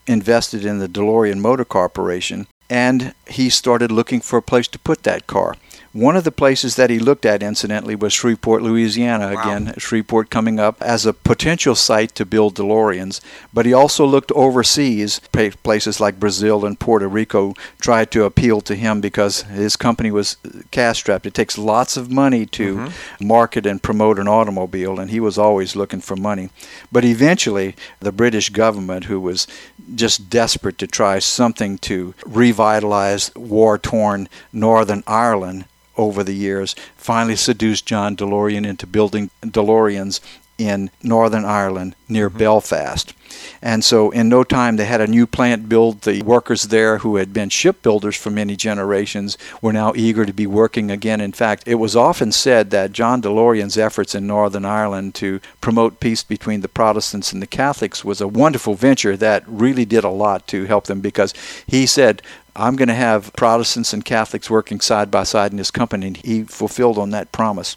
invested 0.08 0.66
in 0.66 0.80
the 0.80 0.88
DeLorean 0.88 1.40
Motor 1.40 1.66
Corporation. 1.66 2.48
And 2.70 3.14
he 3.28 3.50
started 3.50 3.92
looking 3.92 4.22
for 4.22 4.38
a 4.38 4.42
place 4.42 4.68
to 4.70 4.80
put 4.80 5.04
that 5.04 5.28
car. 5.28 5.56
One 5.96 6.18
of 6.18 6.26
the 6.26 6.32
places 6.32 6.76
that 6.76 6.90
he 6.90 7.00
looked 7.00 7.26
at, 7.26 7.42
incidentally, 7.42 7.96
was 7.96 8.12
Shreveport, 8.12 8.62
Louisiana. 8.62 9.34
Wow. 9.34 9.42
Again, 9.42 9.74
Shreveport 9.78 10.30
coming 10.30 10.60
up 10.60 10.82
as 10.82 11.06
a 11.06 11.14
potential 11.14 11.74
site 11.74 12.14
to 12.16 12.26
build 12.26 12.56
DeLoreans. 12.56 13.22
But 13.54 13.66
he 13.66 13.72
also 13.72 14.06
looked 14.06 14.30
overseas, 14.34 15.22
places 15.64 16.02
like 16.02 16.20
Brazil 16.20 16.66
and 16.66 16.78
Puerto 16.78 17.08
Rico 17.08 17.54
tried 17.80 18.12
to 18.12 18.26
appeal 18.26 18.60
to 18.60 18.76
him 18.76 19.00
because 19.00 19.44
his 19.44 19.78
company 19.78 20.12
was 20.12 20.36
cash 20.70 20.98
strapped. 20.98 21.28
It 21.28 21.34
takes 21.34 21.58
lots 21.58 21.96
of 21.96 22.12
money 22.12 22.46
to 22.48 22.76
mm-hmm. 22.76 23.26
market 23.26 23.66
and 23.66 23.82
promote 23.82 24.20
an 24.20 24.28
automobile, 24.28 25.00
and 25.00 25.10
he 25.10 25.22
was 25.22 25.38
always 25.38 25.78
looking 25.78 26.02
for 26.02 26.18
money. 26.18 26.50
But 26.92 27.06
eventually, 27.06 27.74
the 28.02 28.12
British 28.12 28.50
government, 28.50 29.06
who 29.06 29.22
was 29.22 29.48
just 29.96 30.30
desperate 30.30 30.78
to 30.80 30.88
try 30.88 31.20
something 31.20 31.78
to 31.78 32.14
revitalize 32.26 33.34
war 33.34 33.78
torn 33.78 34.28
Northern 34.52 35.02
Ireland 35.08 35.64
over 35.98 36.24
the 36.24 36.36
years, 36.36 36.76
finally 36.98 37.36
seduced 37.36 37.86
John 37.86 38.16
DeLorean 38.16 38.66
into 38.66 38.88
building 38.88 39.30
DeLoreans 39.42 40.20
in 40.58 40.90
Northern 41.04 41.46
Ireland 41.46 41.96
near 42.08 42.30
mm-hmm. 42.30 42.40
Belfast. 42.40 43.14
And 43.62 43.84
so, 43.84 44.12
in 44.12 44.30
no 44.30 44.44
time, 44.44 44.78
they 44.78 44.86
had 44.86 45.02
a 45.02 45.08
new 45.08 45.28
plant 45.28 45.68
built. 45.68 46.02
The 46.02 46.22
workers 46.22 46.64
there, 46.64 47.00
who 47.00 47.18
had 47.18 47.34
been 47.34 47.50
shipbuilders 47.50 48.16
for 48.16 48.30
many 48.30 48.56
generations, 48.56 49.38
were 49.62 49.74
now 49.74 49.92
eager 49.96 50.26
to 50.26 50.32
be 50.32 50.48
working 50.48 50.90
again. 50.90 51.20
In 51.20 51.34
fact, 51.34 51.68
it 51.68 51.76
was 51.76 51.96
often 51.96 52.32
said 52.32 52.70
that 52.70 52.94
John 52.94 53.22
DeLorean's 53.22 53.78
efforts 53.78 54.16
in 54.16 54.26
Northern 54.26 54.64
Ireland 54.64 55.16
to 55.16 55.42
promote 55.60 56.00
peace 56.00 56.24
between 56.24 56.62
the 56.62 56.70
Protestants 56.70 57.34
and 57.34 57.42
the 57.42 57.48
Catholics 57.48 58.06
was 58.06 58.22
a 58.22 58.28
wonderful 58.28 58.76
venture 58.76 59.18
that 59.18 59.44
really 59.48 59.86
did 59.86 60.06
a 60.06 60.10
lot 60.10 60.48
to 60.48 60.66
help 60.66 60.86
them 60.86 61.02
because 61.02 61.34
he 61.68 61.86
said, 61.86 62.22
I'm 62.56 62.76
going 62.76 62.88
to 62.88 62.94
have 62.96 63.34
Protestants 63.34 63.94
and 63.94 64.06
Catholics 64.06 64.50
working 64.50 64.80
side 64.80 65.12
by 65.12 65.24
side 65.24 65.52
in 65.52 65.58
this 65.58 65.72
company. 65.72 66.08
And 66.08 66.18
he 66.18 66.44
fulfilled 66.44 66.98
on 66.98 67.10
that 67.12 67.32
promise 67.32 67.76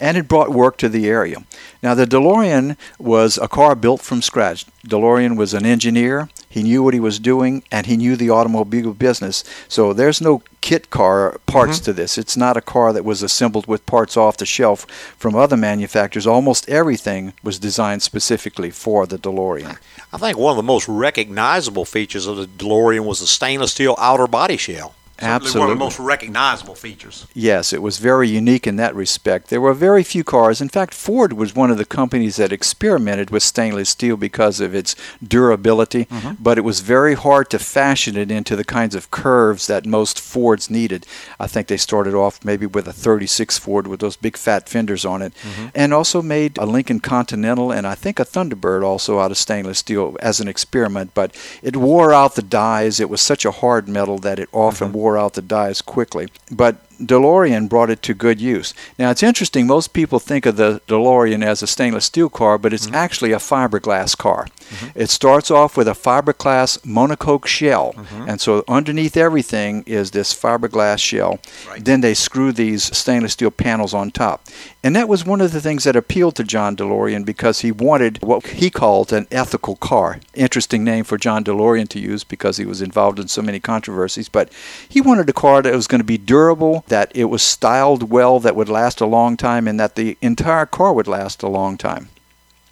and 0.00 0.16
it 0.16 0.28
brought 0.28 0.50
work 0.50 0.76
to 0.78 0.88
the 0.88 1.08
area. 1.08 1.44
Now, 1.82 1.94
the 1.94 2.06
DeLorean 2.06 2.76
was 2.98 3.38
a 3.38 3.48
car 3.48 3.74
built 3.74 4.00
from 4.00 4.22
scratch. 4.22 4.66
DeLorean 4.86 5.36
was 5.36 5.54
an 5.54 5.66
engineer. 5.66 6.28
He 6.48 6.62
knew 6.62 6.82
what 6.82 6.94
he 6.94 7.00
was 7.00 7.18
doing, 7.18 7.62
and 7.70 7.86
he 7.86 7.96
knew 7.96 8.16
the 8.16 8.30
automobile 8.30 8.92
business. 8.92 9.44
So 9.68 9.92
there's 9.92 10.20
no 10.20 10.42
kit 10.60 10.90
car 10.90 11.38
parts 11.46 11.76
mm-hmm. 11.76 11.84
to 11.84 11.92
this. 11.92 12.18
It's 12.18 12.36
not 12.36 12.56
a 12.56 12.60
car 12.60 12.92
that 12.92 13.04
was 13.04 13.22
assembled 13.22 13.66
with 13.66 13.86
parts 13.86 14.16
off 14.16 14.38
the 14.38 14.46
shelf 14.46 14.84
from 15.16 15.36
other 15.36 15.56
manufacturers. 15.56 16.26
Almost 16.26 16.68
everything 16.68 17.34
was 17.42 17.58
designed 17.58 18.02
specifically 18.02 18.70
for 18.70 19.06
the 19.06 19.18
DeLorean. 19.18 19.78
I 20.12 20.18
think 20.18 20.38
one 20.38 20.50
of 20.50 20.56
the 20.56 20.62
most 20.62 20.88
recognizable 20.88 21.84
features 21.84 22.26
of 22.26 22.36
the 22.36 22.46
DeLorean 22.46 23.04
was 23.04 23.20
the 23.20 23.26
stainless 23.26 23.72
steel 23.72 23.94
outer 23.98 24.26
body 24.26 24.56
shell. 24.56 24.94
Absolutely. 25.22 25.60
one 25.60 25.70
of 25.70 25.78
the 25.78 25.84
most 25.84 25.98
recognizable 25.98 26.74
features. 26.74 27.26
Yes, 27.34 27.72
it 27.72 27.82
was 27.82 27.98
very 27.98 28.28
unique 28.28 28.66
in 28.66 28.76
that 28.76 28.94
respect. 28.94 29.48
There 29.48 29.60
were 29.60 29.74
very 29.74 30.02
few 30.02 30.24
cars. 30.24 30.60
In 30.60 30.68
fact, 30.68 30.94
Ford 30.94 31.32
was 31.32 31.54
one 31.54 31.70
of 31.70 31.78
the 31.78 31.84
companies 31.84 32.36
that 32.36 32.52
experimented 32.52 33.30
with 33.30 33.42
stainless 33.42 33.90
steel 33.90 34.16
because 34.16 34.60
of 34.60 34.74
its 34.74 34.94
durability, 35.22 36.06
mm-hmm. 36.06 36.42
but 36.42 36.58
it 36.58 36.62
was 36.62 36.80
very 36.80 37.14
hard 37.14 37.50
to 37.50 37.58
fashion 37.58 38.16
it 38.16 38.30
into 38.30 38.56
the 38.56 38.64
kinds 38.64 38.94
of 38.94 39.10
curves 39.10 39.66
that 39.66 39.86
most 39.86 40.20
Fords 40.20 40.70
needed. 40.70 41.06
I 41.38 41.46
think 41.46 41.66
they 41.66 41.76
started 41.76 42.14
off 42.14 42.44
maybe 42.44 42.66
with 42.66 42.86
a 42.86 42.92
36 42.92 43.58
Ford 43.58 43.86
with 43.86 44.00
those 44.00 44.16
big 44.16 44.36
fat 44.36 44.68
fenders 44.68 45.04
on 45.04 45.22
it, 45.22 45.34
mm-hmm. 45.34 45.68
and 45.74 45.92
also 45.92 46.22
made 46.22 46.58
a 46.58 46.66
Lincoln 46.66 47.00
Continental 47.00 47.72
and 47.72 47.86
I 47.86 47.94
think 47.94 48.18
a 48.18 48.24
Thunderbird 48.24 48.82
also 48.82 49.18
out 49.18 49.30
of 49.30 49.38
stainless 49.38 49.78
steel 49.78 50.16
as 50.20 50.40
an 50.40 50.48
experiment, 50.48 51.12
but 51.14 51.34
it 51.62 51.76
wore 51.76 52.12
out 52.12 52.34
the 52.34 52.42
dies. 52.42 53.00
It 53.00 53.10
was 53.10 53.20
such 53.20 53.44
a 53.44 53.50
hard 53.50 53.88
metal 53.88 54.18
that 54.18 54.38
it 54.38 54.48
often 54.52 54.88
mm-hmm. 54.88 54.96
wore 54.96 55.09
out 55.16 55.34
the 55.34 55.42
dies 55.42 55.82
quickly. 55.82 56.28
But 56.50 56.76
DeLorean 57.00 57.68
brought 57.68 57.90
it 57.90 58.02
to 58.02 58.14
good 58.14 58.40
use. 58.40 58.74
Now 58.98 59.10
it's 59.10 59.22
interesting, 59.22 59.66
most 59.66 59.92
people 59.92 60.18
think 60.18 60.46
of 60.46 60.56
the 60.56 60.80
DeLorean 60.86 61.44
as 61.44 61.62
a 61.62 61.66
stainless 61.66 62.04
steel 62.04 62.28
car, 62.28 62.58
but 62.58 62.72
it's 62.72 62.86
mm-hmm. 62.86 62.94
actually 62.94 63.32
a 63.32 63.38
fiberglass 63.38 64.16
car. 64.16 64.46
Mm-hmm. 64.46 64.98
It 64.98 65.10
starts 65.10 65.50
off 65.50 65.76
with 65.76 65.88
a 65.88 65.92
fiberglass 65.92 66.78
monocoque 66.80 67.46
shell, 67.46 67.94
mm-hmm. 67.94 68.28
and 68.28 68.40
so 68.40 68.64
underneath 68.68 69.16
everything 69.16 69.82
is 69.86 70.10
this 70.10 70.32
fiberglass 70.34 70.98
shell. 70.98 71.40
Right. 71.68 71.84
Then 71.84 72.00
they 72.00 72.14
screw 72.14 72.52
these 72.52 72.96
stainless 72.96 73.32
steel 73.32 73.50
panels 73.50 73.94
on 73.94 74.10
top. 74.10 74.46
And 74.82 74.96
that 74.96 75.08
was 75.08 75.26
one 75.26 75.40
of 75.40 75.52
the 75.52 75.60
things 75.60 75.84
that 75.84 75.96
appealed 75.96 76.36
to 76.36 76.44
John 76.44 76.76
DeLorean 76.76 77.24
because 77.24 77.60
he 77.60 77.70
wanted 77.70 78.22
what 78.22 78.46
he 78.46 78.70
called 78.70 79.12
an 79.12 79.26
ethical 79.30 79.76
car. 79.76 80.20
Interesting 80.34 80.84
name 80.84 81.04
for 81.04 81.18
John 81.18 81.44
DeLorean 81.44 81.88
to 81.90 82.00
use 82.00 82.24
because 82.24 82.56
he 82.56 82.64
was 82.64 82.80
involved 82.80 83.18
in 83.18 83.28
so 83.28 83.42
many 83.42 83.60
controversies. 83.60 84.28
But 84.28 84.50
he 84.88 85.00
wanted 85.00 85.28
a 85.28 85.34
car 85.34 85.60
that 85.62 85.74
was 85.74 85.86
going 85.86 86.00
to 86.00 86.04
be 86.04 86.18
durable, 86.18 86.84
that 86.90 87.10
it 87.14 87.24
was 87.24 87.42
styled 87.42 88.10
well, 88.10 88.38
that 88.40 88.54
would 88.54 88.68
last 88.68 89.00
a 89.00 89.06
long 89.06 89.36
time, 89.36 89.66
and 89.66 89.80
that 89.80 89.96
the 89.96 90.18
entire 90.20 90.66
car 90.66 90.92
would 90.92 91.08
last 91.08 91.42
a 91.42 91.48
long 91.48 91.76
time. 91.76 92.10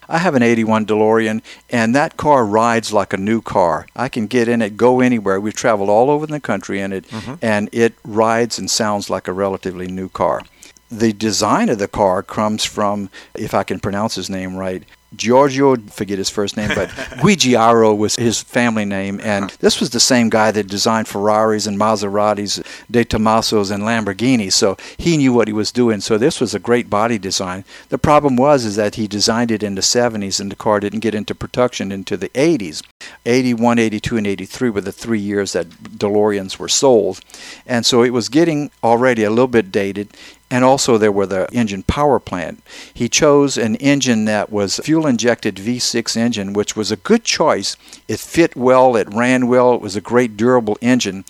I 0.08 0.18
have 0.18 0.34
an 0.34 0.42
81 0.42 0.86
DeLorean, 0.86 1.42
and 1.68 1.94
that 1.94 2.16
car 2.16 2.44
rides 2.46 2.92
like 2.92 3.12
a 3.12 3.18
new 3.18 3.42
car. 3.42 3.86
I 3.94 4.08
can 4.08 4.26
get 4.26 4.48
in 4.48 4.62
it, 4.62 4.76
go 4.76 5.00
anywhere. 5.00 5.40
We've 5.40 5.54
traveled 5.54 5.90
all 5.90 6.10
over 6.10 6.26
the 6.26 6.40
country 6.40 6.80
in 6.80 6.92
it, 6.92 7.06
mm-hmm. 7.08 7.34
and 7.42 7.68
it 7.72 7.94
rides 8.04 8.58
and 8.58 8.70
sounds 8.70 9.10
like 9.10 9.28
a 9.28 9.32
relatively 9.32 9.86
new 9.86 10.08
car. 10.08 10.42
The 10.90 11.12
design 11.12 11.68
of 11.68 11.78
the 11.78 11.88
car 11.88 12.22
comes 12.22 12.64
from, 12.64 13.10
if 13.34 13.52
I 13.52 13.64
can 13.64 13.80
pronounce 13.80 14.14
his 14.14 14.30
name 14.30 14.56
right, 14.56 14.82
Giorgio, 15.16 15.76
forget 15.76 16.18
his 16.18 16.28
first 16.28 16.56
name, 16.56 16.68
but 16.74 16.88
Giugiaro 17.22 17.96
was 17.96 18.16
his 18.16 18.42
family 18.42 18.84
name, 18.84 19.20
and 19.22 19.46
uh-huh. 19.46 19.56
this 19.60 19.80
was 19.80 19.90
the 19.90 20.00
same 20.00 20.28
guy 20.28 20.50
that 20.50 20.68
designed 20.68 21.08
Ferraris 21.08 21.66
and 21.66 21.78
Maseratis, 21.78 22.62
De 22.90 23.04
Tomasos 23.04 23.70
and 23.70 23.84
Lamborghinis. 23.84 24.52
So 24.52 24.76
he 24.98 25.16
knew 25.16 25.32
what 25.32 25.48
he 25.48 25.54
was 25.54 25.72
doing. 25.72 26.00
So 26.00 26.18
this 26.18 26.40
was 26.40 26.54
a 26.54 26.58
great 26.58 26.90
body 26.90 27.18
design. 27.18 27.64
The 27.88 27.98
problem 27.98 28.36
was 28.36 28.64
is 28.64 28.76
that 28.76 28.96
he 28.96 29.08
designed 29.08 29.50
it 29.50 29.62
in 29.62 29.74
the 29.74 29.80
70s, 29.80 30.40
and 30.40 30.52
the 30.52 30.56
car 30.56 30.80
didn't 30.80 31.00
get 31.00 31.14
into 31.14 31.34
production 31.34 31.90
into 31.90 32.16
the 32.16 32.28
80s. 32.30 32.82
81, 33.24 33.78
82, 33.78 34.16
and 34.16 34.26
83 34.26 34.70
were 34.70 34.80
the 34.80 34.92
three 34.92 35.20
years 35.20 35.52
that 35.52 35.68
DeLoreans 35.68 36.58
were 36.58 36.68
sold. 36.68 37.20
And 37.66 37.86
so 37.86 38.02
it 38.02 38.10
was 38.10 38.28
getting 38.28 38.70
already 38.82 39.24
a 39.24 39.30
little 39.30 39.48
bit 39.48 39.72
dated. 39.72 40.08
And 40.50 40.64
also, 40.64 40.96
there 40.96 41.12
were 41.12 41.26
the 41.26 41.46
engine 41.52 41.82
power 41.82 42.18
plant. 42.18 42.62
He 42.94 43.08
chose 43.08 43.58
an 43.58 43.76
engine 43.76 44.24
that 44.24 44.50
was 44.50 44.80
fuel 44.82 45.06
injected 45.06 45.56
V6 45.56 46.16
engine, 46.16 46.54
which 46.54 46.74
was 46.74 46.90
a 46.90 46.96
good 46.96 47.22
choice. 47.22 47.76
It 48.08 48.18
fit 48.18 48.56
well, 48.56 48.96
it 48.96 49.12
ran 49.12 49.46
well, 49.48 49.74
it 49.74 49.82
was 49.82 49.94
a 49.94 50.00
great 50.00 50.36
durable 50.36 50.78
engine 50.80 51.24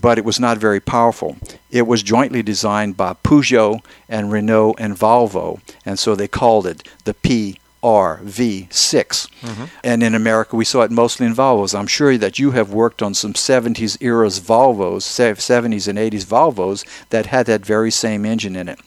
but 0.00 0.18
it 0.18 0.24
was 0.24 0.40
not 0.40 0.58
very 0.58 0.80
powerful. 0.80 1.36
It 1.70 1.86
was 1.86 2.02
jointly 2.02 2.42
designed 2.42 2.96
by 2.96 3.14
Peugeot 3.22 3.80
and 4.08 4.32
Renault 4.32 4.76
and 4.78 4.96
Volvo, 4.96 5.60
and 5.84 5.98
so 5.98 6.14
they 6.14 6.28
called 6.28 6.66
it 6.66 6.88
the 7.04 7.14
P 7.14 7.58
RV6. 7.82 8.68
Mm-hmm. 8.68 9.64
And 9.82 10.02
in 10.02 10.14
America, 10.14 10.56
we 10.56 10.64
saw 10.64 10.82
it 10.82 10.90
mostly 10.90 11.26
in 11.26 11.34
Volvos. 11.34 11.78
I'm 11.78 11.86
sure 11.86 12.16
that 12.16 12.38
you 12.38 12.52
have 12.52 12.72
worked 12.72 13.02
on 13.02 13.14
some 13.14 13.32
70s 13.32 13.96
eras 14.00 14.40
Volvos, 14.40 15.02
70s 15.02 15.88
and 15.88 15.98
80s 15.98 16.24
Volvos 16.24 16.84
that 17.10 17.26
had 17.26 17.46
that 17.46 17.66
very 17.66 17.90
same 17.90 18.24
engine 18.24 18.56
in 18.56 18.68
it. 18.68 18.78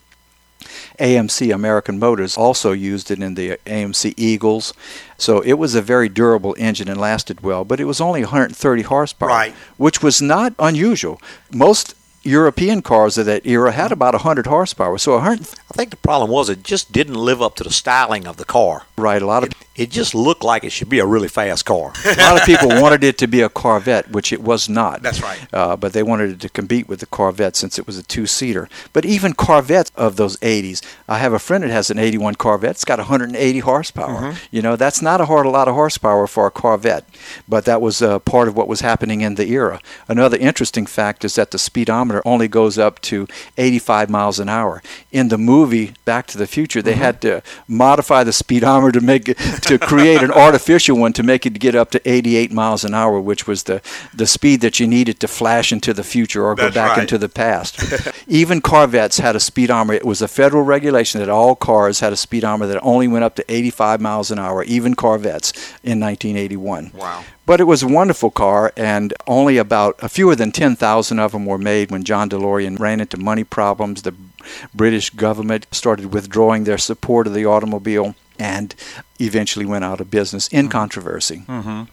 AMC 0.99 1.53
American 1.53 1.99
Motors 1.99 2.37
also 2.37 2.71
used 2.71 3.11
it 3.11 3.21
in 3.21 3.35
the 3.35 3.57
AMC 3.65 4.13
Eagles. 4.17 4.73
So 5.17 5.41
it 5.41 5.53
was 5.53 5.75
a 5.75 5.81
very 5.81 6.09
durable 6.09 6.55
engine 6.57 6.87
and 6.87 6.99
lasted 6.99 7.41
well, 7.41 7.65
but 7.65 7.79
it 7.79 7.85
was 7.85 7.99
only 7.99 8.21
130 8.21 8.81
horsepower, 8.83 9.29
right. 9.29 9.53
which 9.77 10.01
was 10.01 10.21
not 10.21 10.53
unusual. 10.57 11.21
Most 11.53 11.95
European 12.25 12.81
cars 12.81 13.17
of 13.17 13.25
that 13.27 13.45
era 13.45 13.71
had 13.71 13.85
mm-hmm. 13.85 13.93
about 13.93 14.13
100 14.15 14.47
horsepower. 14.47 14.97
So 14.97 15.13
100. 15.13 15.41
I 15.41 15.73
think 15.73 15.91
the 15.91 15.97
problem 15.97 16.29
was 16.29 16.49
it 16.49 16.63
just 16.63 16.91
didn't 16.91 17.15
live 17.15 17.41
up 17.41 17.55
to 17.55 17.63
the 17.63 17.71
styling 17.71 18.27
of 18.27 18.37
the 18.37 18.45
car. 18.45 18.83
Right. 18.97 19.21
A 19.21 19.25
lot 19.25 19.43
of 19.43 19.51
it, 19.51 19.64
it 19.75 19.89
just 19.91 20.15
looked 20.15 20.43
like 20.43 20.63
it 20.63 20.71
should 20.71 20.89
be 20.89 20.99
a 20.99 21.05
really 21.05 21.27
fast 21.27 21.65
car. 21.65 21.93
a 22.05 22.15
lot 22.17 22.39
of 22.39 22.45
people 22.45 22.69
wanted 22.81 23.03
it 23.03 23.17
to 23.17 23.27
be 23.27 23.41
a 23.41 23.49
Corvette, 23.49 24.09
which 24.11 24.31
it 24.31 24.41
was 24.41 24.69
not. 24.69 25.01
That's 25.01 25.21
right. 25.21 25.39
Uh, 25.53 25.75
but 25.75 25.93
they 25.93 26.03
wanted 26.03 26.31
it 26.31 26.39
to 26.41 26.49
compete 26.49 26.87
with 26.87 27.01
the 27.01 27.05
Corvette 27.05 27.55
since 27.55 27.77
it 27.77 27.85
was 27.85 27.97
a 27.97 28.03
two-seater. 28.03 28.69
But 28.93 29.05
even 29.05 29.33
Corvettes 29.33 29.91
of 29.95 30.15
those 30.15 30.37
80s, 30.37 30.81
I 31.09 31.17
have 31.17 31.33
a 31.33 31.39
friend 31.39 31.63
that 31.63 31.71
has 31.71 31.89
an 31.89 31.99
81 31.99 32.35
Corvette. 32.35 32.71
It's 32.71 32.85
got 32.85 32.99
180 32.99 33.59
horsepower. 33.59 34.21
Mm-hmm. 34.21 34.37
You 34.51 34.61
know, 34.61 34.75
that's 34.75 35.01
not 35.01 35.19
a, 35.19 35.25
hard, 35.25 35.45
a 35.45 35.49
lot 35.49 35.67
of 35.67 35.75
horsepower 35.75 36.25
for 36.27 36.47
a 36.47 36.51
Corvette. 36.51 37.05
But 37.47 37.65
that 37.65 37.81
was 37.81 38.01
uh, 38.01 38.19
part 38.19 38.47
of 38.47 38.55
what 38.55 38.69
was 38.69 38.79
happening 38.79 39.21
in 39.21 39.35
the 39.35 39.47
era. 39.47 39.81
Another 40.07 40.37
interesting 40.37 40.85
fact 40.85 41.25
is 41.25 41.35
that 41.35 41.51
the 41.51 41.59
speedometer 41.59 42.21
only 42.25 42.47
goes 42.47 42.77
up 42.77 43.01
to 43.01 43.27
85 43.57 44.09
miles 44.09 44.39
an 44.39 44.47
hour. 44.47 44.81
In 45.11 45.27
the 45.27 45.37
movie 45.37 45.93
Back 46.05 46.27
to 46.27 46.37
the 46.37 46.47
Future, 46.47 46.81
they 46.81 46.93
mm-hmm. 46.93 47.01
had 47.01 47.21
to 47.21 47.43
modify 47.67 48.23
the 48.23 48.33
speedometer 48.33 48.99
to 48.99 49.05
make 49.05 49.27
it 49.27 49.37
to 49.65 49.77
create 49.77 50.23
an 50.23 50.31
artificial 50.31 50.97
one 50.97 51.13
to 51.13 51.23
make 51.23 51.45
it 51.45 51.59
get 51.59 51.75
up 51.75 51.91
to 51.91 52.01
88 52.09 52.51
miles 52.51 52.83
an 52.83 52.93
hour, 52.93 53.19
which 53.19 53.47
was 53.47 53.63
the 53.63 53.81
the 54.13 54.27
speed 54.27 54.61
that 54.61 54.79
you 54.79 54.87
needed 54.87 55.19
to 55.19 55.27
flash 55.27 55.71
into 55.71 55.93
the 55.93 56.03
future 56.03 56.43
or 56.45 56.55
That's 56.55 56.73
go 56.73 56.81
back 56.81 56.91
right. 56.91 57.01
into 57.01 57.17
the 57.17 57.29
past. 57.29 57.79
Even 58.27 58.61
Corvettes 58.61 59.19
had 59.19 59.35
a 59.35 59.39
speedometer. 59.39 59.97
It 59.97 60.05
was 60.05 60.21
a 60.21 60.27
federal 60.27 60.63
regulation 60.63 61.19
that 61.19 61.29
all 61.29 61.55
cars 61.55 61.99
had 61.99 62.13
a 62.13 62.17
speedometer 62.17 62.71
that 62.71 62.81
only 62.81 63.07
went 63.07 63.23
up 63.23 63.35
to 63.35 63.45
85 63.47 64.01
miles 64.01 64.31
an 64.31 64.39
hour, 64.39 64.63
even 64.63 64.95
Corvettes 64.95 65.51
in 65.83 65.99
1981. 65.99 66.91
Wow. 66.93 67.23
But 67.45 67.61
it 67.61 67.65
was 67.65 67.83
a 67.83 67.87
wonderful 67.87 68.31
car, 68.31 68.73
and 68.75 69.13
only 69.27 69.57
about 69.57 69.95
a 70.01 70.09
fewer 70.09 70.35
than 70.35 70.51
10,000 70.51 71.19
of 71.19 71.31
them 71.31 71.45
were 71.45 71.59
made 71.59 71.91
when 71.91 72.03
John 72.03 72.27
DeLorean 72.27 72.79
ran 72.79 72.99
into 72.99 73.17
money 73.17 73.43
problems. 73.43 74.01
The 74.01 74.15
British 74.73 75.09
government 75.09 75.67
started 75.71 76.13
withdrawing 76.13 76.63
their 76.63 76.77
support 76.77 77.27
of 77.27 77.33
the 77.33 77.45
automobile 77.45 78.15
and 78.37 78.75
eventually 79.19 79.65
went 79.65 79.85
out 79.85 80.01
of 80.01 80.11
business 80.11 80.47
in 80.49 80.67
controversy. 80.69 81.43
Mm-hmm. 81.47 81.83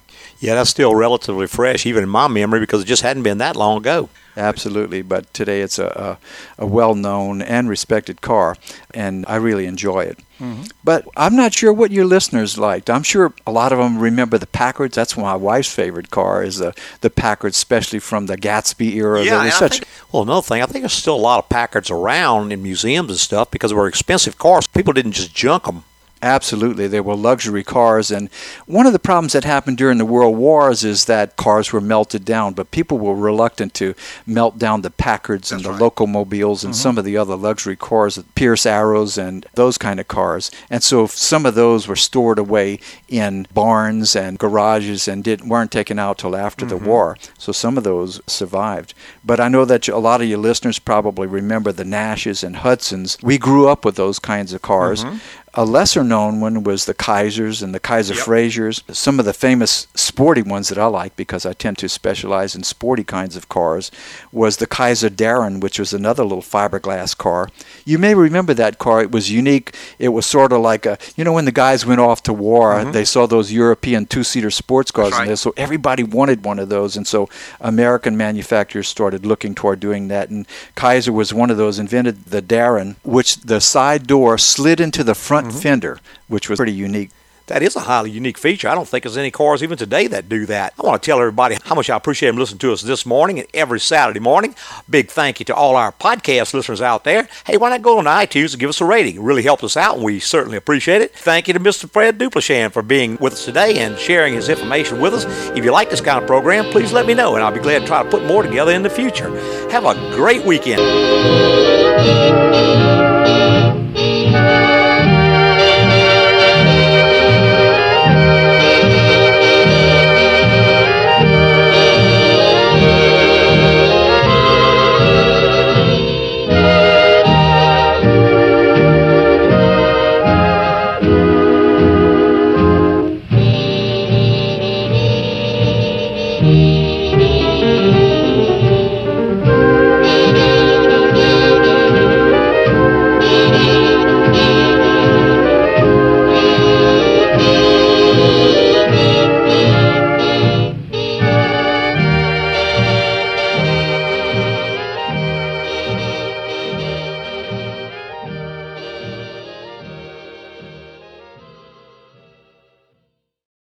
Yeah, 0.43 0.57
that's 0.57 0.70
still 0.70 0.93
relatively 0.97 1.47
fresh, 1.47 1.86
even 1.86 2.03
in 2.03 2.09
my 2.09 2.26
memory, 2.26 2.59
because 2.59 2.82
it 2.82 2.86
just 2.86 3.03
hadn't 3.03 3.22
been 3.22 3.38
that 3.38 3.55
long 3.55 3.78
ago. 3.78 4.09
Absolutely, 4.36 5.01
but 5.03 5.32
today 5.32 5.61
it's 5.61 5.78
a, 5.78 6.18
a, 6.59 6.64
a 6.64 6.66
well 6.66 6.97
known 6.97 7.40
and 7.40 7.68
respected 7.68 8.20
car, 8.22 8.57
and 8.93 9.24
I 9.28 9.36
really 9.36 9.66
enjoy 9.66 10.01
it. 10.01 10.18
Mm-hmm. 10.40 10.64
But 10.82 11.07
I'm 11.16 11.36
not 11.36 11.55
sure 11.55 11.72
what 11.72 11.93
your 11.93 12.07
listeners 12.07 12.59
liked. 12.59 12.90
I'm 12.90 13.05
sure 13.05 13.32
a 13.47 13.53
lot 13.53 13.72
of 13.72 13.78
them 13.78 14.01
remember 14.01 14.36
the 14.36 14.49
Packards. 14.49 14.97
That's 14.97 15.16
my 15.16 15.36
wife's 15.36 15.72
favorite 15.72 16.11
car 16.11 16.43
is 16.43 16.59
the 16.59 16.74
the 17.03 17.11
Packard, 17.11 17.53
especially 17.53 18.01
from 18.01 18.26
the 18.26 18.36
Gatsby 18.36 18.95
era. 18.95 19.22
Yeah, 19.22 19.49
such 19.51 19.78
think, 19.78 19.88
well, 20.11 20.24
another 20.24 20.43
thing, 20.43 20.61
I 20.61 20.66
think 20.66 20.82
there's 20.82 20.93
still 20.93 21.14
a 21.14 21.16
lot 21.16 21.38
of 21.38 21.49
Packards 21.49 21.88
around 21.88 22.53
in 22.53 22.64
museums 22.64 23.11
and 23.11 23.20
stuff 23.20 23.49
because 23.53 23.70
they 23.70 23.76
were 23.76 23.86
expensive 23.86 24.38
cars. 24.38 24.66
People 24.66 24.93
didn't 24.93 25.12
just 25.12 25.32
junk 25.32 25.66
them. 25.66 25.84
Absolutely. 26.23 26.87
They 26.87 27.01
were 27.01 27.16
luxury 27.16 27.64
cars. 27.64 28.12
And 28.12 28.31
one 28.66 28.87
of 28.87 28.93
the 28.93 29.01
problems 29.01 29.33
that 29.33 29.43
happened 29.43 29.77
during 29.77 29.99
the 29.99 30.05
World 30.05 30.37
Wars 30.37 30.85
is 30.85 31.07
that 31.07 31.37
cars 31.37 31.73
were 31.73 31.81
melted 31.81 32.25
down, 32.25 32.53
but 32.55 32.70
people 32.70 32.99
were 32.99 33.14
reluctant 33.16 33.75
to 33.75 33.95
melt 34.25 34.57
down 34.57 34.83
the 34.83 34.91
Packards 34.91 35.51
and 35.51 35.64
the 35.64 35.70
right. 35.70 35.81
locomobiles 35.81 36.62
and 36.62 36.75
Mhm. 36.75 36.77
some 36.77 36.97
of 36.97 37.05
the 37.05 37.16
other 37.16 37.35
luxury 37.35 37.75
cars, 37.75 38.14
the 38.14 38.23
Pierce 38.37 38.64
Arrows 38.66 39.18
and 39.18 39.45
those 39.55 39.77
kind 39.79 39.99
of 39.99 40.07
cars. 40.07 40.51
And 40.70 40.83
so 40.83 41.07
some 41.09 41.45
of 41.45 41.57
those 41.57 41.89
were 41.89 41.97
stored 41.97 42.39
away 42.39 42.79
in 43.09 43.47
barns 43.53 44.14
and 44.14 44.39
garages 44.39 45.09
and 45.09 45.25
didn't, 45.25 45.49
weren't 45.49 45.73
taken 45.73 45.99
out 45.99 46.18
till 46.18 46.37
after 46.37 46.64
the 46.64 46.77
Mhm. 46.79 46.85
war. 46.87 47.18
So 47.37 47.51
some 47.51 47.77
of 47.77 47.83
those 47.83 48.20
survived. 48.29 48.95
But 49.25 49.41
I 49.41 49.49
know 49.49 49.64
that 49.64 49.89
a 49.89 49.99
lot 49.99 50.20
of 50.23 50.29
your 50.29 50.39
listeners 50.39 50.79
probably 50.79 51.27
remember 51.27 51.73
the 51.73 51.85
Nashes 51.85 52.45
and 52.45 52.57
Hudsons. 52.57 53.18
We 53.23 53.39
grew 53.39 53.68
up 53.68 53.85
with 53.85 53.97
those 53.97 54.20
kinds 54.20 54.53
of 54.53 54.62
cars. 54.62 55.05
Mhm. 55.05 55.18
A 55.55 55.67
lesser 55.67 56.03
known 56.03 56.41
one 56.41 56.65
was 56.65 56.87
the 56.87 56.95
Kaisers 56.95 57.63
and 57.63 57.75
the 57.75 57.79
Kaiser 57.81 58.15
Yep. 58.15 58.25
Frazers. 58.25 58.83
Some 58.91 59.19
of 59.19 59.27
the 59.27 59.35
famous 59.35 59.87
sporty 59.95 60.41
ones 60.41 60.71
that 60.71 60.79
I 60.79 60.87
like 60.87 61.15
because 61.15 61.45
I 61.45 61.53
tend 61.53 61.77
to 61.79 61.91
specialize 61.91 62.55
in 62.57 62.63
sporty 62.63 63.05
kinds 63.05 63.37
of 63.37 63.51
cars 63.51 63.91
was 64.33 64.57
the 64.57 64.67
Kaiser 64.67 65.11
Darrin, 65.11 65.61
which 65.61 65.79
was 65.79 65.93
another 65.93 66.23
little 66.23 66.41
fiberglass 66.41 67.15
car. 67.15 67.51
You 67.85 67.99
may 67.99 68.15
remember 68.15 68.55
that 68.55 68.79
car. 68.79 69.03
It 69.03 69.13
was 69.13 69.31
unique. 69.31 69.75
It 69.99 70.09
was 70.09 70.25
sort 70.25 70.53
of 70.55 70.63
like 70.63 70.87
a, 70.87 70.97
you 71.17 71.25
know, 71.25 71.35
when 71.35 71.45
the 71.45 71.53
guys 71.53 71.85
went 71.85 72.01
off 72.01 72.23
to 72.23 72.33
war, 72.33 72.73
Mhm. 72.77 72.93
they 72.95 73.05
saw 73.05 73.27
those 73.27 73.53
European 73.53 74.07
two 74.07 74.25
seater 74.25 74.51
sports 74.51 74.91
cars 74.91 75.19
in 75.19 75.27
there. 75.27 75.37
So 75.37 75.53
everybody 75.59 76.03
wanted 76.03 76.45
one 76.47 76.61
of 76.61 76.71
those. 76.71 76.97
And 76.97 77.07
so 77.07 77.29
American 77.61 78.17
manufacturers 78.17 78.89
started 78.89 79.27
looking 79.27 79.55
toward 79.55 79.81
doing 79.81 80.09
that. 80.09 80.31
And 80.31 80.47
Kaiser 80.77 81.13
was 81.13 81.35
one 81.35 81.51
of 81.51 81.59
those, 81.59 81.79
invented 81.79 82.25
the 82.31 82.41
Darrin, 82.41 82.97
which 83.03 83.37
the 83.43 83.61
side 83.61 84.07
door 84.07 84.39
slid 84.39 84.81
into 84.81 85.05
the 85.05 85.15
front 85.15 85.41
Mm-hmm. 85.43 85.59
fender, 85.59 85.99
which 86.28 86.49
was 86.49 86.59
pretty 86.59 86.72
unique. 86.72 87.11
That 87.49 87.61
is 87.62 87.74
a 87.74 87.80
highly 87.80 88.09
unique 88.11 88.38
feature. 88.38 88.68
I 88.68 88.74
don't 88.76 88.86
think 88.86 89.03
there's 89.03 89.16
any 89.16 89.32
cars 89.32 89.64
even 89.64 89.76
today 89.76 90.07
that 90.07 90.28
do 90.28 90.47
that. 90.47 90.74
I 90.78 90.86
want 90.86 91.03
to 91.03 91.05
tell 91.07 91.18
everybody 91.18 91.59
how 91.64 91.74
much 91.74 91.90
I 91.90 91.97
appreciate 91.97 92.28
them 92.30 92.38
listening 92.38 92.61
to 92.61 92.72
us 92.72 92.82
this 92.82 93.05
morning 93.05 93.40
and 93.40 93.49
every 93.53 93.80
Saturday 93.80 94.20
morning. 94.20 94.55
Big 94.88 95.09
thank 95.11 95.40
you 95.40 95.45
to 95.47 95.55
all 95.55 95.74
our 95.74 95.90
podcast 95.90 96.55
listeners 96.55 96.80
out 96.80 97.03
there. 97.03 97.28
Hey, 97.45 97.57
why 97.57 97.70
not 97.70 97.82
go 97.82 97.99
on 97.99 98.05
iTunes 98.05 98.53
and 98.53 98.61
give 98.61 98.70
us 98.70 98.80
a 98.80 98.84
rating? 98.84 99.16
It 99.16 99.22
really 99.22 99.43
helps 99.43 99.64
us 99.64 99.76
out, 99.76 99.97
and 99.97 100.05
we 100.05 100.20
certainly 100.20 100.57
appreciate 100.57 101.03
it. 101.03 101.14
Thank 101.16 101.49
you 101.49 101.55
to 101.55 101.61
Mr. 101.61 101.90
Fred 101.90 102.16
Duplechin 102.16 102.70
for 102.70 102.80
being 102.80 103.18
with 103.20 103.32
us 103.32 103.45
today 103.45 103.76
and 103.78 103.99
sharing 103.99 104.34
his 104.34 104.49
information 104.49 105.01
with 105.01 105.12
us. 105.12 105.24
If 105.57 105.64
you 105.64 105.72
like 105.72 105.90
this 105.90 106.01
kind 106.01 106.20
of 106.20 106.28
program, 106.28 106.66
please 106.66 106.93
let 106.93 107.07
me 107.07 107.14
know, 107.14 107.34
and 107.34 107.43
I'll 107.45 107.53
be 107.53 107.59
glad 107.61 107.80
to 107.80 107.86
try 107.86 108.05
to 108.05 108.09
put 108.09 108.24
more 108.24 108.45
together 108.45 108.70
in 108.72 108.84
the 108.84 108.88
future. 108.90 109.30
Have 109.70 109.84
a 109.84 109.95
great 110.14 110.45
weekend. 110.47 110.80